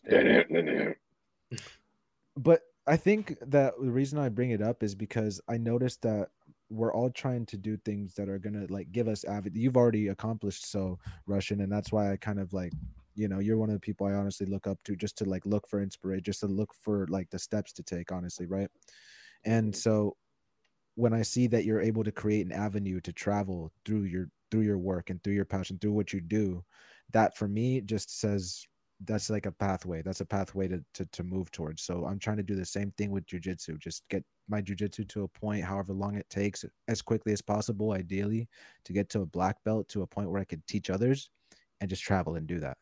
[2.38, 6.30] but I think that the reason I bring it up is because I noticed that
[6.70, 9.55] we're all trying to do things that are gonna like give us avid.
[9.55, 12.74] You've already accomplished so Russian, and that's why I kind of like,
[13.16, 15.45] you know, you're one of the people I honestly look up to, just to like
[15.45, 18.70] look for inspiration, just to look for like the steps to take, honestly, right?
[19.45, 20.16] And so
[20.95, 24.61] when I see that you're able to create an avenue to travel through your through
[24.61, 26.63] your work and through your passion, through what you do,
[27.11, 28.66] that for me just says
[29.03, 30.01] that's like a pathway.
[30.01, 31.81] That's a pathway to, to to move towards.
[31.83, 33.77] So I'm trying to do the same thing with jujitsu.
[33.77, 37.91] Just get my jujitsu to a point, however long it takes, as quickly as possible,
[37.91, 38.47] ideally,
[38.85, 41.29] to get to a black belt to a point where I could teach others
[41.81, 42.77] and just travel and do that,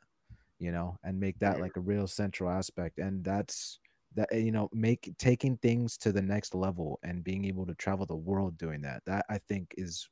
[0.59, 2.99] you know, and make that like a real central aspect.
[2.99, 3.80] And that's
[4.16, 8.05] that you know, make taking things to the next level and being able to travel
[8.05, 9.01] the world doing that.
[9.05, 10.07] That I think is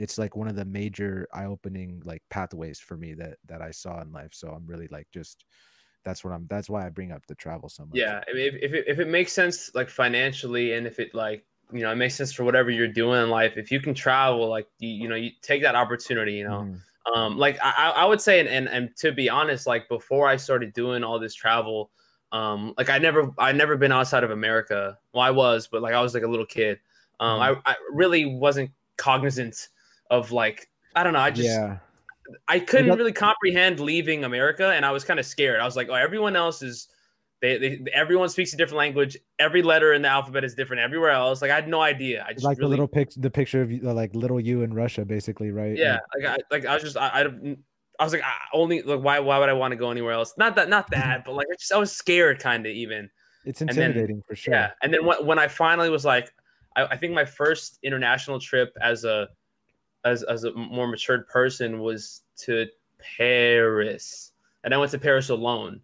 [0.00, 4.00] it's like one of the major eye-opening like pathways for me that that I saw
[4.02, 4.34] in life.
[4.34, 5.46] So I'm really like just
[6.04, 8.08] that's what I'm that's why I bring up the travel so much.
[8.08, 11.14] Yeah, I mean, if if it, if it makes sense like financially, and if it
[11.14, 13.94] like you know it makes sense for whatever you're doing in life, if you can
[13.94, 16.34] travel, like you, you know, you take that opportunity.
[16.34, 16.84] You know, Mhm.
[17.14, 20.36] Um, like I, I would say, and, and and to be honest, like before I
[20.36, 21.90] started doing all this travel,
[22.32, 24.98] um, like I never I never been outside of America.
[25.12, 26.78] Well, I was, but like I was like a little kid.
[27.18, 27.60] Um, Mhm.
[27.66, 29.68] I, I really wasn't cognizant
[30.10, 31.20] of like I don't know.
[31.20, 31.78] I just yeah,
[32.48, 35.60] I couldn't got- really comprehend leaving America, and I was kind of scared.
[35.60, 36.88] I was like, oh, everyone else is.
[37.42, 39.16] They, they, everyone speaks a different language.
[39.38, 41.40] Every letter in the alphabet is different everywhere else.
[41.40, 42.22] Like I had no idea.
[42.28, 44.74] I just like really, the little pic, the picture of uh, like little you in
[44.74, 45.74] Russia, basically, right?
[45.74, 46.00] yeah.
[46.14, 47.56] Like I, like I was just, I, I,
[47.98, 50.34] I was like, I only like, why, why would I want to go anywhere else?
[50.36, 53.08] Not that, not that, but like, I just, I was scared, kind of even.
[53.46, 54.52] it's then- intimidating for sure.
[54.52, 54.72] Yeah.
[54.82, 56.30] And then when, when I finally was like,
[56.76, 59.30] I, I think my first international trip as a,
[60.04, 62.66] as, as a more matured person was to
[62.98, 64.32] Paris,
[64.64, 65.80] and I went to Paris alone.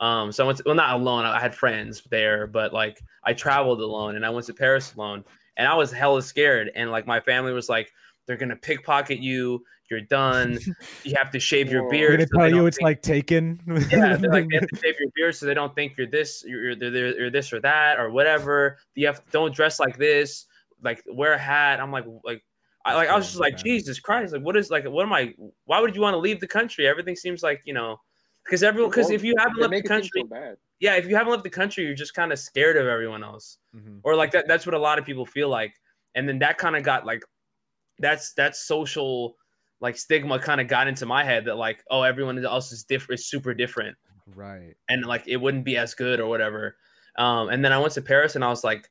[0.00, 1.24] Um, so I went to, well, not alone.
[1.24, 5.24] I had friends there, but like I traveled alone, and I went to Paris alone,
[5.56, 6.70] and I was hella scared.
[6.74, 7.92] And like my family was like,
[8.26, 9.64] "They're gonna pickpocket you.
[9.90, 10.58] You're done.
[11.04, 11.90] You have to shave your Whoa.
[11.90, 13.60] They're beard." gonna so they tell you it's think- like taken.
[13.90, 16.42] yeah, they're like they have to shave your beard so they don't think you're this,
[16.46, 18.78] you're, you're, you're, you're this or that or whatever.
[18.94, 20.46] You have don't dress like this,
[20.82, 21.78] like wear a hat.
[21.80, 22.42] I'm like, like,
[22.84, 23.62] I like I was just like, Yeah.
[23.64, 25.34] Jesus Christ, like what is like, what am I?
[25.66, 26.86] Why would you want to leave the country?
[26.88, 27.98] Everything seems like you know,
[28.44, 30.56] because everyone, because if you haven't left the make it seem country, so bad.
[30.80, 33.58] yeah, if you haven't left the country, you're just kind of scared of everyone else
[33.76, 34.00] Mhm.
[34.02, 35.74] or like that that's what a lot of people feel like
[36.14, 37.22] and then that kind of got like
[37.98, 39.36] that's that social
[39.80, 43.20] like stigma kind of got into my head that like oh everyone else is different
[43.20, 43.96] is super different
[44.34, 44.74] Right.
[44.88, 46.76] and like it wouldn't be as good or whatever
[47.16, 48.88] um and then i went to paris and i was like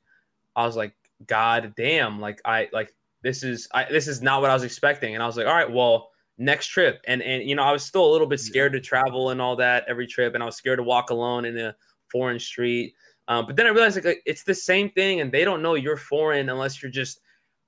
[0.56, 0.94] i was like
[1.26, 5.13] god damn like i like this is I, this is not what i was expecting.
[5.13, 7.01] And i was like all right well next trip.
[7.07, 9.55] And and you know i was still a little bit scared to travel and all
[9.57, 10.34] that every trip.
[10.34, 11.76] And i was scared to walk alone in a
[12.11, 12.93] foreign street.
[13.28, 15.22] Um, but then i realized like it's the same thing.
[15.22, 17.19] And they don't know you're foreign unless you're just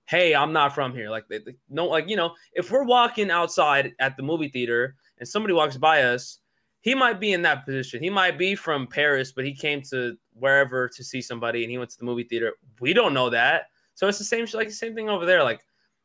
[0.06, 1.10] hey i'm not from here.
[1.10, 4.96] Like they, they- no like you know if we're walking outside at the movie theater
[5.20, 6.40] and somebody walks by us
[6.82, 8.04] he might be in that position.
[8.04, 11.78] He might be from paris but he came to wherever to see somebody and he
[11.78, 12.54] went to the movie theater.
[12.82, 15.62] We don't know that so it's the same like the same thing over there like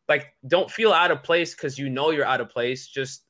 [0.08, 2.86] like don't feel out of place because you know you're out of place.
[2.86, 3.24] Just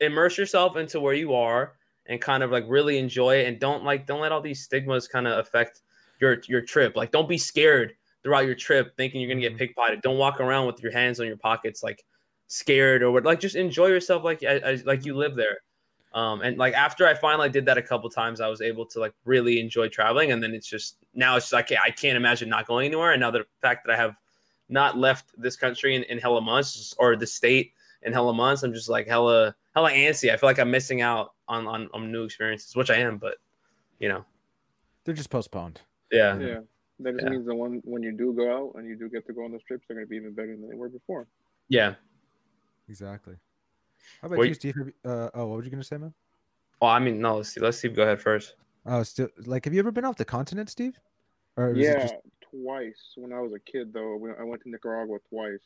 [0.00, 1.74] immerse yourself into where you are
[2.06, 3.48] and kind of like really enjoy it.
[3.48, 5.82] And don't like don't let all these stigmas kind of affect
[6.20, 6.96] your your trip.
[6.96, 9.80] Like don't be scared throughout your trip thinking you're gonna get mm-hmm.
[9.80, 10.02] pickpocketed.
[10.02, 12.04] Don't walk around with your hands on your pockets like
[12.48, 15.58] scared or what like just enjoy yourself like as, like you live there
[16.16, 18.98] um and like after i finally did that a couple times i was able to
[18.98, 22.48] like really enjoy traveling and then it's just now it's just like i can't imagine
[22.48, 24.16] not going anywhere and now the fact that i have
[24.68, 28.72] not left this country in, in hella months or the state in hella months i'm
[28.72, 32.24] just like hella hella antsy i feel like i'm missing out on on, on new
[32.24, 33.36] experiences which i am but
[34.00, 34.24] you know
[35.04, 35.80] They're just postponed.
[36.10, 36.60] yeah Yeah.
[37.00, 37.30] That just Yeah.
[37.30, 39.52] means that when when you do go out and you do get to go on
[39.52, 41.26] those trips, they're gonna be even better than they were before.
[41.68, 41.94] yeah
[42.88, 43.36] Exactly.
[44.22, 44.48] How about Wait.
[44.48, 44.74] you, Steve?
[45.04, 46.14] Uh, oh, what were you gonna say, man?
[46.82, 48.54] oh i mean no let's see let's see go ahead first
[48.84, 50.96] Oh, still like, have you ever been off the continent, Steve?
[51.56, 52.14] Or was it yeah, just-
[52.52, 54.16] twice when I was a kid though.
[54.16, 55.58] When I went to Nicaragua twice.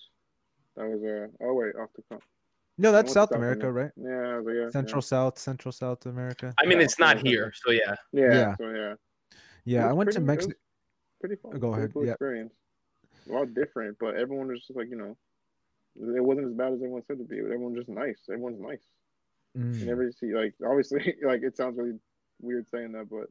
[0.76, 2.20] That was uh oh wait off the con-
[2.78, 3.90] no, that's South South America, right?
[3.96, 6.54] yeah but yeah Central South, Central South America.
[6.60, 8.54] i mean Yeah, it's not here so yeah yeah yeah, Yeah.
[8.56, 8.94] so yeah
[9.64, 10.54] Yeah, I went to pretty- it Mexico.
[11.20, 11.50] Pretty fun.
[11.52, 12.12] Go Pretty ahead, Cool yeah.
[12.12, 12.54] experience.
[13.28, 15.14] A lot different, but everyone was just like you know,
[16.02, 17.36] it wasn't as bad as everyone said to be.
[17.40, 18.18] But everyone just nice.
[18.28, 18.82] Everyone's nice.
[19.54, 19.82] You Mm.
[19.86, 21.98] never see like obviously like it sounds really
[22.40, 23.26] weird saying that, but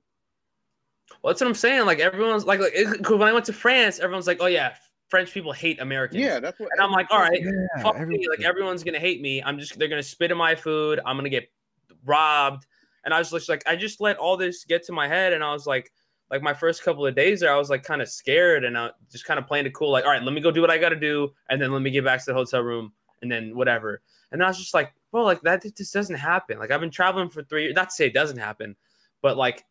[1.24, 3.54] well that's what i'm saying like everyone's like, like it, 'cause when i went to
[3.54, 4.76] france everyone's like oh yeah
[5.08, 6.70] french people hate americans yeah, that's what.
[6.74, 8.28] and i'm like all right Yeah, fuck me.
[8.28, 9.42] Like like- everyone's gonna hate me.
[9.42, 11.00] I'm just they're gonna spit in my food.
[11.06, 11.50] I'm gonna get
[12.06, 12.66] robbed.
[13.06, 15.42] And I was just like, I just let all this get to my head, and
[15.42, 15.90] I was like,
[16.32, 18.92] like my first couple of days there, I was like kind of scared, and I
[19.12, 19.92] just kind of playing it cool.
[19.92, 21.82] Like, all right, let me go do what I got to do, and then let
[21.82, 24.02] me get back to the hotel room, and then whatever.
[24.32, 26.60] And I was just like, bro, like that just doesn't happen.
[26.60, 27.76] Like I've been traveling for three years.
[27.76, 28.76] Not to say it doesn't happen,
[29.22, 29.66] but like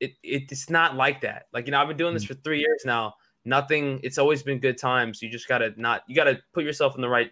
[0.00, 1.46] it, it it's not like that.
[1.52, 2.28] Like you know, I've been doing this mm.
[2.28, 3.14] for three years now.
[3.44, 4.00] Nothing.
[4.02, 5.22] It's always been good times.
[5.22, 6.02] You just gotta not.
[6.08, 7.30] You gotta put yourself in the right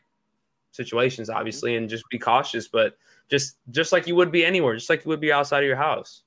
[0.70, 2.68] situations, obviously, and just be cautious.
[2.68, 2.96] But
[3.30, 5.76] just just like you would be anywhere, just like you would be outside of your
[5.76, 6.23] house.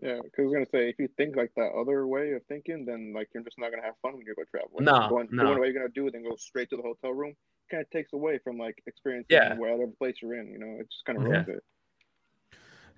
[0.00, 2.84] Yeah, because I was gonna say if you think like that other way of thinking,
[2.84, 4.70] then like you're just not gonna have fun when you go travel.
[4.74, 5.44] Like, No, going, no.
[5.44, 7.34] doing what you're gonna do, then go straight to the hotel room,
[7.70, 9.56] kind of takes away from like experiencing Yeah.
[9.56, 10.52] whatever place you're in.
[10.52, 11.30] You know, it just kind of Yeah.
[11.30, 11.64] ruins it.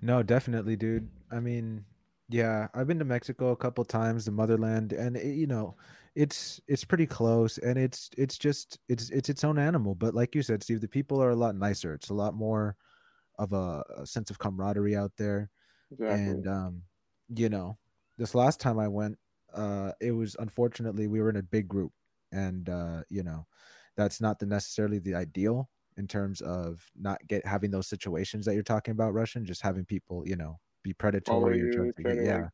[0.01, 1.09] No, definitely, dude.
[1.31, 1.85] I mean,
[2.29, 5.75] yeah, I've been to Mexico a couple times, the motherland, and it, you know,
[6.15, 9.95] it's it's pretty close, and it's it's just it's it's its own animal.
[9.95, 11.93] But like you said, Steve, the people are a lot nicer.
[11.93, 12.75] It's a lot more
[13.39, 15.49] of a, a sense of camaraderie out there,
[15.91, 16.15] Exactly.
[16.15, 16.81] and um,
[17.35, 17.77] you know,
[18.17, 19.17] this last time I went,
[19.53, 21.91] uh, it was unfortunately we were in a big group,
[22.31, 23.47] and uh, you know,
[23.97, 28.53] that's not the necessarily the ideal in terms of not get having those situations that
[28.53, 32.03] you're talking about, Russian, just having people, you know, be predatory or you, trying to
[32.03, 32.41] get, yeah.
[32.43, 32.49] like-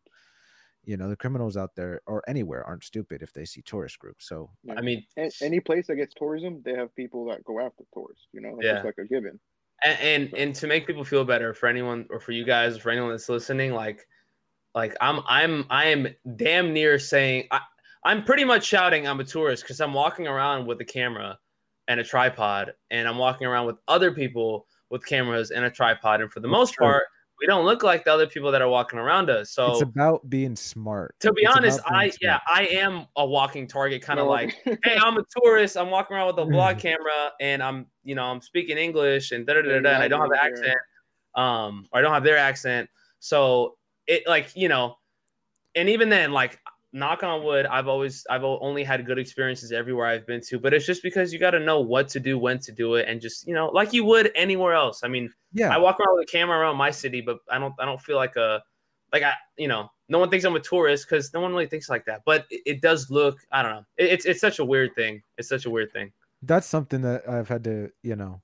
[0.84, 4.28] You know, the criminals out there or anywhere aren't stupid if they see tourist groups.
[4.28, 7.84] So I mean, A- any place that gets tourism, they have people that go after
[7.94, 8.28] tourists.
[8.32, 8.82] You know, that's Yeah.
[8.84, 9.40] like a given.
[9.84, 12.80] and, and and to make people feel better for anyone or for you guys or
[12.80, 14.00] for anyone that's listening like
[14.78, 17.60] like i'm i'm i am damn near saying I,
[18.06, 21.38] i'm pretty much shouting i'm a tourist because i'm walking around with a camera
[21.88, 26.22] and a tripod and i'm walking around with other people with cameras and a tripod
[26.22, 26.86] and for the most true.
[26.86, 27.04] part
[27.42, 30.28] we don't look like the other people that are walking around us so it's about
[30.30, 31.16] being smart.
[31.20, 34.28] to be It's honest about being i yeah i am a walking target kind of
[34.28, 35.76] No, like hey, I'm a tourist.
[35.76, 39.46] I'm walking around with a vlog camera and I'm, you know, I'm speaking English and
[39.48, 39.90] da da da da.
[39.90, 40.78] And I don't have an accent.
[41.36, 42.90] Um, or I don't have their accent.
[43.20, 43.78] So
[44.08, 44.96] it like, you know,
[45.76, 46.60] and even then, like,
[46.94, 50.58] knock on wood, I've always, I've only had good experiences everywhere I've been to.
[50.58, 53.08] But it's just because you got to know what to do, when to do it,
[53.08, 55.04] and just, you know, like you would anywhere else.
[55.04, 55.76] I mean, yeah.
[55.76, 58.16] I walk around with a camera around my city, but I don't, I don't feel
[58.16, 58.64] like a,
[59.14, 61.90] like I, you know, no one thinks I'm a tourist because no one really thinks
[61.90, 62.22] like that.
[62.26, 65.22] But it, it does look, I don't know, it, it's it's such a weird thing.
[65.38, 66.12] It's such a weird thing.
[66.42, 68.42] that's something that I've had to, you know,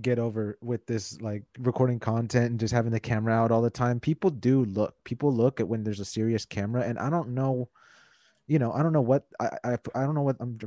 [0.00, 3.70] get over with this like recording content and just having the camera out all the
[3.70, 4.00] time.
[4.00, 4.94] People do look.
[5.04, 7.68] People look at when there's a serious camera, and I don't know,
[8.46, 10.58] you know, I don't know what I I, I don't know what I'm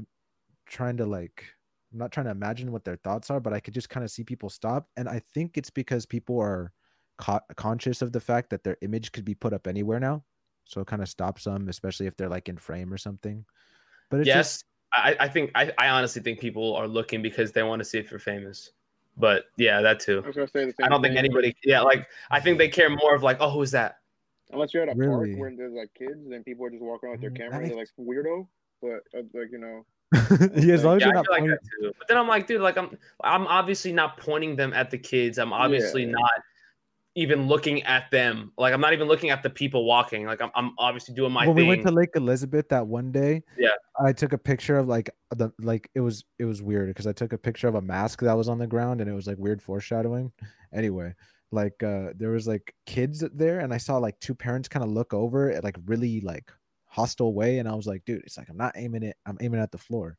[0.66, 1.46] trying to like.
[1.92, 4.12] I'm not trying to imagine what their thoughts are, but I could just kind of
[4.12, 6.74] see people stop, and I think it's because people are
[7.18, 10.24] co- conscious of the fact that their image could be put up anywhere now,
[10.66, 13.46] so it kind of stops them, especially if they're like in frame or something.
[14.10, 17.52] But it's yes, just I, I think I, I honestly think people are looking because
[17.52, 18.72] they want to see if you're famous.
[19.18, 20.22] But yeah, that too.
[20.24, 21.56] I was gonna say the same I don't think anybody.
[21.64, 23.98] Yeah, like I think they care more of like, oh, who's that?
[24.52, 25.30] unless you're at a Really?
[25.32, 27.62] park where there's like kids, then people are just walking around with their Mm, camera.
[27.68, 28.48] that They're like weirdo,
[28.84, 29.86] but uh, like you know,
[30.56, 32.62] yeah, as long as Yeah, you're not feel like pointing- But then I'm like, dude,
[32.62, 35.40] like I'm I'm obviously not pointing them at the kids.
[35.40, 36.12] I'm obviously Yeah.
[36.12, 36.32] not
[37.16, 38.52] even looking at them.
[38.58, 40.26] Like I'm not even looking at the people walking.
[40.26, 41.66] Like I'm I'm obviously doing my when thing.
[41.66, 43.70] we went to Lake Elizabeth that one day, Yeah.
[44.00, 47.14] I took a picture of like the like it was it was weird because I
[47.14, 49.38] took a picture of a mask that was on the ground and it was like
[49.38, 50.32] weird foreshadowing.
[50.74, 51.14] Anyway,
[51.52, 54.92] like uh there was like kids there and I saw like two parents kind of
[54.92, 56.52] look over at like really like
[56.88, 59.60] hostile way and I was like, dude, it's like I'm not aiming it, I'm aiming
[59.60, 60.18] at the floor.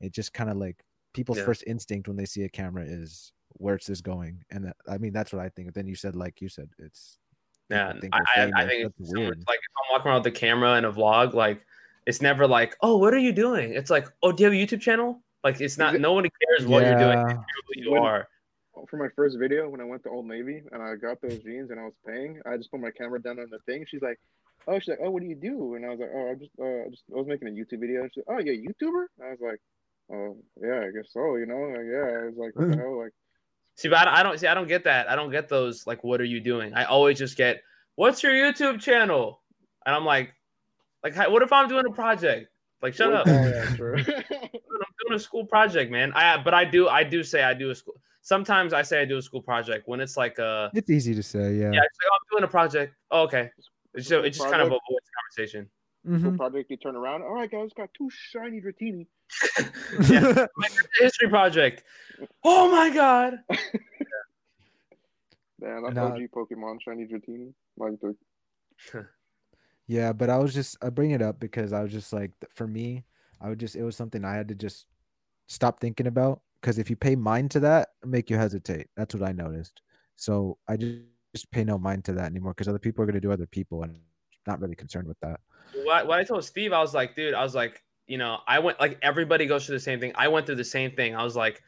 [0.00, 1.44] It just kind of like people's Yeah.
[1.44, 4.44] first instinct when they see a camera is where's this going?
[4.50, 5.74] And that, I mean that's what I think.
[5.74, 7.18] Then you said like you said it's
[7.70, 9.38] Yeah, people think I, I, I think it's so weird.
[9.48, 11.64] like if I'm walking around with the camera and a vlog, like
[12.06, 13.72] it's never like, oh, what are you doing?
[13.74, 15.22] It's like, oh, do you have a YouTube channel?
[15.42, 15.98] Like it's not.
[16.00, 17.18] No one cares what you're doing.
[17.18, 17.24] Yeah.
[17.26, 17.44] They care
[17.74, 18.28] who you When- are.
[18.90, 21.70] for my first video when I went to Old Navy and I got those jeans
[21.70, 23.84] and I was paying, I just put my camera down on the thing.
[23.88, 24.18] She's like,
[24.68, 26.50] "Oh, she's like, oh, what do you do?" And I was like, "Oh, I just,
[26.60, 29.26] uh, just, I was making a YouTube video." She's like, "Oh, you're a YouTuber?" And
[29.26, 29.60] I was like,
[30.12, 32.06] "Oh, yeah, I guess so." You know, like, yeah.
[32.22, 33.12] I was like, "What the hell?" Like,
[33.76, 34.46] See, but I, I don't see.
[34.46, 35.08] I don't get that.
[35.08, 35.86] I don't get those.
[35.86, 36.74] Like, what are you doing?
[36.74, 37.62] I always just get,
[37.94, 39.42] what's your YouTube channel?
[39.84, 40.32] And I'm like,
[41.04, 42.50] like, what if I'm doing a project?
[42.82, 43.26] Like, shut up.
[43.28, 43.96] Oh, yeah, true.
[43.98, 46.12] I'm doing a school project, man.
[46.14, 47.94] I but I do I do say I do a school.
[48.22, 51.22] Sometimes I say I do a school project when it's like a It's easy to
[51.22, 51.70] say, yeah.
[51.72, 52.94] yeah, it's like, oh, I'm doing a project.
[53.10, 53.50] Oh, okay.
[54.00, 54.82] So it just kind of Project?
[54.88, 55.70] avoids conversation.
[56.06, 56.22] Mhm.
[56.22, 56.70] Cool project.
[56.70, 57.22] You turn around.
[57.22, 59.06] All right, guys, got two shiny Dratini.
[60.08, 61.84] yeah, like history project.
[62.44, 63.40] Oh my god.
[65.60, 66.08] Man, that's Nah.
[66.08, 67.54] OG Pokemon shiny Dratini.
[67.76, 68.14] Like the
[69.86, 72.66] Yeah, but I was just I bring it up because I was just like for
[72.66, 73.04] me,
[73.40, 74.86] I would just it was something I had to just
[75.46, 78.88] stop thinking about because if you pay mind to that, make you hesitate.
[78.96, 79.80] That's what I noticed.
[80.16, 80.98] So I just
[81.34, 83.82] just pay no mind to that anymore because other people are gonna do other people
[83.82, 83.98] and
[84.46, 85.40] not really concerned with that.
[85.84, 88.58] what, what I told Steve, I was like, dude, I was like, you know, I
[88.58, 90.12] went like everybody goes through the same thing.
[90.14, 91.16] I went through the same thing.
[91.16, 91.62] I was like,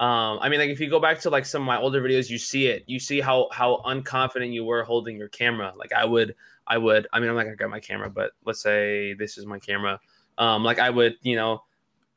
[0.00, 2.30] um, I mean, like if you go back to like some of my older videos,
[2.30, 2.84] you see it.
[2.86, 5.72] You see how how unconfident you were holding your camera.
[5.76, 6.34] Like I would,
[6.66, 7.06] I would.
[7.12, 10.00] I mean, I'm not gonna grab my camera, but let's say this is my camera.
[10.38, 11.62] Um, like I would, you know,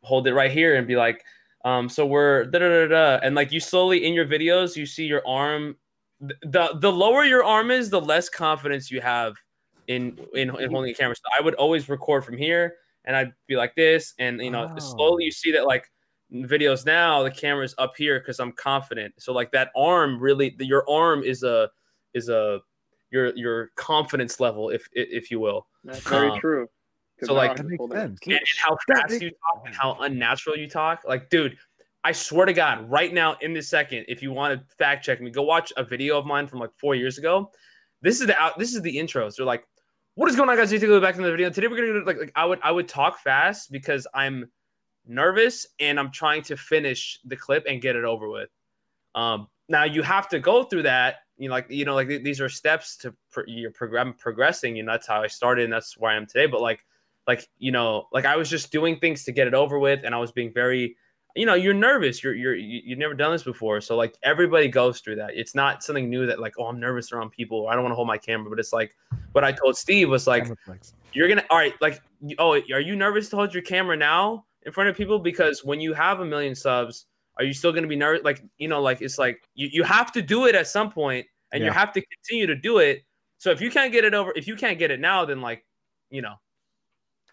[0.02, 1.24] hold it right here and be like,
[1.66, 4.86] um, so we're da da da da, and like you slowly in your videos, you
[4.86, 5.76] see your arm.
[6.22, 9.36] The the lower your arm is, the less confidence you have
[9.88, 11.16] in in, in holding a camera.
[11.16, 12.76] So I would always record from here,
[13.06, 14.80] and I'd be like this, and you know, Oh.
[14.80, 15.86] slowly you see that like
[16.34, 19.14] videos now the camera's up here because I'm confident.
[19.20, 21.70] So like that arm really, the, your arm is a
[22.14, 22.60] is a
[23.12, 26.68] your your confidence level, if if you will, that's very Um, true.
[27.20, 27.96] 'Cause so, like- I That can makes hold it.
[27.96, 28.20] sense.
[28.26, 31.04] and, and how fast makes- you talk and how unnatural you talk.
[31.08, 31.58] Like, dude,
[32.04, 35.22] I swear to God, right now in this second, if you want to fact check
[35.22, 37.52] me, go watch a video of mine from like four years ago.
[38.02, 38.60] This is the out.
[38.60, 39.38] This is the intros.
[39.38, 39.66] They're like,
[40.16, 40.72] "What is going on, guys?
[40.72, 41.50] You look back in the video.
[41.50, 44.50] Today we're gonna like, like I would I would talk fast because I'm
[45.06, 48.50] nervous and I'm trying to finish the clip and get it over with.
[49.14, 51.18] Um, now you have to go through that.
[51.38, 53.14] You know, like you know, like these are steps to
[53.46, 54.78] your program progressing.
[54.78, 56.46] You know, that's how I started, and that's where I am today.
[56.46, 56.86] But like,
[57.28, 60.16] like you know, like I was just doing things to get it over with, and
[60.16, 60.96] I was being very,
[61.36, 62.24] you know, you're nervous.
[62.24, 65.32] You're you're you've never done this before, so like everybody goes through that.
[65.34, 67.60] It's not something new that like, oh, I'm nervous around people.
[67.60, 68.96] Or I don't want to hold my camera, but it's like
[69.34, 70.48] what I told Steve was like,
[71.14, 72.02] you're gonna all right, like,
[72.40, 75.80] oh, are you nervous to hold your camera now in front of people because when
[75.80, 77.06] you have a million subs
[77.38, 78.24] are you still going to be nervous?
[78.24, 81.26] Like, you know, like it's like you, you have to do it at some point
[81.52, 81.68] and yeah.
[81.68, 83.04] you have to continue to do it.
[83.38, 85.66] So if you can't get it over, if you can't get it now, then like,
[86.10, 86.36] you know,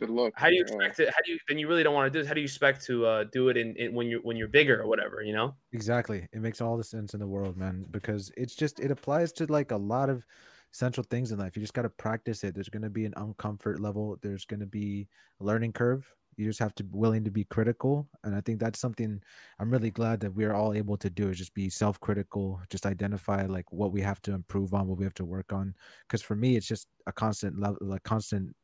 [0.06, 0.32] good luck.
[0.36, 1.08] How do you expect it?
[1.08, 2.28] How do you, then you really don't want to do this.
[2.28, 4.80] How do you expect to uh, do it in, in when you're, when you're bigger
[4.80, 5.54] or whatever, you know?
[5.72, 6.28] Exactly.
[6.32, 9.46] It makes all the sense in the world, man, because it's just, it applies to
[9.46, 10.26] like a lot of
[10.72, 11.56] central things in life.
[11.56, 12.54] You just got to practice it.
[12.54, 14.18] There's going to be an uncomfort level.
[14.22, 15.08] There's going to be
[15.40, 18.58] a learning curve you just have to be willing to be critical and i think
[18.58, 19.20] that's something
[19.58, 23.44] i'm really glad that we're all able to do is just be self-critical just identify
[23.46, 25.74] like what we have to improve on what we have to work on
[26.06, 28.54] because for me it's just a constant level like constant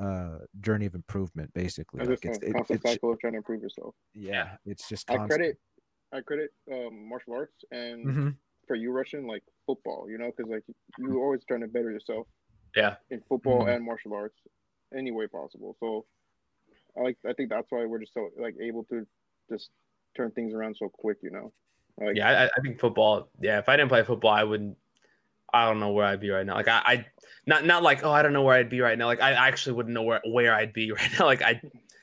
[0.00, 3.62] uh journey of improvement basically like it's, a constant it, cycle of trying to improve
[3.62, 5.32] yourself yeah it's just constant.
[5.32, 5.58] i credit
[6.12, 8.28] i credit um, martial arts and mm-hmm.
[8.66, 10.64] for you russian like football you know because like
[10.98, 12.26] you're always trying to better yourself
[12.74, 13.70] yeah in football mm-hmm.
[13.70, 14.38] and martial arts
[14.96, 16.04] any way possible so
[16.98, 19.06] I like I think that's why we're just so like able to
[19.50, 19.70] just
[20.16, 21.52] turn things around so quick, you know.
[22.00, 23.28] Like, yeah, I, I, think football.
[23.40, 24.76] Yeah, if I didn't play football, I wouldn't.
[25.52, 26.54] I don't know where I'd be right now.
[26.54, 27.06] Like I, I
[27.46, 29.06] not not like oh I don't know where I'd be right now.
[29.06, 31.26] Like I actually wouldn't know where where I'd be right now.
[31.26, 31.60] Like I,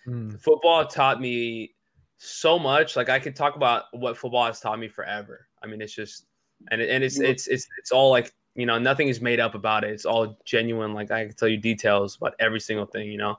[0.07, 0.39] mm.
[0.39, 1.73] football taught me
[2.17, 2.95] so much.
[2.95, 5.47] Like I could talk about what football has taught me forever.
[5.61, 6.25] I mean, it's just
[6.71, 9.55] and it, and it's it's it's it's all like you know nothing is made up
[9.55, 9.91] about it.
[9.91, 10.93] It's all genuine.
[10.93, 13.11] Like I can tell you details about every single thing.
[13.11, 13.37] You know.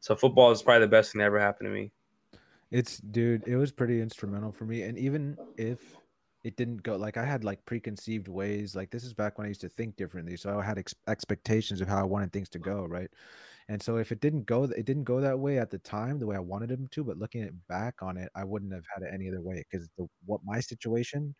[0.00, 1.90] So football is probably the best thing that ever happened to me.
[2.70, 4.82] It's dude, it was pretty instrumental for me.
[4.82, 5.96] And even if
[6.46, 9.48] it didn't go like I had like preconceived ways, like this is back when I
[9.48, 10.36] used to think differently.
[10.36, 13.10] So I had ex- expectations of how I wanted things to go, right?
[13.68, 16.26] And so if it didn't go, it didn't go that way at the time, the
[16.26, 17.02] way I wanted them to.
[17.02, 19.88] But looking at back on it, I wouldn't have had it any other way because
[20.24, 21.34] what my situation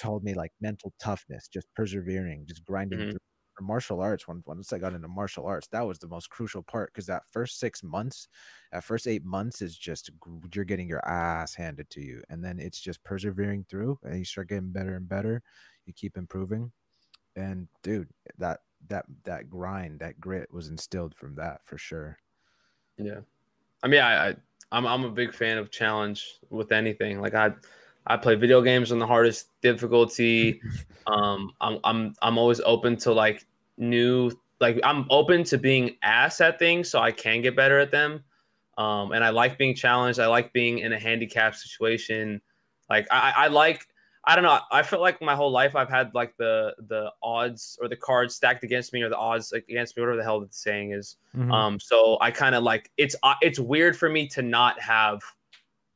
[0.00, 3.10] told me like mental toughness, just persevering, just grinding mm-hmm.
[3.10, 3.20] through
[3.60, 6.92] martial arts when once I got into martial arts, that was the most crucial part
[6.92, 8.28] because that first six months,
[8.72, 10.10] that first eight months is just
[10.52, 14.24] you're getting your ass handed to you, and then it's just persevering through, and you
[14.24, 15.42] start getting better and better.
[15.86, 16.72] You keep improving,
[17.36, 22.18] and dude, that that that grind, that grit was instilled from that for sure.
[22.96, 23.20] Yeah,
[23.82, 24.36] I mean, I, I
[24.72, 27.20] I'm I'm a big fan of challenge with anything.
[27.20, 27.52] Like I
[28.06, 30.60] I play video games on the hardest difficulty.
[31.06, 33.46] um, I'm I'm I'm always open to like
[33.78, 34.30] new
[34.60, 38.22] like I'm open to being ass at things so I can get better at them.
[38.76, 40.18] Um, and I like being challenged.
[40.18, 42.40] I like being in a handicap situation.
[42.90, 43.86] Like I, I like
[44.26, 44.58] I don't know.
[44.72, 48.34] I feel like my whole life I've had like the the odds or the cards
[48.34, 51.16] stacked against me or the odds against me, whatever the hell the saying is.
[51.36, 51.52] Mm-hmm.
[51.52, 55.20] Um, so I kind of like it's uh, it's weird for me to not have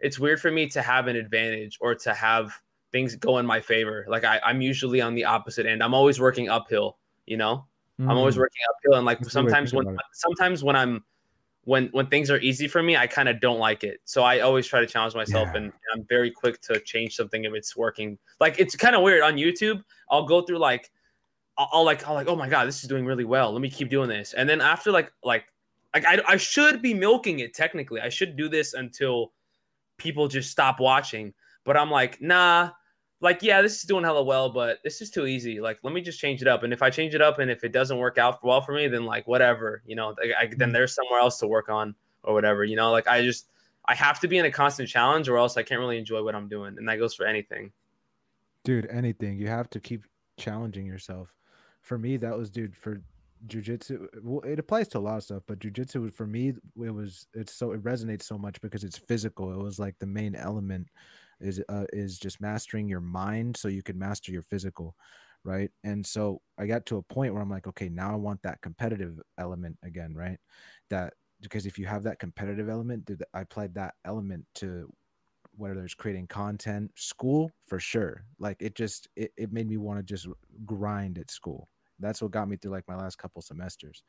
[0.01, 2.53] it's weird for me to have an advantage or to have
[2.93, 4.07] things go in my favor.
[4.09, 5.83] Like I, I'm usually on the opposite end.
[5.83, 7.67] I'm always working uphill, you know?
[8.01, 8.11] Mm.
[8.11, 8.41] I'm always mm.
[8.41, 8.99] working uphill.
[8.99, 11.05] And like That's sometimes when sometimes when I'm
[11.65, 14.01] when when things are easy for me, I kind of don't like it.
[14.05, 15.57] So I always try to challenge myself yeah.
[15.57, 18.19] and, and I'm very quick to change something if it's working.
[18.41, 19.83] Like it's kind of weird on YouTube.
[20.11, 20.91] I'll go through like
[21.59, 23.53] I'll, I'll like I'll like, oh my god, this is doing really well.
[23.53, 24.33] Let me keep doing this.
[24.33, 25.45] And then after like like
[25.93, 28.01] like I, I should be milking it technically.
[28.01, 29.33] I should do this until
[29.99, 31.35] people just stop watching.
[31.65, 32.71] But I'm like, nah,
[33.21, 35.61] like, yeah, this is doing hella well, but this is too easy.
[35.61, 36.63] Like, let me just change it up.
[36.63, 38.87] And if I change it up and if it doesn't work out well for me,
[38.89, 40.73] then like, whatever, you know, I, I, then mm-hmm.
[40.73, 43.49] there's somewhere else to work on or whatever, you know, like I just,
[43.87, 46.35] I have to be in a constant challenge or else I can't really enjoy what
[46.35, 46.77] I'm doing.
[46.79, 47.73] And that goes for anything.
[48.65, 49.39] Dude, anything.
[49.39, 50.05] You have to keep
[50.37, 51.35] challenging yourself.
[51.83, 53.01] For me, that was, dude, for
[53.47, 56.49] jujitsu well, it applies to a lot of stuff but jujitsu for me
[56.83, 59.53] it was it's so it resonates so much because it's physical.
[59.53, 60.89] It was like the main element
[61.41, 64.95] is uh, is just mastering your mind so you can master your physical
[65.45, 65.71] right?
[65.85, 68.61] And so i got to a point where i'm like okay now i want that
[68.61, 70.39] competitive element again right?
[70.91, 74.93] That because if you have that competitive element i applied that element to
[75.57, 78.25] whether it's creating content school for sure.
[78.39, 80.27] Like it just it, it made me want to just
[80.65, 81.69] grind at school
[81.99, 84.03] that's what got me through like my last couple semesters.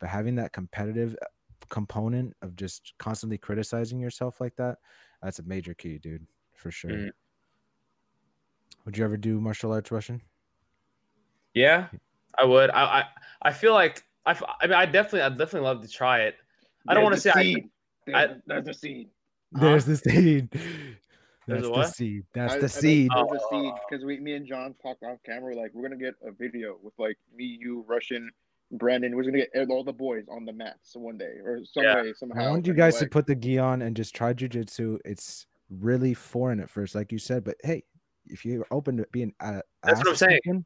[0.00, 1.26] But having that competitive uh,
[1.68, 4.78] component of just constantly criticizing yourself like that
[5.22, 6.90] that's a major key dude for sure.
[6.90, 7.10] Mm.
[8.84, 10.20] would you ever do martial arts russian?
[11.54, 11.88] Yeah
[12.38, 12.70] i would.
[12.70, 13.04] I i,
[13.42, 16.36] I feel like I, I mean i definitely i definitely love to try it.
[16.88, 17.70] I don't want to say seed.
[18.14, 19.08] I, there's, I, there's the seed.
[19.52, 20.60] There's the seed
[21.46, 22.24] There's That's the seed.
[22.34, 23.10] That's I- the I seed.
[23.14, 23.62] There's a Oh.
[23.62, 25.54] seed because we, me and John talked off camera.
[25.54, 28.30] Like we're gonna get a video with like me, you, Russian,
[28.72, 29.14] Brandon.
[29.14, 32.02] We're gonna get all the boys on the mats one day or some Yeah.
[32.02, 32.46] way somehow.
[32.46, 34.98] I want you and, guys to put the gi on and just try jujitsu.
[35.04, 37.84] It's really foreign at first, like you said, but hey,
[38.26, 40.40] if you're open to being uh, That's what I'm saying.
[40.44, 40.64] kicking,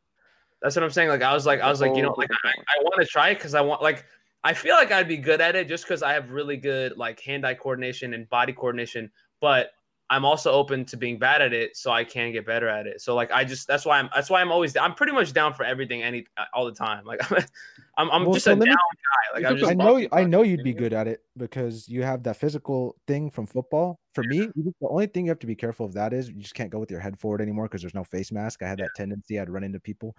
[0.63, 1.11] That's what I'm saying.
[1.11, 3.31] Like I was like, I was like, you know, like I, I want to try
[3.31, 4.07] it because I want like
[4.45, 7.21] I feel like I'd be good at it just because I have really good like
[7.21, 9.11] hand-eye coordination and body coordination,
[9.43, 9.73] but
[10.13, 13.01] I'm also open to being bad at it so I can get better at it.
[13.01, 15.55] So like I just that's why I'm that's why I'm always I'm pretty much down
[15.55, 17.05] for everything any all the time.
[17.05, 17.21] Like
[17.97, 19.35] I'm I'm Well, just so a down me- guy.
[19.35, 22.25] Like I'm just I know I know you'd be good at it because you have
[22.25, 24.01] that physical thing from football.
[24.15, 26.55] For me, the only thing you have to be careful of that is you just
[26.55, 28.63] can't go with your head forward anymore because there's no face mask.
[28.65, 29.39] I had that tendency.
[29.39, 30.17] I'd run into people,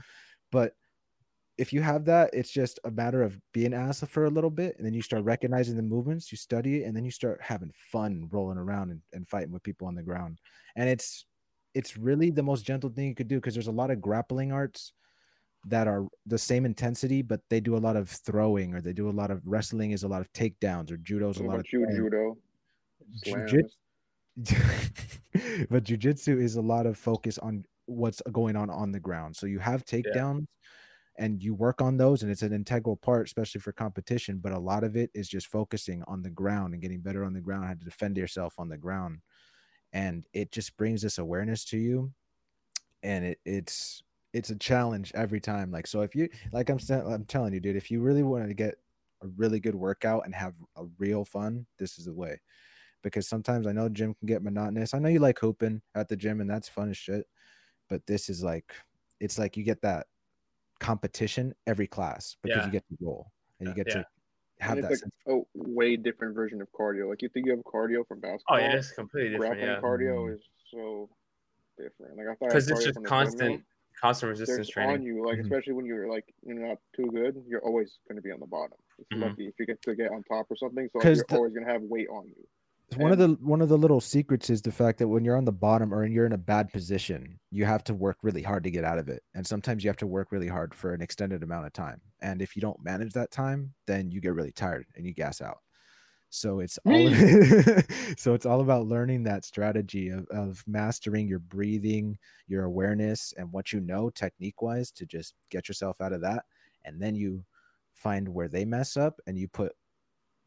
[0.53, 0.73] but
[1.57, 4.75] if you have that, it's just a matter of being ass for a little bit,
[4.77, 7.71] and then you start recognizing the movements, you study it, and then you start having
[7.91, 10.39] fun rolling around and, and fighting with people on the ground.
[10.75, 11.25] And it's
[11.73, 14.51] it's really the most gentle thing you could do because there's a lot of grappling
[14.51, 14.93] arts
[15.65, 19.09] that are the same intensity, but they do a lot of throwing or they do
[19.09, 21.85] a lot of wrestling is a lot of takedowns or judo's a lot of you,
[21.95, 22.37] judo?
[23.23, 23.51] slams.
[24.41, 29.35] Jiu-jitsu, but jujitsu is a lot of focus on what's going on on the ground.
[29.35, 30.47] So you have takedowns
[31.17, 34.39] and you work on those, and it's an integral part, especially for competition.
[34.39, 37.33] But a lot of it is just focusing on the ground and getting better on
[37.33, 39.19] the ground, how to defend yourself on the ground,
[39.93, 42.13] and it just brings this awareness to you,
[43.03, 45.71] and it, it's it's a challenge every time.
[45.71, 48.53] Like so, if you like, I'm I'm telling you, dude, if you really want to
[48.53, 48.75] get
[49.23, 52.39] a really good workout and have a real fun, this is the way
[53.03, 54.93] because sometimes I know gym can get monotonous.
[54.93, 57.27] I know you like hooping at the gym and that's fun as shit,
[57.89, 58.73] but this is like
[59.19, 60.07] it's like you get that
[60.81, 62.65] competition every class because Yeah.
[62.65, 63.93] you get to roll and you get Yeah.
[64.01, 64.07] to
[64.59, 64.91] have And that.
[64.91, 67.07] it's like a way different version of cardio.
[67.07, 68.57] Like you think you have cardio from basketball.
[68.57, 69.53] oh yeah, it's completely different.
[69.59, 70.33] grappling Yeah, cardio Mhm.
[70.35, 70.41] is
[70.71, 71.09] so
[71.77, 72.17] different.
[72.17, 73.65] Like I thought because it's just from constant gym,
[73.99, 75.43] constant There's training on you, like Mhm.
[75.43, 78.47] especially when you're like you're not too good, you're always going to be on the
[78.47, 78.77] bottom.
[78.97, 79.21] It's Mhm.
[79.21, 80.89] lucky if you get to get on top or something.
[80.93, 82.47] So 'Cause you're the- always going to have weight on you.
[82.97, 85.45] One of the one of the little secrets is the fact that when you're on
[85.45, 88.71] the bottom or you're in a bad position, you have to work really hard to
[88.71, 89.23] get out of it.
[89.33, 92.01] And sometimes you have to work really hard for an extended amount of time.
[92.21, 95.41] And if you don't manage that time, then you get really tired and you gas
[95.41, 95.59] out.
[96.29, 96.93] So it's all
[98.17, 103.51] so it's all about learning that strategy of, of mastering your breathing, your awareness, and
[103.51, 106.45] what you know technique wise to just get yourself out of that.
[106.83, 107.45] And then you
[107.93, 109.73] find where they mess up and you put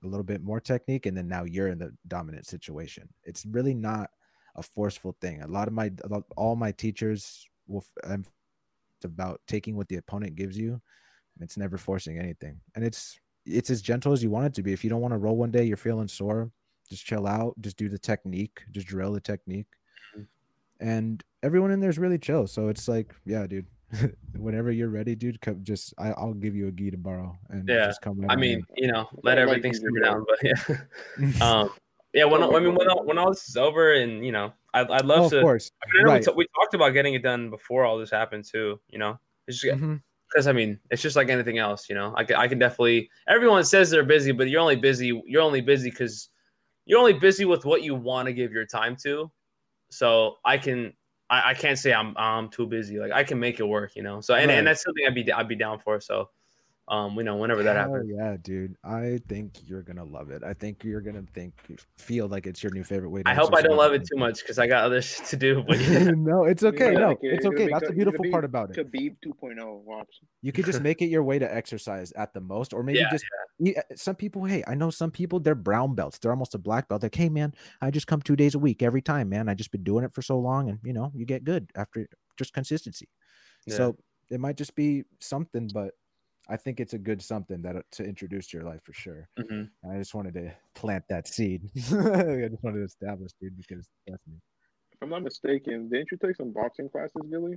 [0.04, 3.08] a little bit more technique and then now you're in the dominant situation.
[3.24, 4.10] It's really not
[4.56, 5.42] a forceful thing.
[5.42, 8.24] A lot of my lot- all my teachers will um,
[8.98, 10.80] it's about taking what the opponent gives you.
[11.40, 12.60] It's never forcing anything.
[12.76, 14.72] And it's it's as gentle as you want it to be.
[14.72, 16.50] If you don't want to roll one day you're feeling sore
[16.90, 19.66] just chill out just do the technique just drill the technique.
[20.16, 20.26] Mhm.
[20.80, 22.46] and everyone in there is really chill.
[22.46, 23.66] So it's like yeah dude
[24.36, 27.68] whenever you're ready dude come just I, i'll give you a gi to borrow and
[27.68, 28.84] Yeah, just come I mean, in.
[28.86, 30.24] you know, let not like everything easy simmer down.
[30.28, 31.70] But yeah, um,
[32.12, 32.24] yeah.
[32.24, 34.90] When I, I mean, when, all- when all this is over, and you know, I'd,
[34.90, 36.20] I'd love Oh, of course I, mean, I right.
[36.20, 38.80] we, ta- we talked about getting it done before all this happened too.
[38.88, 40.00] You know, it's just Mhm.
[40.28, 41.88] because I mean, it's just like anything else.
[41.88, 43.10] You know, I can, I can definitely.
[43.28, 45.22] Everyone says they're busy, but you're only busy.
[45.26, 46.30] You're only busy because
[46.86, 49.30] you're only busy with what you want to give your time to.
[49.90, 50.92] So I can.
[51.30, 52.98] I, I can't say I'm I'm too busy.
[52.98, 53.96] Like I can make it work.
[53.96, 54.20] You know.
[54.20, 54.58] So and, Right.
[54.58, 56.00] and that's something I'd be I'd be down for.
[56.00, 56.30] So,
[56.88, 58.12] um, you know, whenever that Hell happens.
[58.14, 58.76] yeah, dude.
[58.84, 60.42] I think you're gonna love it.
[60.44, 61.54] I think you're gonna think
[61.96, 63.22] feel like it's your new favorite way.
[63.22, 65.36] To I hope I don't love it too much because I got other shit to
[65.36, 65.64] do.
[65.66, 66.10] But yeah.
[66.16, 66.92] no, it's okay.
[66.92, 67.66] Yeah, No, like, it's okay.
[67.66, 68.92] be That's co- the beautiful be part about it.
[68.92, 69.82] Khabib 2.0.
[69.82, 70.08] Watch.
[70.42, 73.10] You could just make it your way to exercise at the most, or maybe Yeah,
[73.10, 73.24] just
[73.58, 74.44] you- uh, some people.
[74.44, 75.40] Hey, I know some people.
[75.40, 76.18] They're brown belts.
[76.18, 77.02] They're almost a black belt.
[77.02, 79.48] Like, hey, man, I just come two days a week every time, man.
[79.48, 82.06] I just been doing it for so long, and you know, you get good after
[82.36, 83.08] just consistency.
[83.66, 83.76] Yeah.
[83.76, 83.96] So
[84.30, 85.92] it might just be something, but
[86.48, 89.28] I think it's a good something that uh, to introduce to your life for sure.
[89.38, 89.70] Mhm.
[89.82, 91.70] And I just wanted to plant that seed.
[91.76, 94.36] I just wanted to establish, dude, because that's me.
[94.92, 97.56] If I'm not mistaken, didn't you take some boxing classes, Billy?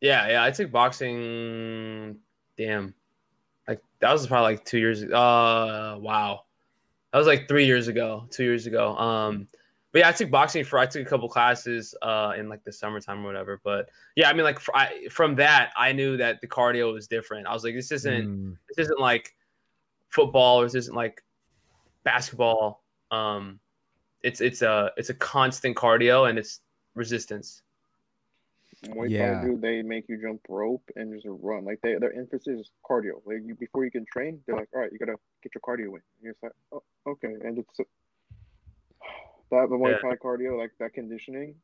[0.00, 0.44] Yeah, yeah.
[0.44, 2.16] I took boxing.
[2.56, 2.94] Damn,
[3.68, 5.02] like that was probably like two years.
[5.04, 6.44] Uh, wow,
[7.12, 8.96] that was like three years ago, two years ago.
[8.96, 9.46] Um,
[9.92, 10.78] but yeah, I took boxing for.
[10.78, 13.60] I took a couple classes uh in like the summertime or whatever.
[13.62, 17.06] But yeah, I mean, like fr I, from that, I knew that the cardio was
[17.06, 17.46] different.
[17.46, 19.34] I was like, this isn't Mm, this isn't like
[20.08, 21.22] football or this isn't like
[22.04, 22.82] basketball.
[23.10, 23.60] Um,
[24.22, 26.60] it's it's a it's a constant cardio and it's
[26.94, 27.62] resistance.
[28.86, 29.34] Muay Yeah.
[29.34, 31.64] Thai, dude, they make you jump rope and just run.
[31.64, 33.20] Like they, their emphasis is cardio.
[33.24, 35.88] Like you, before you can train, they're like, all right, you gotta get your cardio
[35.88, 35.94] in.
[35.94, 37.34] And you're just like, oh, okay.
[37.44, 37.80] And it's
[39.52, 39.98] that the Muay Yeah.
[40.10, 41.54] Thai cardio, like that conditioning,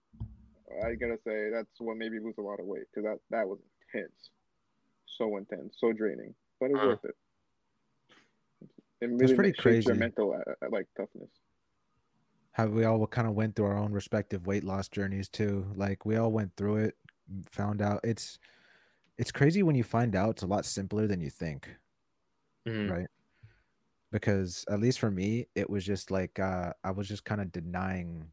[0.84, 3.48] I gotta say that's what made me lose a lot of weight because that that
[3.48, 3.58] was
[3.94, 4.30] intense,
[5.06, 6.88] so intense, so draining, but it was Uh-huh.
[6.90, 7.16] worth it.
[9.00, 9.98] It really That's pretty makes- shapes your crazy.
[9.98, 11.30] mental uh, uh, like toughness.
[12.52, 15.64] how we all kind of went through our own respective weight loss journeys too.
[15.76, 16.96] Like we all went through it,
[17.50, 18.38] found out it's
[19.16, 21.76] it's crazy when you find out it's a lot simpler than you think,
[22.66, 22.90] Mhm.
[22.90, 23.08] right?
[24.10, 27.52] Because at least for me, it was just like uh I was just kind of
[27.52, 28.28] denying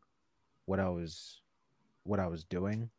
[0.65, 1.41] what I was
[2.03, 2.89] what I was doing.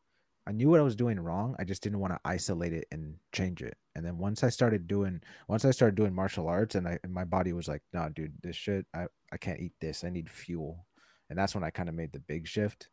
[0.49, 1.57] I knew what I was doing wrong.
[1.59, 3.77] I just didn't want to isolate it and change it.
[3.97, 7.13] And then once I started doing once I started doing martial arts and I and
[7.13, 10.05] my body was like, nah, dude, this shit, I, I can't eat this.
[10.05, 10.87] I need fuel.
[11.31, 12.89] And that's when I kind of made the big shift.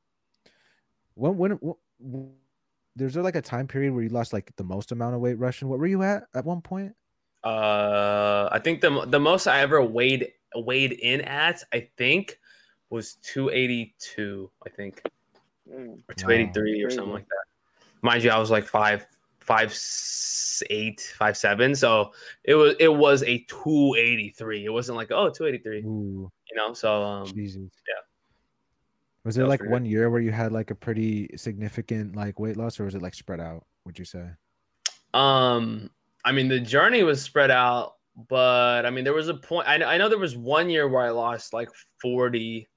[1.16, 1.60] When when,
[2.00, 2.32] when
[2.96, 5.40] there's there like a time period where you lost like the most amount of weight
[5.40, 5.68] rushing?
[5.68, 6.94] What were you at at one point?
[7.44, 12.40] Uh, I think the the most I ever weighed weighed in at, I think,
[12.90, 14.50] was 282.
[14.66, 15.02] I think
[15.70, 16.00] Mm.
[16.10, 17.86] or 283 or something like that.
[18.02, 19.08] Mind you, I was like five
[19.40, 22.12] five s- eight five seven, so
[22.44, 24.66] it was it was a 283.
[24.66, 26.74] It wasn't like oh 283, Ooh, you know.
[26.74, 27.72] So um, Jesus.
[27.88, 27.94] yeah.
[29.24, 32.40] Was That there like pretty one year where you had like a pretty significant like
[32.40, 33.66] weight loss, or was it like spread out?
[33.86, 34.26] Would you say?
[35.14, 35.90] Um,
[36.26, 37.96] I mean, the journey was spread out,
[38.30, 39.68] but I mean, there was a point.
[39.68, 41.70] I, I know there was one year where I lost like
[42.02, 42.68] 40,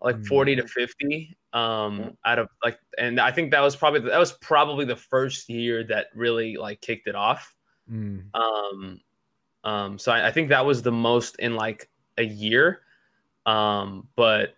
[0.00, 0.26] like Mm.
[0.26, 1.36] 40 to 50.
[1.52, 5.48] Um, out of like, and I think that was probably that was probably the first
[5.50, 7.54] year that really like kicked it off.
[7.90, 9.00] Mm, Um,
[9.64, 12.80] um, so I, I think that was the most in like a year.
[13.44, 14.56] Um, but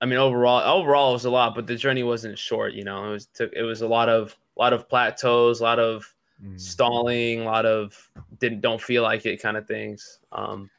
[0.00, 2.72] I mean, overall, overall it was a lot, but the journey wasn't short.
[2.72, 5.62] You know, it was took it was a lot of a lot of plateaus, a
[5.62, 6.12] lot of
[6.42, 6.60] mm.
[6.60, 10.20] stalling, a lot of didn't don't feel like it kind of things.
[10.32, 10.70] Um,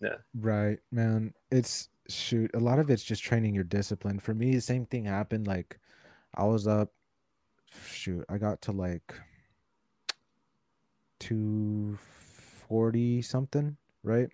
[0.00, 0.16] yeah.
[0.34, 1.32] Right, man.
[1.50, 4.18] It's shoot, a lot of it's just training your discipline.
[4.18, 5.46] For me, the same thing happened.
[5.46, 5.78] Like
[6.34, 6.92] I was up
[7.92, 9.14] shoot, I got to like
[11.20, 14.28] 240 something, right?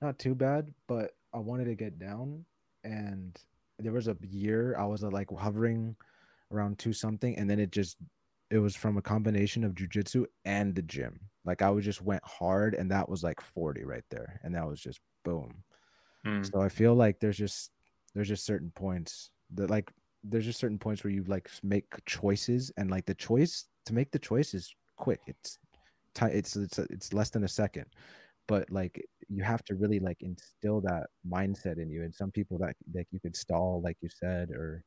[0.00, 2.44] Not too bad, but I wanted to get down
[2.84, 3.38] and
[3.78, 5.96] there was a year I was like hovering
[6.52, 7.96] around two something and then it just
[8.52, 11.18] it was from a combination of jujitsu and the gym.
[11.46, 14.38] Like I was just went hard and that was like 40 right there.
[14.44, 15.64] And that was just boom.
[16.22, 16.42] hmm.
[16.42, 17.70] So I feel like there's just
[18.14, 19.90] there's just certain points that like
[20.22, 24.10] there's just certain points where you like make choices and like the choice to make
[24.10, 25.20] the choice is quick.
[25.26, 25.58] It's
[26.20, 27.86] it's it's it's less than a second.
[28.48, 32.02] But like you have to really like instill that mindset in you.
[32.02, 34.84] And some people that like you could stall, like you said, or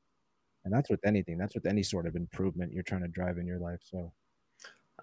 [0.66, 1.38] and that's with anything.
[1.38, 3.80] That's with any sort of improvement you're trying to drive in your life.
[3.84, 4.12] So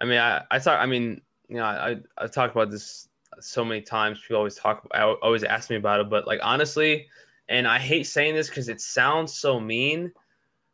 [0.00, 0.80] I mean, I I talk.
[0.80, 3.08] I mean, you know, I I talked about this
[3.40, 4.20] so many times.
[4.20, 4.86] People always talk.
[4.92, 7.06] I always ask me about it, but like honestly,
[7.48, 10.12] and I hate saying this because it sounds so mean,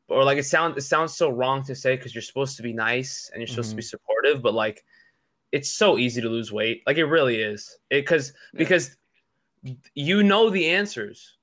[0.09, 2.73] or like it sounds it sounds so wrong to say because you're supposed to be
[2.73, 3.89] nice and you're supposed to be mm-hmm.
[3.89, 4.85] supportive, but like
[5.52, 6.82] it's so easy to lose weight.
[6.86, 7.78] Like it really is.
[7.90, 8.59] It because Yeah.
[8.59, 8.97] because
[9.94, 11.38] you know the answers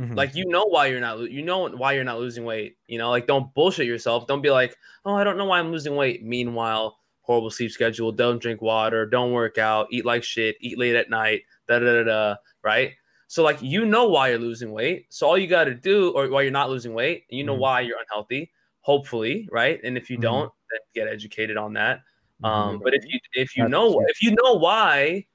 [0.00, 0.16] Mhm.
[0.16, 3.10] like you know why you're not you know why you're not losing weight you know
[3.10, 6.24] like don't bullshit yourself don't be like oh i don't know why i'm losing weight
[6.24, 10.96] meanwhile horrible sleep schedule don't drink water don't work out eat like shit eat late
[10.96, 12.94] at night da da da da right
[13.28, 16.28] so like you know why you're losing weight so all you got to do or
[16.30, 17.58] why you're not losing weight you know Mhm.
[17.58, 18.50] why you're unhealthy
[18.80, 20.22] hopefully right and if you Mhm.
[20.22, 22.00] don't then get educated on that
[22.40, 22.48] Mhm.
[22.48, 24.08] um, but if you if you That's know huge.
[24.08, 25.26] if you know why,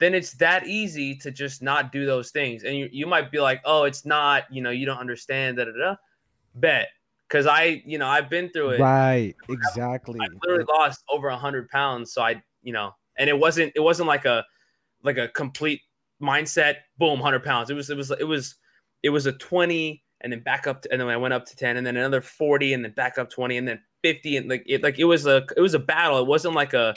[0.00, 2.64] then it's that easy to just not do those things.
[2.64, 5.66] And you, you might be like, oh, it's not, you know, you don't understand, da
[5.66, 5.96] da da.
[6.54, 6.88] Bet.
[7.28, 8.80] Cause I, you know, I've been through it.
[8.80, 10.18] right, exactly.
[10.20, 12.12] I literally lost over a hundred pounds.
[12.12, 14.44] So I, you know, and it wasn't it wasn't like a
[15.04, 15.80] like a complete
[16.20, 17.70] mindset, boom, hundred pounds.
[17.70, 18.56] It was it was it was
[19.04, 21.56] it was a 20 and then back up to, and then I went up to
[21.56, 24.64] 10 and then another 40 and then back up 20 and then 50 and like
[24.66, 26.18] it like it was a it was a battle.
[26.18, 26.94] It wasn't like a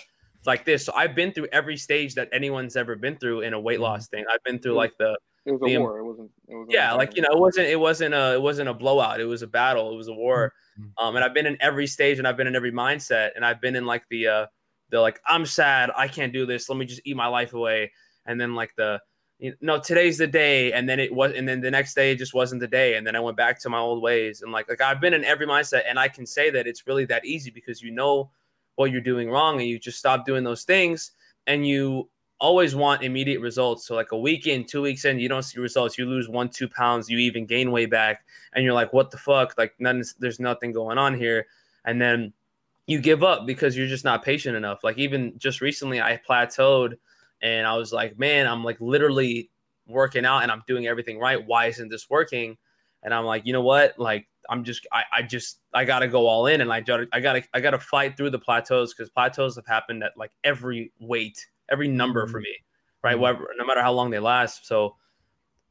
[0.48, 0.86] like this.
[0.86, 3.84] So I've been through every stage that anyone's ever been through in a weight Mhm.
[3.84, 4.26] loss thing.
[4.32, 6.00] I've been through like the It was a The- war.
[6.00, 6.32] It wasn't.
[6.48, 9.20] It was yeah, like you know, it wasn't it wasn't a it wasn't a blowout.
[9.20, 9.92] It was a battle.
[9.92, 10.54] It was a war.
[10.80, 10.92] Mhm.
[10.98, 13.60] Um, and I've been in every stage, and I've been in every mindset, and I've
[13.60, 14.46] been in like the uh,
[14.90, 16.70] the like I'm sad, I can't do this.
[16.70, 17.92] Let me just eat my life away,
[18.26, 19.02] and then like the
[19.40, 22.20] you know today's the day, and then it was, and then the next day it
[22.20, 24.70] just wasn't the day, and then I went back to my old ways, and like
[24.70, 27.52] like I've been in every mindset, and I can say that it's really that easy
[27.52, 28.32] because you know
[28.76, 31.12] what you're doing wrong, and you just stop doing those things,
[31.48, 32.10] and you
[32.40, 33.88] always want immediate results.
[33.88, 35.98] So like a week in, two weeks in, you don't see results.
[35.98, 37.10] You lose one, two pounds.
[37.10, 39.56] You even gain way back, and you're like, "What the fuck?
[39.58, 41.48] Like, there's nothing going on here."
[41.86, 42.34] And then
[42.88, 44.84] you give up because you're just not patient enough.
[44.84, 46.98] Like even just recently, I plateaued,
[47.42, 49.50] and I was like, "Man, I'm like literally
[49.88, 51.46] working out, and I'm doing everything right.
[51.46, 52.58] Why isn't this working?"
[53.04, 56.28] And I'm like, you know what, like I'm just I, I just I gotta go
[56.28, 59.56] all in and I gotta I gotta I gotta fight through the plateaus because plateaus
[59.56, 62.44] have happened at like every weight, every number for Mhm.
[62.44, 62.56] me,
[63.04, 63.16] right?
[63.16, 63.20] Mhm.
[63.20, 64.66] Whatever, no matter how long they last.
[64.66, 64.96] So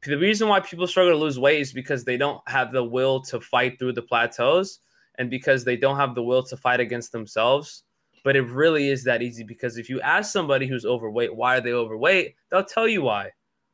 [0.05, 3.21] the reason why people struggle to lose weight is because they don't have the will
[3.21, 4.79] to fight through the plateaus
[5.15, 7.83] and because they don't have the will to fight against themselves.
[8.23, 11.61] But it really is that easy because if you ask somebody who's overweight why are
[11.61, 13.31] they overweight, they'll tell you why.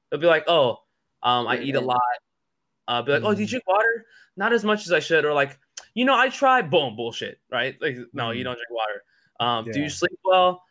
[0.10, 0.78] They'll be like, "Oh,
[1.24, 2.02] um, I eat a lot."
[2.90, 4.06] Uh, be like, "Oh, do you drink water?
[4.36, 5.60] Not as much as I should," or like,
[5.94, 7.80] "You know, I try." Boom, bullshit, right?
[7.80, 8.46] Like, no, you Mhm.
[8.46, 9.04] don't drink water.
[9.40, 10.64] Um, Do you sleep well?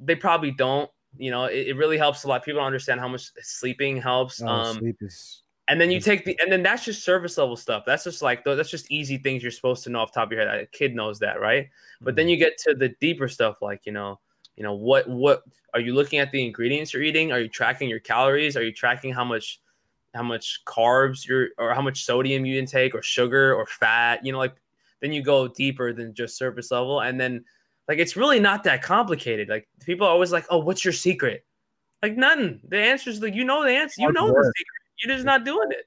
[0.00, 0.90] They probably don't.
[1.18, 2.44] You know, it, it really helps a lot.
[2.44, 4.42] People don't understand how much sleeping helps.
[4.42, 7.56] Oh, um, sleep is and then you take the, and then that's just service level
[7.56, 7.84] stuff.
[7.84, 10.32] That's just like that's just easy things you're supposed to know off the top of
[10.32, 10.60] your head.
[10.60, 11.68] A kid knows that, right?
[12.00, 12.30] But then Mhm.
[12.30, 14.20] you get to the deeper stuff, like you know,
[14.56, 15.42] you know what what
[15.74, 17.32] are you looking at the ingredients you're eating?
[17.32, 18.56] Are you tracking your calories?
[18.56, 19.60] Are you tracking how much
[20.16, 24.24] how much carbs you're or how much sodium you intake or sugar or fat?
[24.24, 24.56] You know, like
[25.00, 27.44] then you go deeper than just surface level, and then
[27.88, 29.48] like it's really not that complicated.
[29.48, 31.44] Like people are always like, oh, what's your secret?
[32.02, 32.60] Like nothing.
[32.68, 34.00] The answer is like you know the answer.
[34.00, 34.76] You Hard know the secret.
[35.02, 35.84] You're just not doing it.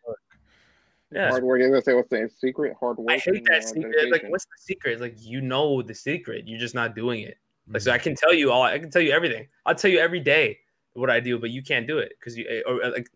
[1.12, 1.30] Yeah.
[1.30, 1.62] Hard work.
[1.62, 2.76] I was gonna say what's the secret?
[2.80, 3.10] Hard work.
[3.10, 4.12] I hate that uh, secret.
[4.12, 5.02] Like, what's the secret?
[5.02, 6.48] Like, you know the secret.
[6.48, 7.38] You're just not doing it.
[7.68, 8.04] Like, so I mm-hmm.
[8.04, 8.64] can tell you all.
[8.64, 9.48] I can tell you everything.
[9.66, 10.60] I'll tell you every day
[10.94, 13.10] what I do, but you can't do it because you eh, or or, like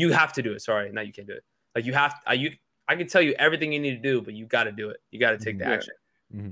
[0.00, 0.62] you have to do it.
[0.62, 1.44] Sorry, not you can't do it.
[1.74, 2.14] Like you have.
[2.26, 2.50] I you.
[2.88, 4.96] I can tell you everything you need to do, but you got to do it.
[5.12, 5.74] You got to take the Yeah.
[5.74, 5.94] action.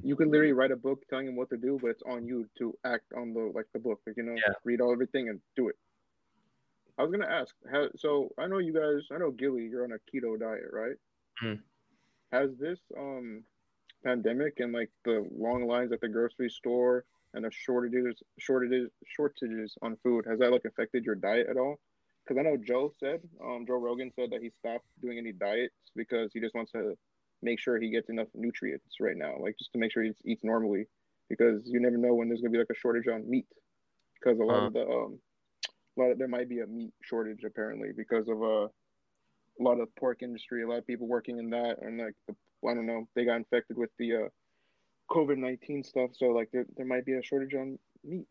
[0.02, 2.48] you can literally write a book telling him what to do, but it's on you
[2.58, 4.00] to act on the like the book.
[4.06, 4.52] Like you know, Yeah.
[4.64, 5.76] read all everything and do it.
[6.98, 9.06] I was gonna ask, how, so I know you guys.
[9.12, 10.96] I know Gilly, you're on a keto diet, right?
[11.42, 11.62] Mhm.
[12.32, 13.44] Has this um
[14.04, 17.04] pandemic and like the long lines at the grocery store
[17.34, 21.78] and the shortages, shortages, shortages on food has that like affected your diet at all?
[22.28, 25.74] Because I know Joe said, um, Joe Rogan said that he stopped doing any diets
[25.96, 26.94] because he just wants to
[27.40, 30.44] make sure he gets enough nutrients right now, like just to make sure he eats,
[30.44, 30.86] normally,
[31.30, 33.46] because you never know when there's gonna be like a shortage on meat,
[34.20, 34.66] because a lot Uh.
[34.66, 35.18] of the um,
[35.96, 39.80] a lot of there might be a meat shortage apparently because of uh, a lot
[39.80, 42.36] of pork industry, a lot of people working in that, and like the,
[42.68, 44.28] I don't know, they got infected with the uh,
[45.10, 48.28] COVID nineteen stuff, so like there, there might be a shortage on meat.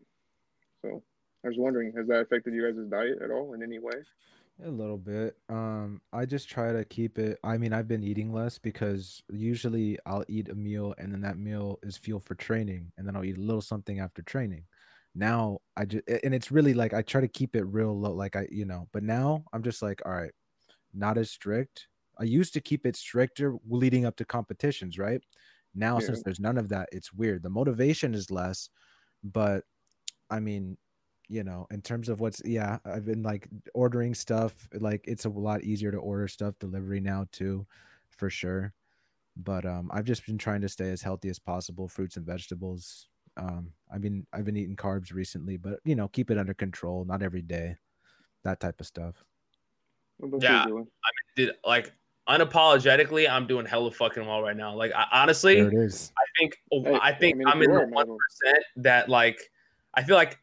[0.84, 1.02] So
[1.43, 4.03] I was wondering, has that affected you guys' diet at all in any way?
[4.64, 5.38] A little bit.
[5.49, 7.38] Um, I just try to keep it.
[7.43, 11.38] I mean, I've been eating less because usually I'll eat a meal and then that
[11.38, 14.65] meal is fuel for training, and then I'll eat a little something after training.
[15.14, 18.35] Now I just and it's really like I try to keep it real low, like
[18.35, 18.88] I you know.
[18.93, 20.34] But now I'm just like, all right,
[20.93, 21.88] not as strict.
[22.19, 25.22] I used to keep it stricter leading up to competitions, right?
[25.76, 26.05] Now Yeah.
[26.07, 27.43] since there's none of that, it's weird.
[27.43, 28.69] The motivation is less,
[29.23, 29.65] but
[30.30, 30.77] I mean,
[31.30, 34.68] you know, in terms of what's yeah, I've been like ordering stuff.
[34.74, 37.66] Like it's a lot easier to order stuff delivery now too,
[38.10, 38.74] for sure.
[39.36, 43.10] But um, I've just been trying to stay as healthy as possible, fruits and vegetables.
[43.36, 47.06] Um, I mean, I've been eating carbs recently, but you know, keep it under control,
[47.06, 47.76] not every day,
[48.44, 49.24] that type of stuff.
[50.20, 50.66] Yeah.
[50.66, 50.88] you, Dylan?
[51.36, 51.94] Did like
[52.28, 54.76] unapologetically, I'm doing hella fucking well right now.
[54.76, 56.12] Like, I, honestly, it is.
[56.18, 58.18] I think Hey, I think I mean, I'm you in the one as well.
[58.18, 59.40] percent that like
[59.94, 60.40] I feel like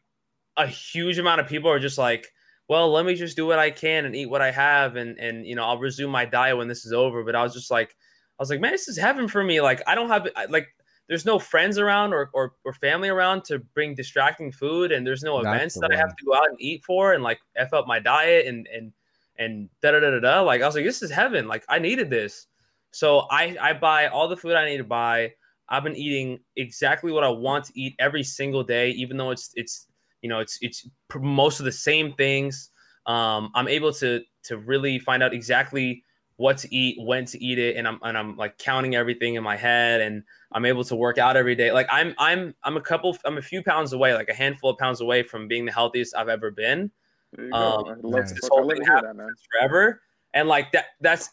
[0.57, 2.27] a huge amount of people are just like,
[2.67, 5.45] well, let me just do what I can and eat what I have, and and
[5.45, 7.23] you know I'll resume my diet when this is over.
[7.23, 7.95] But I was just like,
[8.39, 9.61] I was like, man, this is heaven for me.
[9.61, 10.67] Like I don't have like.
[11.07, 15.21] There's no friends around or, or, or family around to bring distracting food, and there's
[15.21, 17.39] no That's events the that I have to go out and eat for, and like
[17.55, 18.91] f up my diet and and
[19.37, 20.41] and da da da da da.
[20.41, 21.47] Like I was like, this is heaven.
[21.47, 22.47] Like I needed this,
[22.89, 25.33] so I I buy all the food I need to buy.
[25.69, 29.51] I've been eating exactly what I want to eat every single day, even though it's
[29.53, 29.85] it's
[30.25, 32.71] you know it's it's pr- most of the same things.
[33.05, 36.03] Um, I'm able to to really find out exactly
[36.37, 39.43] what to eat, when to eat it, and I'm and I'm like counting everything in
[39.43, 41.71] my head, and I'm able to work out every day.
[41.71, 44.79] Like I'm I'm I'm a couple I'm a few pounds away, like a handful of
[44.79, 46.89] pounds away from being the healthiest I've ever been
[47.37, 47.53] go.
[47.53, 50.01] Um, love, This whole thing hear that, forever.
[50.33, 51.29] And like that that's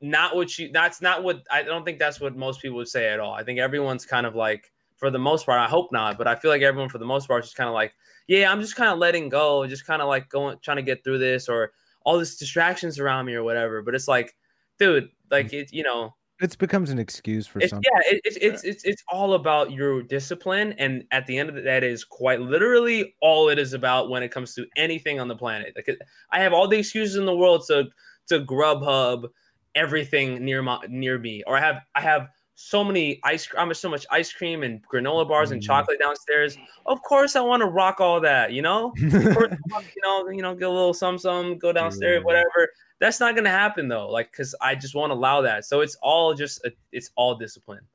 [0.00, 3.08] not what you that's not what I don't think that's what most people would say
[3.08, 3.34] at all.
[3.34, 6.36] I think everyone's kind of like for the most part, I hope not, but I
[6.36, 7.92] feel like everyone for the most part is just kind of like,
[8.28, 11.04] yeah, I'm just kind of letting go, just kind of like going trying to get
[11.04, 11.72] through this or
[12.04, 13.82] all these distractions around me or whatever.
[13.82, 14.34] But it's like,
[14.78, 15.60] dude, like mm.
[15.60, 17.80] it, you know, It becomes an excuse for it's, some.
[17.84, 21.54] yeah, it, it's it's it's it's all about your discipline, and at the end of
[21.54, 25.28] the that is quite literally all it is about when it comes to anything on
[25.28, 25.72] the planet.
[25.76, 25.88] Like
[26.30, 27.88] I have all the excuses in the world to
[28.28, 29.28] to Grubhub
[29.74, 33.62] everything near my near me, or I have I have so many ice cream.
[33.62, 35.66] I'm so much ice cream and granola bars and Mm.
[35.66, 36.58] chocolate downstairs.
[36.86, 38.52] Of course, I want to rock all that.
[38.52, 38.92] You know,
[39.34, 39.50] course,
[39.94, 42.68] you know, you know, get a little some some, go downstairs, whatever.
[42.98, 44.08] That's not gonna happen though.
[44.08, 45.64] Like, cause I just won't allow that.
[45.64, 47.86] So it's all just a, it's all discipline.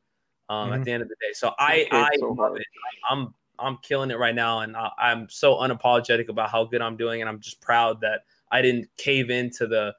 [0.50, 0.86] Um, at Mhm.
[0.86, 1.34] the end of the day.
[1.34, 2.62] So I I so love hard.
[2.62, 2.68] it.
[3.10, 6.96] I'm I'm killing it right now, and I, I'm so unapologetic about how good I'm
[6.96, 8.22] doing, and I'm just proud that
[8.52, 9.94] I didn't cave into the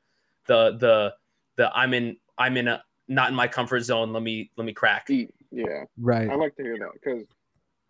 [0.46, 1.14] the the
[1.56, 4.12] the I'm in I'm in a not in my comfort zone.
[4.12, 5.10] Let me let me crack.
[5.10, 5.34] Eat.
[5.50, 5.84] Yeah.
[5.98, 6.28] right.
[6.30, 7.24] I like to hear that because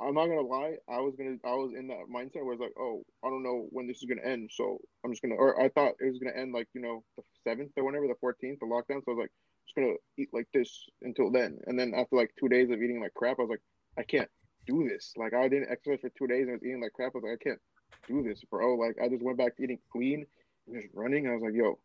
[0.01, 0.77] I'm not gonna lie.
[0.89, 1.37] I was gonna.
[1.45, 4.05] I was in that mindset where it's like, oh, I don't know when this is
[4.05, 5.35] gonna end, so I'm just gonna.
[5.35, 8.15] Or I thought it was gonna end like you know the seventh or whenever the
[8.15, 9.05] 14th, the lockdown.
[9.05, 9.33] So I was like,
[9.67, 11.59] just gonna eat like this until then.
[11.67, 13.63] And then after like two days of eating like crap, I was like,
[13.99, 14.31] I can't
[14.67, 15.13] do this.
[15.17, 17.13] Like I didn't exercise for two days and I was eating like crap.
[17.15, 17.61] I was like, I can't
[18.07, 18.77] do this, bro.
[18.77, 20.27] Like I just went back to eating clean
[20.69, 21.27] and just running.
[21.27, 21.79] I was like, yo,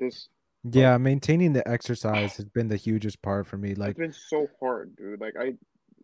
[0.00, 0.28] this
[0.64, 3.74] Yeah, maintaining the exercise has been the hugest part for me.
[3.74, 5.20] Like it's been so hard, dude.
[5.20, 5.54] Like I,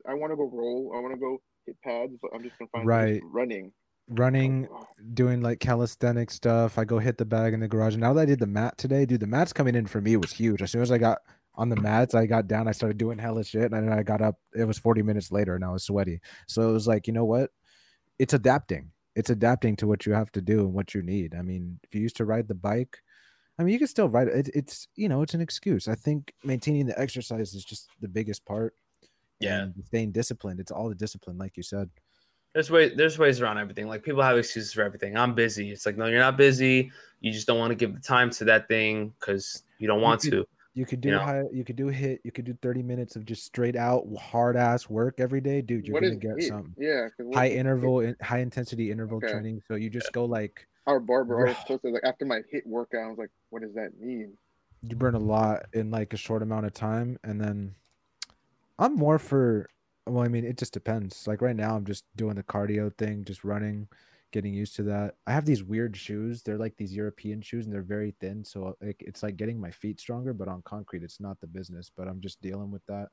[0.08, 0.92] I want to go roll.
[0.96, 3.20] I want to go hit pads, but I'm just gonna find Right.
[3.24, 3.72] running.
[4.08, 6.78] running, Oh, doing like calisthenic stuff.
[6.78, 7.94] I go hit the bag in the garage.
[7.94, 10.16] And now that I did the mat today, dude, the mats coming in for me
[10.16, 10.62] was huge.
[10.62, 11.18] As soon as I got
[11.56, 14.20] on the mats, I got down, I started doing hella shit, and then I got
[14.20, 14.36] up.
[14.54, 16.20] It was 40 minutes later, and I was sweaty.
[16.48, 17.50] So it was like, you know what?
[18.18, 18.90] It's adapting.
[19.16, 21.34] It's adapting to what you have to do and what you need.
[21.34, 22.98] I mean, if you used to ride the bike,
[23.58, 24.50] I mean, you can still write it.
[24.54, 25.86] It's you know, it's an excuse.
[25.88, 28.74] I think maintaining the exercise is just the biggest part.
[29.40, 29.62] Yeah.
[29.62, 30.60] and staying disciplined.
[30.60, 31.90] It's all the discipline, like you said.
[32.54, 33.88] There's way there's ways around everything.
[33.88, 35.16] Like people have excuses for everything.
[35.16, 35.70] I'm busy.
[35.70, 36.90] It's like no, you're not busy.
[37.20, 40.22] You just don't want to give the time to that thing because you don't want
[40.22, 40.46] could- to.
[40.76, 41.20] You could do know?
[41.20, 44.56] high, you could do HIIT, you could do 30 minutes of just straight out hard
[44.56, 45.86] ass work every day, dude.
[45.86, 46.48] You're what gonna is get it?
[46.48, 46.74] something.
[46.76, 49.30] Yeah, 'cause what- High interval in high intensity interval Okay.
[49.30, 49.62] training.
[49.68, 51.60] So you just go like Our barber always Raw.
[51.62, 53.04] supposed to like after my HIIT workout.
[53.04, 54.36] I was like, what does that mean?
[54.88, 57.74] you burn a lot in like a short amount of time and then
[58.78, 59.68] I'm more for
[60.06, 61.26] well, I mean, it just depends.
[61.26, 63.88] Like right now I'm just doing the cardio thing, just running,
[64.32, 65.14] getting used to that.
[65.26, 66.42] I have these weird shoes.
[66.42, 69.70] They're like these European shoes and they're very thin, so like it's like getting my
[69.70, 73.08] feet stronger, but on concrete it's not the business, but I'm just dealing with that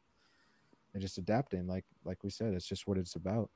[0.94, 3.50] and just adapting like like we said, it's just what it's about.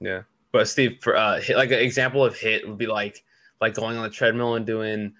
[0.00, 0.22] Yeah.
[0.52, 3.24] But Steve, for uh, HIIT, like an example of HIIT would be like
[3.60, 5.12] like going on the treadmill and doing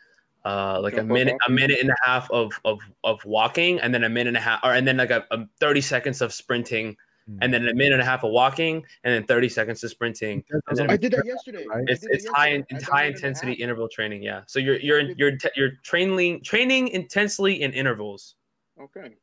[0.44, 3.80] uh like a Jump rope minute a minute and a half of of of walking
[3.80, 6.20] and then a minute and a half or and then like a, a 30 seconds
[6.20, 6.96] of sprinting
[7.26, 7.38] Hmm.
[7.40, 10.44] and then a minute and a half of walking and then 30 seconds of sprinting
[10.50, 11.64] and then I did that yesterday.
[11.66, 11.78] Right?
[11.78, 12.76] I it's did that it's high yesterday.
[12.76, 16.42] It's high it in intensity interval training yeah so you're you're you're te- you're training
[16.42, 18.34] training intensely in intervals
[18.80, 19.14] Okay,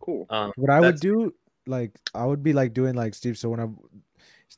[0.00, 0.26] cool.
[0.30, 1.34] um What I would do,
[1.66, 3.38] like, I would be like doing like Steve.
[3.38, 3.68] So when I,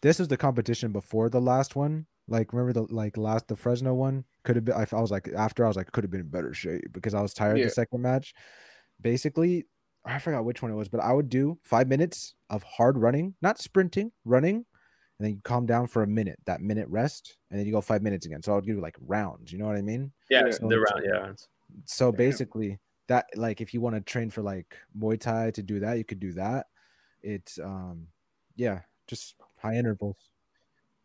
[0.00, 2.06] this was the competition before the last one.
[2.32, 4.74] Like, remember the like last the Fresno one could have been.
[4.74, 7.14] I, I was like after I was like could have been in better shape because
[7.14, 7.66] I was tired Yeah.
[7.66, 8.32] the second match.
[9.00, 9.66] Basically,
[10.04, 13.34] I forgot which one it was, but I would do five minutes of hard running,
[13.42, 14.64] not sprinting, running, and
[15.20, 16.38] then you calm down for a minute.
[16.46, 18.42] That minute rest, and then you go five minutes again.
[18.42, 19.52] So I would do like rounds.
[19.52, 20.12] You know what I mean?
[20.30, 20.46] yeah, Yeah.
[20.46, 21.32] it's the round yeah
[21.86, 22.16] so Damn.
[22.18, 22.78] basically
[23.08, 26.04] that like if you want to train for like muay thai to do that you
[26.04, 26.66] could do that
[27.22, 28.08] it's um
[28.56, 30.16] yeah just high intervals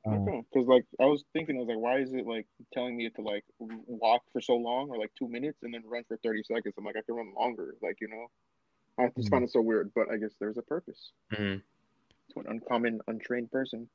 [0.10, 3.22] because like I was thinking, I was like, why is it like telling me to
[3.22, 6.76] like walk for so long or like two minutes and then run for thirty seconds?
[6.78, 8.28] I'm like, I can run longer, like you know.
[9.00, 9.30] I just Mhm.
[9.30, 11.62] find it so weird, but I guess there's a purpose Mhm.
[12.30, 13.90] to an uncommon, untrained person.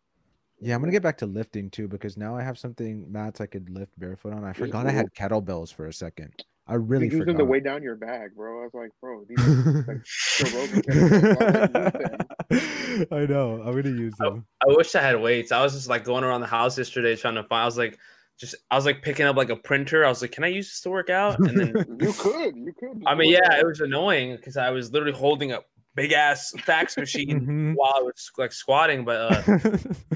[0.60, 3.46] yeah i'm gonna get back to lifting too because now i have something mats i
[3.46, 6.32] could lift barefoot on i forgot i had kettlebells for a second
[6.66, 8.60] i really you use them forgot to weigh down your bag, bro.
[8.60, 11.32] I was like, bro, these are like Joe Rogan kettlebells.
[11.40, 13.08] Why would I use them?
[13.12, 15.50] i know i'm gonna use them I wish I had weights.
[15.52, 17.62] I was just like going around the house yesterday trying to find.
[17.62, 17.98] I was like,
[18.38, 20.04] just I was like picking up like a printer.
[20.04, 21.38] I was like, can I use this to work out?
[21.40, 21.68] And then
[22.00, 23.02] You could, you could.
[23.06, 25.60] I mean, yeah, it was annoying because I was literally holding a
[25.96, 27.74] big ass fax machine Mhm.
[27.74, 29.04] while I was like squatting.
[29.04, 29.58] But uh,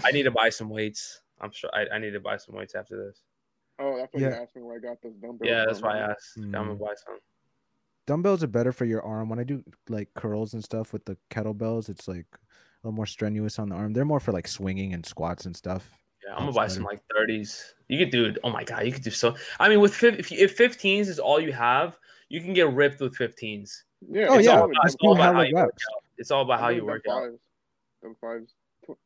[0.05, 1.21] I need to buy some weights.
[1.41, 3.23] I'm sure I, I need to buy some weights after this.
[3.79, 4.29] Oh, that's what Yeah.
[4.31, 5.49] you asked me where I got those dumbbells.
[5.49, 6.11] Yeah, that's why I man.
[6.11, 6.37] asked.
[6.37, 6.79] I'm gonna Mm.
[6.81, 7.19] buy some.
[8.07, 11.17] dumbbells are better for your arm when i do like curls and stuff with the
[11.29, 12.39] kettlebells it's like a
[12.85, 15.91] little more strenuous on the arm they're more for like swinging and squats and stuff
[16.25, 17.75] Yeah, I'm gonna buy some like 30s.
[17.89, 18.33] You could do.
[18.45, 19.35] Oh my god, you could do so.
[19.61, 21.99] I mean, with fif- if, if 15s is all you have,
[22.29, 23.85] you can get ripped with 15s.
[24.09, 24.27] Yeah.
[24.31, 25.85] Oh, It's yeah, all about, it's all about how hella you work reps.
[25.95, 26.03] out.
[26.19, 27.31] It's all about how you done work out.
[28.03, 28.55] Them fives,
[28.85, 28.99] tw-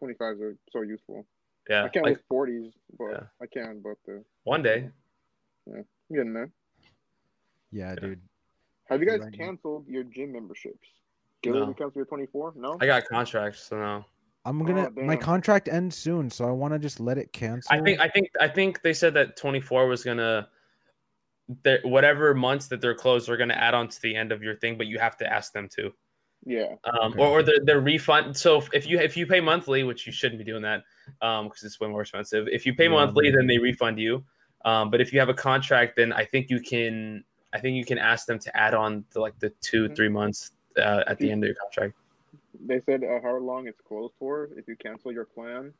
[0.00, 1.26] 25s are so useful.
[1.68, 3.20] Yeah, I can't like lift 40s, but Yeah.
[3.42, 3.82] I can.
[3.82, 4.88] But uh, one day.
[5.66, 5.74] Yeah,
[6.10, 6.50] I'm getting there.
[7.70, 7.94] yeah Yeah.
[7.96, 8.20] dude
[8.88, 9.44] Have you guys right now.
[9.46, 10.88] canceled your gym memberships?
[11.42, 11.68] Gilly, No.
[11.68, 12.54] you canceled your 24?
[12.56, 12.78] No.
[12.80, 14.04] I got contracts, so no.
[14.46, 17.76] i'm gonna Oh, my contract ends soon so i want to just let it cancel
[17.76, 20.48] I think I think I think they said that 24 was gonna
[21.64, 24.54] that whatever months that they're closed, they're gonna add on to the end of your
[24.56, 25.90] thing, but you have to ask them to.
[26.48, 26.76] Yeah.
[26.84, 27.22] um, Okay.
[27.22, 28.34] or, or the, the refund.
[28.36, 30.82] So if you if you pay monthly, which you shouldn't be doing that,
[31.20, 32.48] um, because it's way more expensive.
[32.50, 33.40] If you pay Yeah, monthly, man.
[33.40, 34.24] then they refund you.
[34.64, 37.22] Um, but if you have a contract, then I think you can
[37.52, 39.96] I think you can ask them to add on the, like the 2 Mhm.
[39.96, 41.94] three months uh, at the end of your contract.
[42.66, 44.48] They said uh, how long it's closed for.
[44.56, 45.72] If you cancel your plan,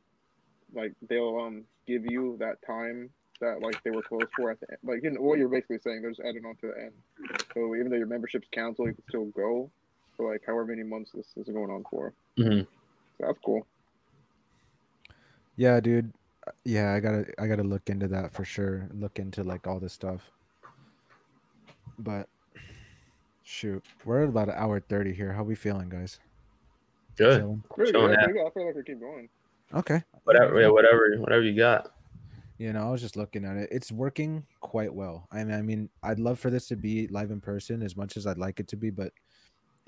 [0.73, 3.09] like they'll um give you that time
[3.41, 4.79] that like they were closed for at the end.
[4.83, 6.03] Like you know what you're basically saying.
[6.03, 6.93] They're just adding on to the end.
[7.55, 9.71] So even though your membership's canceled, you can still go
[10.19, 12.13] for like however many months this is going on for.
[12.37, 12.67] Mhm.
[13.17, 13.65] So that's cool.
[15.55, 16.11] Yeah, dude.
[16.65, 18.89] Yeah, I gotta I gotta look into that for sure.
[18.93, 20.29] Look into like all this stuff.
[21.99, 22.27] But
[23.43, 25.31] shoot, we're at about an hour thirty here.
[25.31, 26.19] How we feeling, guys?
[27.15, 27.39] Good.
[27.39, 27.63] Chilling?
[27.73, 28.33] Pretty Showing good.
[28.33, 28.45] good.
[28.45, 29.29] I feel like we keep going.
[29.73, 30.03] Okay.
[30.23, 31.93] Whatever, yeah, whatever, whatever you got.
[32.57, 33.69] You know, I was just looking at it.
[33.71, 35.27] It's working quite well.
[35.31, 38.17] I mean, I mean, I'd love for this to be live in person as much
[38.17, 39.13] as I'd like it to be, but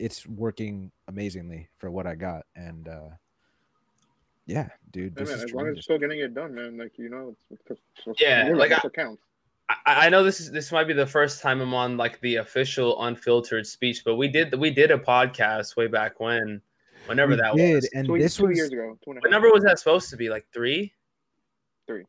[0.01, 2.45] it's working amazingly for what I got.
[2.55, 3.09] And uh
[4.47, 6.77] yeah, dude, Hey, this man, is as long as you're still getting it done, man.
[6.77, 9.21] Like you know, it's, it's, it's, Yeah, it's, like that's I- what counts.
[9.85, 12.37] I, I know this is this might be the first time I'm on like the
[12.37, 16.61] official unfiltered speech, but we did we did a podcast way back when,
[17.05, 17.89] whenever We that did, was.
[17.93, 18.97] and two, this two was years ago.
[19.05, 19.23] Two and a half.
[19.23, 20.29] What number was that supposed to be?
[20.29, 20.91] Like three?
[21.87, 22.03] Three.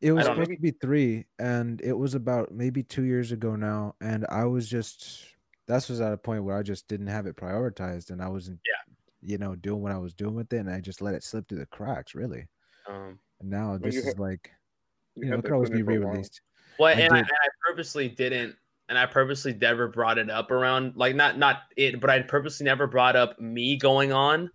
[0.00, 0.44] It was don't know.
[0.44, 3.94] to be three, and it was about maybe two years ago now.
[4.00, 5.24] And I was just,
[5.68, 8.60] that was at a point where I just didn't have it prioritized, and I wasn't,
[8.66, 8.94] Yeah.
[9.22, 11.48] you know, doing what I was doing with it, and I just let it slip
[11.48, 12.48] through the cracks, really.
[12.86, 14.50] Um, And now this is had- like,
[15.14, 16.08] You you know, it could always be in for a while.
[16.10, 16.40] re-released.
[16.78, 18.56] well, I and I, and I purposely didn't,
[18.88, 22.64] and I purposely never brought it up around like not not it, but I purposely
[22.64, 24.50] never brought up me going on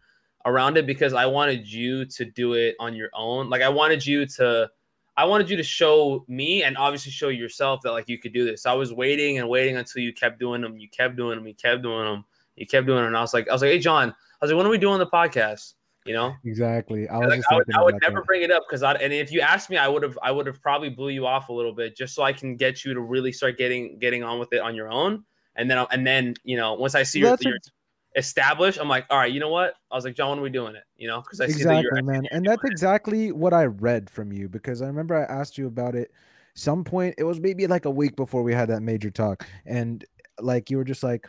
[0.45, 3.49] around it because I wanted you to do it on your own.
[3.49, 4.69] Like I wanted you to.
[5.15, 8.45] I wanted you to show me and obviously show yourself that like you could do
[8.45, 8.65] this.
[8.65, 10.77] I was waiting and waiting until you kept doing them.
[10.77, 11.47] You kept doing them.
[11.47, 12.25] You kept doing them.
[12.55, 13.07] You kept doing them.
[13.07, 14.77] And I was like, I was like, hey John, I was like, when are we
[14.77, 15.73] doing the podcast?
[16.05, 17.07] You know, Exactly.
[17.07, 18.25] I was like, just I would, I would never that.
[18.25, 20.47] bring it up because I and if you asked me, I would have I would
[20.47, 22.99] have probably blew you off a little bit just so I can get you to
[22.99, 25.23] really start getting getting on with it on your own.
[25.55, 27.71] And then and then you know once I see Well, you're, that's you're ex-
[28.15, 29.75] established, I'm like, all right, you know what?
[29.91, 30.83] I was like, John, when are we doing it?
[30.97, 32.27] You know, because I see that you're man.
[32.31, 35.95] And that's exactly what I read from you because I remember I asked you about
[35.95, 36.11] it
[36.55, 37.15] some point.
[37.17, 40.03] It was maybe like a week before we had that major talk, and
[40.39, 41.27] like you were just like,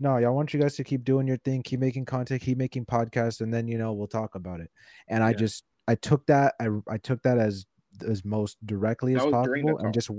[0.00, 2.86] "No, I want you guys to keep doing your thing, keep making content, keep making
[2.86, 4.70] podcasts, and then you know we'll talk about it."
[5.08, 7.66] And I just I took that I I took that as
[8.06, 10.10] as most directly That as was during that possible, and just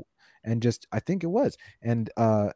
[0.44, 2.52] and just I think it was, and uh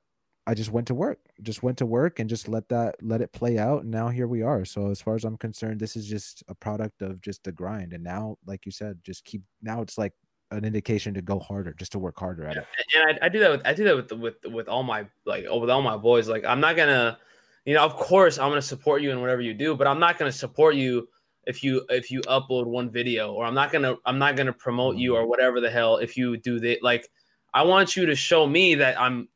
[0.47, 3.33] I just went to work, just went to work and just let that let it
[3.33, 3.81] play out.
[3.81, 4.63] And now here we are.
[4.63, 7.91] So as far as I'm concerned, this is just a product of just the grind.
[7.91, 10.13] And now, like you said, just keep now it's like
[10.51, 12.65] an indication to go harder, just to work harder at it.
[12.95, 15.45] and I, I do that with I do that with with with all my like
[15.49, 16.29] oh, with all my boys.
[16.29, 17.19] Like I'm not gonna,
[17.65, 20.17] you know, of course I'm gonna support you in whatever you do, but I'm not
[20.17, 21.09] gonna support you
[21.45, 24.95] if you if you upload one video, or I'm not gonna I'm not gonna promote
[24.95, 25.23] you mm-hmm.
[25.23, 26.81] or whatever the hell if you do that.
[26.81, 27.09] Like
[27.53, 29.27] I want you to show me that I'm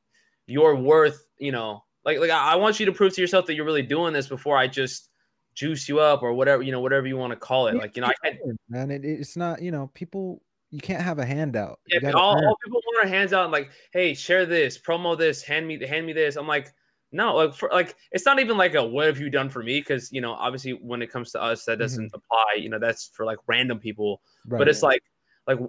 [0.52, 3.66] you're worth, you know, like like I want you to prove to yourself that you're
[3.66, 5.10] really doing this before I just
[5.54, 7.76] juice you up or whatever you know whatever you want to call it.
[7.76, 10.42] Like you know I can't man, it, it's not you know people.
[10.74, 11.82] You can't have a handout.
[11.88, 15.44] Yeah, all, all people want their hands out and like, hey, share this, promo this,
[15.44, 16.38] hand me hand me this.
[16.38, 16.74] I'm like,
[17.12, 19.82] no, like for like it's not even like a what have you done for me?
[19.82, 21.82] Because you know, obviously when it comes to us, that mm-hmm.
[21.82, 22.56] doesn't apply.
[22.58, 24.22] You know, that's for like random people.
[24.48, 24.60] Right.
[24.60, 25.04] But it's like
[25.46, 25.60] like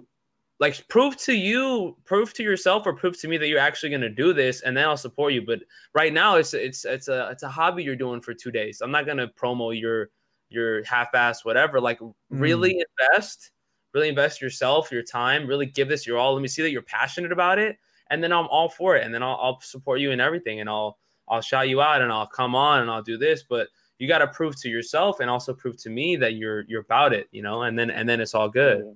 [0.63, 4.09] like prove to you, prove to yourself or prove to me that you're actually gonna
[4.09, 5.41] do this and then I'll support you.
[5.45, 5.59] But
[5.93, 8.79] right now it's it's it's a it's a hobby you're doing for two days.
[8.79, 10.09] I'm not gonna promo your
[10.47, 11.81] your half-ass whatever.
[11.81, 11.99] Like
[12.29, 12.83] really mm.
[13.11, 13.51] invest
[13.93, 16.33] really invest yourself, your time, really give this your all.
[16.33, 17.77] Let me see that you're passionate about it,
[18.09, 20.69] and then I'm all for it, and then I'll, I'll support you in everything, and
[20.69, 23.43] I'll I'll shout you out, and I'll come on, and I'll do this.
[23.43, 23.67] But
[23.99, 27.11] you got to prove to yourself, and also prove to me that you're you're about
[27.11, 28.95] it, you know, and then and then it's all good.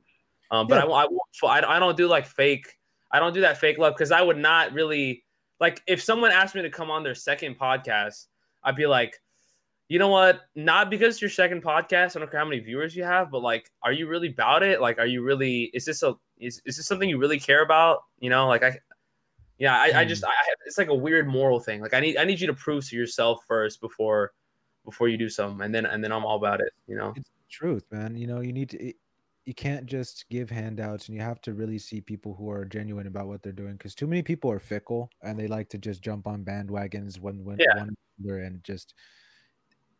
[0.51, 0.91] Um, but Yeah.
[0.93, 2.67] I, I I don't do like fake.
[3.11, 5.23] I don't do that fake love because I would not really
[5.59, 8.27] like if someone asked me to come on their second podcast,
[8.63, 9.19] I'd be like,
[9.89, 10.41] you know what?
[10.55, 12.15] Not because it's your second podcast.
[12.15, 14.81] I don't care how many viewers you have, but like, are you really about it?
[14.81, 15.71] Like, are you really?
[15.73, 16.15] Is this a?
[16.39, 18.03] Is, is this something you really care about?
[18.19, 18.77] You know, like I,
[19.57, 21.81] yeah, I, I just, I, I- it's like a weird moral thing.
[21.81, 24.33] Like, I need, I need you to prove to yourself first before,
[24.85, 26.71] before you do something, and then, and then I'm all about it.
[26.87, 27.13] You know.
[27.15, 28.15] it's the truth, man.
[28.17, 28.89] You know, you need to.
[28.89, 28.97] It,
[29.47, 33.07] you can't just give handouts, and you have to really see people who are genuine
[33.07, 33.73] about what they're doing.
[33.73, 37.43] Because too many people are fickle, and they like to just jump on bandwagons when
[37.45, 37.73] when Yeah.
[37.73, 38.93] one another and just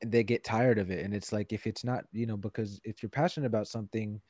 [0.06, 1.03] they get tired of it.
[1.03, 4.22] And it's like if it's not, you know, because if you're passionate about something,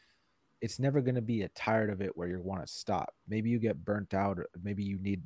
[0.62, 3.16] it's never going to be a tired of it where you want to stop.
[3.28, 5.24] Maybe you get burnt out, or maybe you need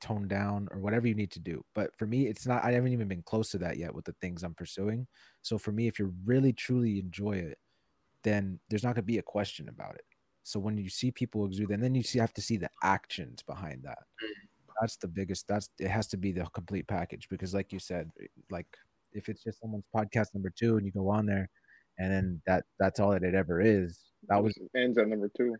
[0.00, 1.64] toned down or whatever you need to do.
[1.74, 2.64] But for me, it's not.
[2.64, 5.08] I haven't even been close to that yet with the things I'm pursuing.
[5.42, 7.58] So for me, if you really truly enjoy it,
[8.22, 10.04] then there's not going to be a question about it.
[10.42, 13.42] So when you see people exude, and then you see have to see the actions
[13.42, 13.98] behind that.
[13.98, 14.48] Mm.
[14.80, 15.46] That's the biggest.
[15.48, 18.10] That's it has to be the complete package because, like you said,
[18.50, 18.66] like
[19.12, 21.50] if it's just someone's podcast number two and you go on there,
[21.98, 23.98] and then that that's all that it ever is.
[24.28, 25.56] That was ends at number two.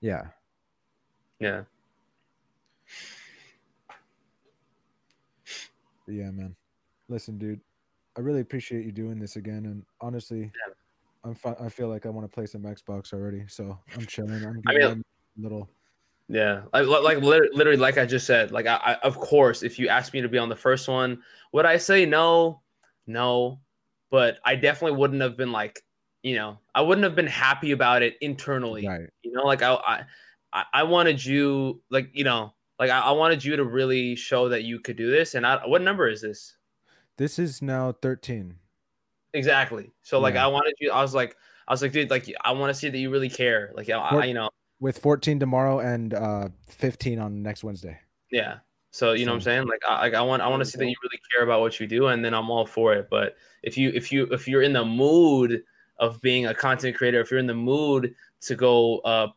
[0.00, 0.28] yeah.
[1.40, 1.62] Yeah.
[6.06, 6.56] Yeah, man.
[7.08, 7.60] Listen, dude,
[8.16, 9.64] I really appreciate you doing this again.
[9.66, 10.74] And honestly, Yeah.
[11.24, 13.44] I'm fi- I feel like I want to play some Xbox already.
[13.48, 14.44] So I'm chilling.
[14.44, 15.04] I'm I getting mean-
[15.38, 15.68] a little.
[16.32, 19.88] Yeah, like like literally, like I just said, like I, I of course, if you
[19.88, 21.20] asked me to be on the first one,
[21.52, 22.60] would I say no?
[23.08, 23.58] No,
[24.12, 25.82] but I definitely wouldn't have been like,
[26.22, 28.86] you know, I wouldn't have been happy about it internally.
[28.86, 29.08] Right.
[29.24, 30.04] You know, like I I
[30.52, 34.48] I- I wanted you, like you know, like I, I wanted you to really show
[34.50, 35.34] that you could do this.
[35.34, 36.56] And I, what number is this
[37.16, 38.54] This is now 13.
[39.34, 39.92] Exactly?
[40.02, 40.44] So like Yeah.
[40.44, 40.90] I wanted you.
[40.90, 41.36] I was like,
[41.68, 43.72] I was like, dude, like I want to see that you really care.
[43.74, 44.50] Like I, I, you know,
[44.80, 47.98] With 14 tomorrow and uh 15 on next Wednesday.
[48.30, 48.58] Yeah.
[48.92, 49.66] So you know what I'm saying?
[49.68, 51.78] Like I like I want I want to see that you really care about what
[51.78, 53.08] you do and then I'm all for it.
[53.08, 55.62] But if you if you if you're in the mood
[55.98, 59.28] of being a content creator, if you're in the mood to go uh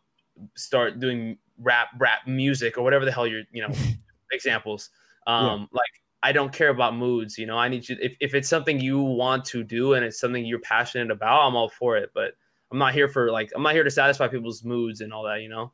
[0.56, 3.74] start doing rap rap music or whatever the hell you're, you know,
[4.32, 4.90] examples.
[5.28, 7.58] Um like I don't care about moods, you know.
[7.58, 10.60] I need you if, if it's something you want to do and it's something you're
[10.60, 12.12] passionate about, I'm all for it.
[12.14, 12.34] But
[12.72, 15.42] I'm not here for like I'm not here to satisfy people's moods and all that,
[15.42, 15.74] you know.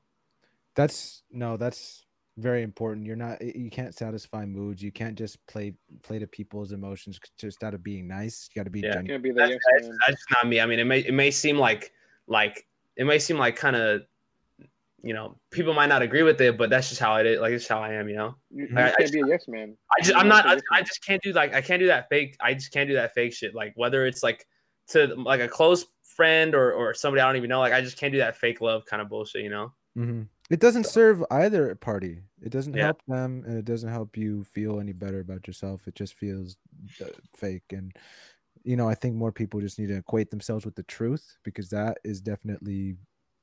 [0.75, 2.05] That's no, that's
[2.37, 3.05] very important.
[3.05, 4.81] You're not you can't satisfy moods.
[4.81, 8.49] You can't just play play to people's emotions just out of being nice.
[8.51, 8.93] You got to be Yeah.
[8.93, 9.07] genuine.
[9.07, 10.59] Can't be the that's, that's, that's not me.
[10.59, 11.91] I mean, it may it may seem like
[12.27, 12.65] like
[12.95, 14.01] it may seem like kind of
[15.03, 17.39] you know people might not agree with it, but that's just how it is.
[17.39, 18.09] Like it's how I am.
[18.09, 19.77] You know, You, you I- I can't just- be a yes man.
[19.97, 20.59] I just I'm not I.
[20.71, 22.35] I just can't do like I can't do that fake.
[22.39, 23.53] I just can't do that fake shit.
[23.55, 24.45] Like whether it's like
[24.89, 27.59] to like a close friend or or somebody I don't even know.
[27.59, 29.43] Like I just can't do that fake love kind of bullshit.
[29.43, 29.73] You know.
[29.97, 30.27] Mhm.
[30.49, 32.21] It doesn't serve either party.
[32.41, 32.85] It doesn't Yeah.
[32.85, 35.87] help them, and it doesn't help you feel any better about yourself.
[35.87, 36.57] It just feels
[37.01, 37.05] uh,
[37.35, 37.95] fake, and
[38.63, 41.69] you know, I think more people just need to equate themselves with the truth because
[41.69, 42.95] that is definitely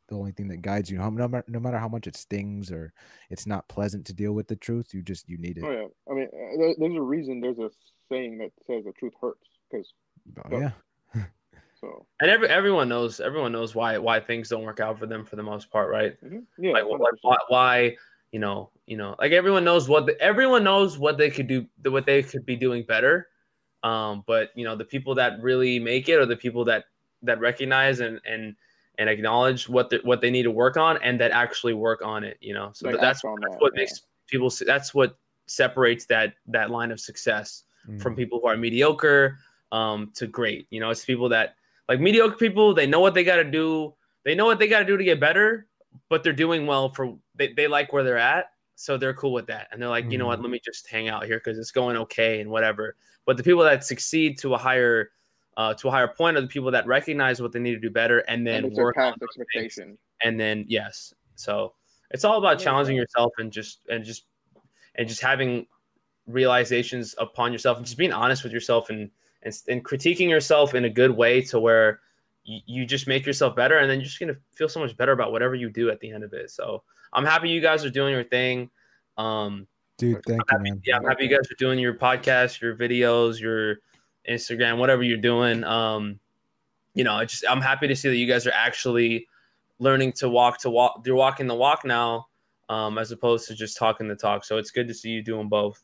[0.08, 0.98] the only thing that guides you.
[0.98, 2.92] No matter, no matter how much it stings or
[3.30, 5.64] it's not pleasant to deal with the truth, you just you need it.
[5.64, 5.86] Oh yeah.
[6.10, 7.40] I mean, uh, there's a reason.
[7.40, 7.70] There's a
[8.10, 9.48] saying that says the truth hurts.
[9.70, 9.92] Because
[10.44, 10.70] Oh, yeah,
[11.80, 15.24] so And every everyone knows everyone knows why why things don't work out for them
[15.24, 16.16] for the most part, right?
[16.24, 16.44] mhm.
[16.58, 16.98] yeah, like, 100%.
[17.00, 17.96] like why, why
[18.32, 21.66] you know you know like everyone knows what the, everyone knows what they could do
[21.84, 23.28] what they could be doing better
[23.84, 26.84] um but you know the people that really make it are the people that
[27.22, 28.56] that recognize and and
[28.98, 32.24] and acknowledge what the, what they need to work on and that actually work on
[32.24, 33.80] it you know so Like, that's, that's that, what yeah.
[33.82, 35.16] makes people s- that's what
[35.46, 37.62] separates that that line of success
[38.00, 38.16] from Mhm.
[38.16, 39.38] people who are mediocre
[39.72, 40.66] um, to great.
[40.70, 41.54] You know, it's people that
[41.88, 42.74] like mediocre people.
[42.74, 43.94] They know what they got to do.
[44.24, 45.66] They know what they got to do to get better,
[46.08, 49.46] but they're doing well for they, they like where they're at, so they're cool with
[49.46, 49.68] that.
[49.70, 50.42] And they're like, you know what, Mhm.
[50.42, 52.96] let me just hang out here because it's going okay and whatever.
[53.24, 55.10] But the people that succeed to a higher
[55.56, 57.90] uh, to a higher point are the people that recognize what they need to do
[57.90, 59.98] better and then and work on past those things expectation.
[60.22, 61.72] and then yes so
[62.10, 63.08] it's all about Makes challenging sense.
[63.14, 64.24] yourself and just and just
[64.96, 65.66] and just having
[66.26, 69.10] realizations upon yourself and just being honest with yourself and
[69.42, 72.00] and, and critiquing yourself in a good way to where
[72.44, 75.12] you, you just make yourself better and then you're just gonna feel so much better
[75.12, 77.90] about whatever you do at the end of it so i'm happy you guys are
[77.90, 78.68] doing your thing
[79.18, 79.66] um
[79.98, 80.20] dude.
[80.26, 80.82] Thank you, man.
[80.84, 83.78] yeah i'm happy you guys are doing your podcast your videos your
[84.28, 86.18] instagram whatever you're doing um
[86.94, 89.26] you know it's just i'm happy to see that you guys are actually
[89.78, 92.26] learning to walk to walk you're walking the walk now
[92.68, 95.48] um as opposed to just talking the talk so it's good to see you doing
[95.48, 95.82] both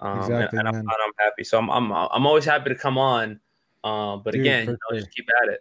[0.00, 2.76] um and- Exactly, and, I'm, and I'm happy so I'm, I'm i'm always happy to
[2.76, 3.40] come on
[3.84, 4.98] um but Dude, again you know, sure.
[5.00, 5.60] just keep at it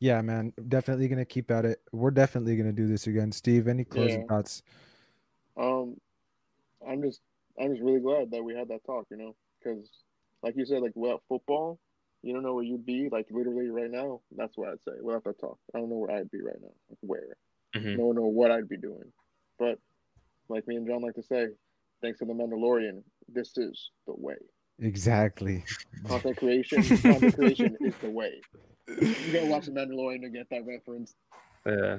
[0.00, 0.52] Yeah, man.
[0.68, 1.80] Definitely gonna keep at it.
[1.90, 3.32] We're definitely gonna do this again.
[3.32, 4.26] Steve, any closing Yeah.
[4.28, 4.62] thoughts?
[5.56, 5.96] Um,
[6.88, 7.20] I'm just
[7.60, 9.06] I'm just really glad that we had that talk.
[9.10, 9.90] You know, because
[10.42, 11.78] like you said, like without football,
[12.22, 13.08] you don't know where you'd be.
[13.10, 14.92] Like literally right now, that's what I'd say.
[15.02, 16.72] Without that talk, I don't know where I'd be right now.
[16.88, 17.36] Like where?
[17.76, 17.96] Mhm.
[17.98, 19.12] No one know what I'd be doing.
[19.58, 19.78] But
[20.48, 21.48] like me and John like to say,
[22.02, 24.36] thanks to the Mandalorian, this is the way.
[24.80, 25.64] Exactly.
[26.06, 28.40] Content creation, content creation is the way.
[28.88, 31.14] You gotta watch the Mandalorian to get that reference.
[31.66, 31.98] yeah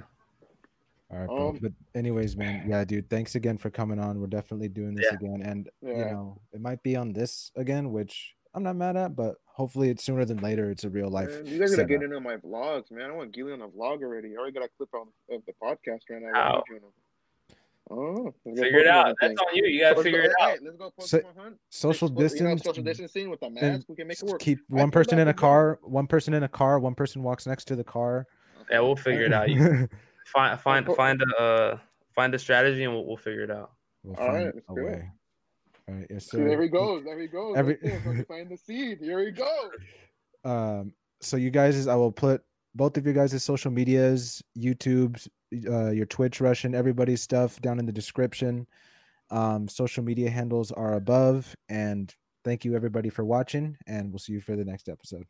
[1.11, 1.29] All right.
[1.29, 3.09] Um, but anyways, man, yeah, dude.
[3.09, 4.19] Thanks again for coming on.
[4.19, 5.15] We're definitely doing this Yeah.
[5.17, 9.15] again, and you know, it might be on this again, which I'm not mad at,
[9.15, 10.69] but hopefully it's sooner than later.
[10.69, 11.29] It's a real life.
[11.29, 12.03] Man, you guys gotta get setup.
[12.03, 13.09] into my vlogs, man.
[13.09, 14.35] I want Gilly on a vlog already.
[14.35, 16.31] I already got a clip on of the podcast right now.
[16.33, 16.53] How?
[16.55, 16.91] What are you doing?
[17.91, 19.05] Oh, Figure it Pokemon out.
[19.19, 19.29] thing.
[19.29, 19.65] That's on you.
[19.65, 20.57] You gotta Let's figure go- it hey, out.
[20.61, 21.57] Let's go So- Pokemon hunt.
[21.71, 23.89] Social Six foot- you know, social distancing with a and mask.
[23.89, 24.39] We can make it work.
[24.41, 25.79] Keep one think person in a car.
[25.81, 26.79] One person in a car.
[26.79, 28.27] One person walks next to the car.
[28.69, 29.47] Yeah, we'll figure it out.
[30.35, 31.77] You find find po- find a uh,
[32.13, 33.71] find a strategy and we'll, we'll figure it out.
[34.03, 34.83] We'll All find let's a do it.
[34.91, 35.11] way.
[35.87, 36.47] All right, yes, See, sir.
[36.47, 37.03] there he goes.
[37.03, 37.55] There he goes.
[37.57, 38.17] Every- Every...
[38.17, 38.99] Right find the seed.
[39.01, 39.47] Here he goes.
[40.45, 42.41] Um, so you guys, I will put
[42.73, 45.27] both of you guys' social medias, YouTube,
[45.69, 48.65] uh, your Twitch, Russian, everybody's stuff down in the description.
[49.29, 52.13] Um, social media handles are above, and
[52.45, 55.25] thank you everybody for watching, and we'll see you for the next episode.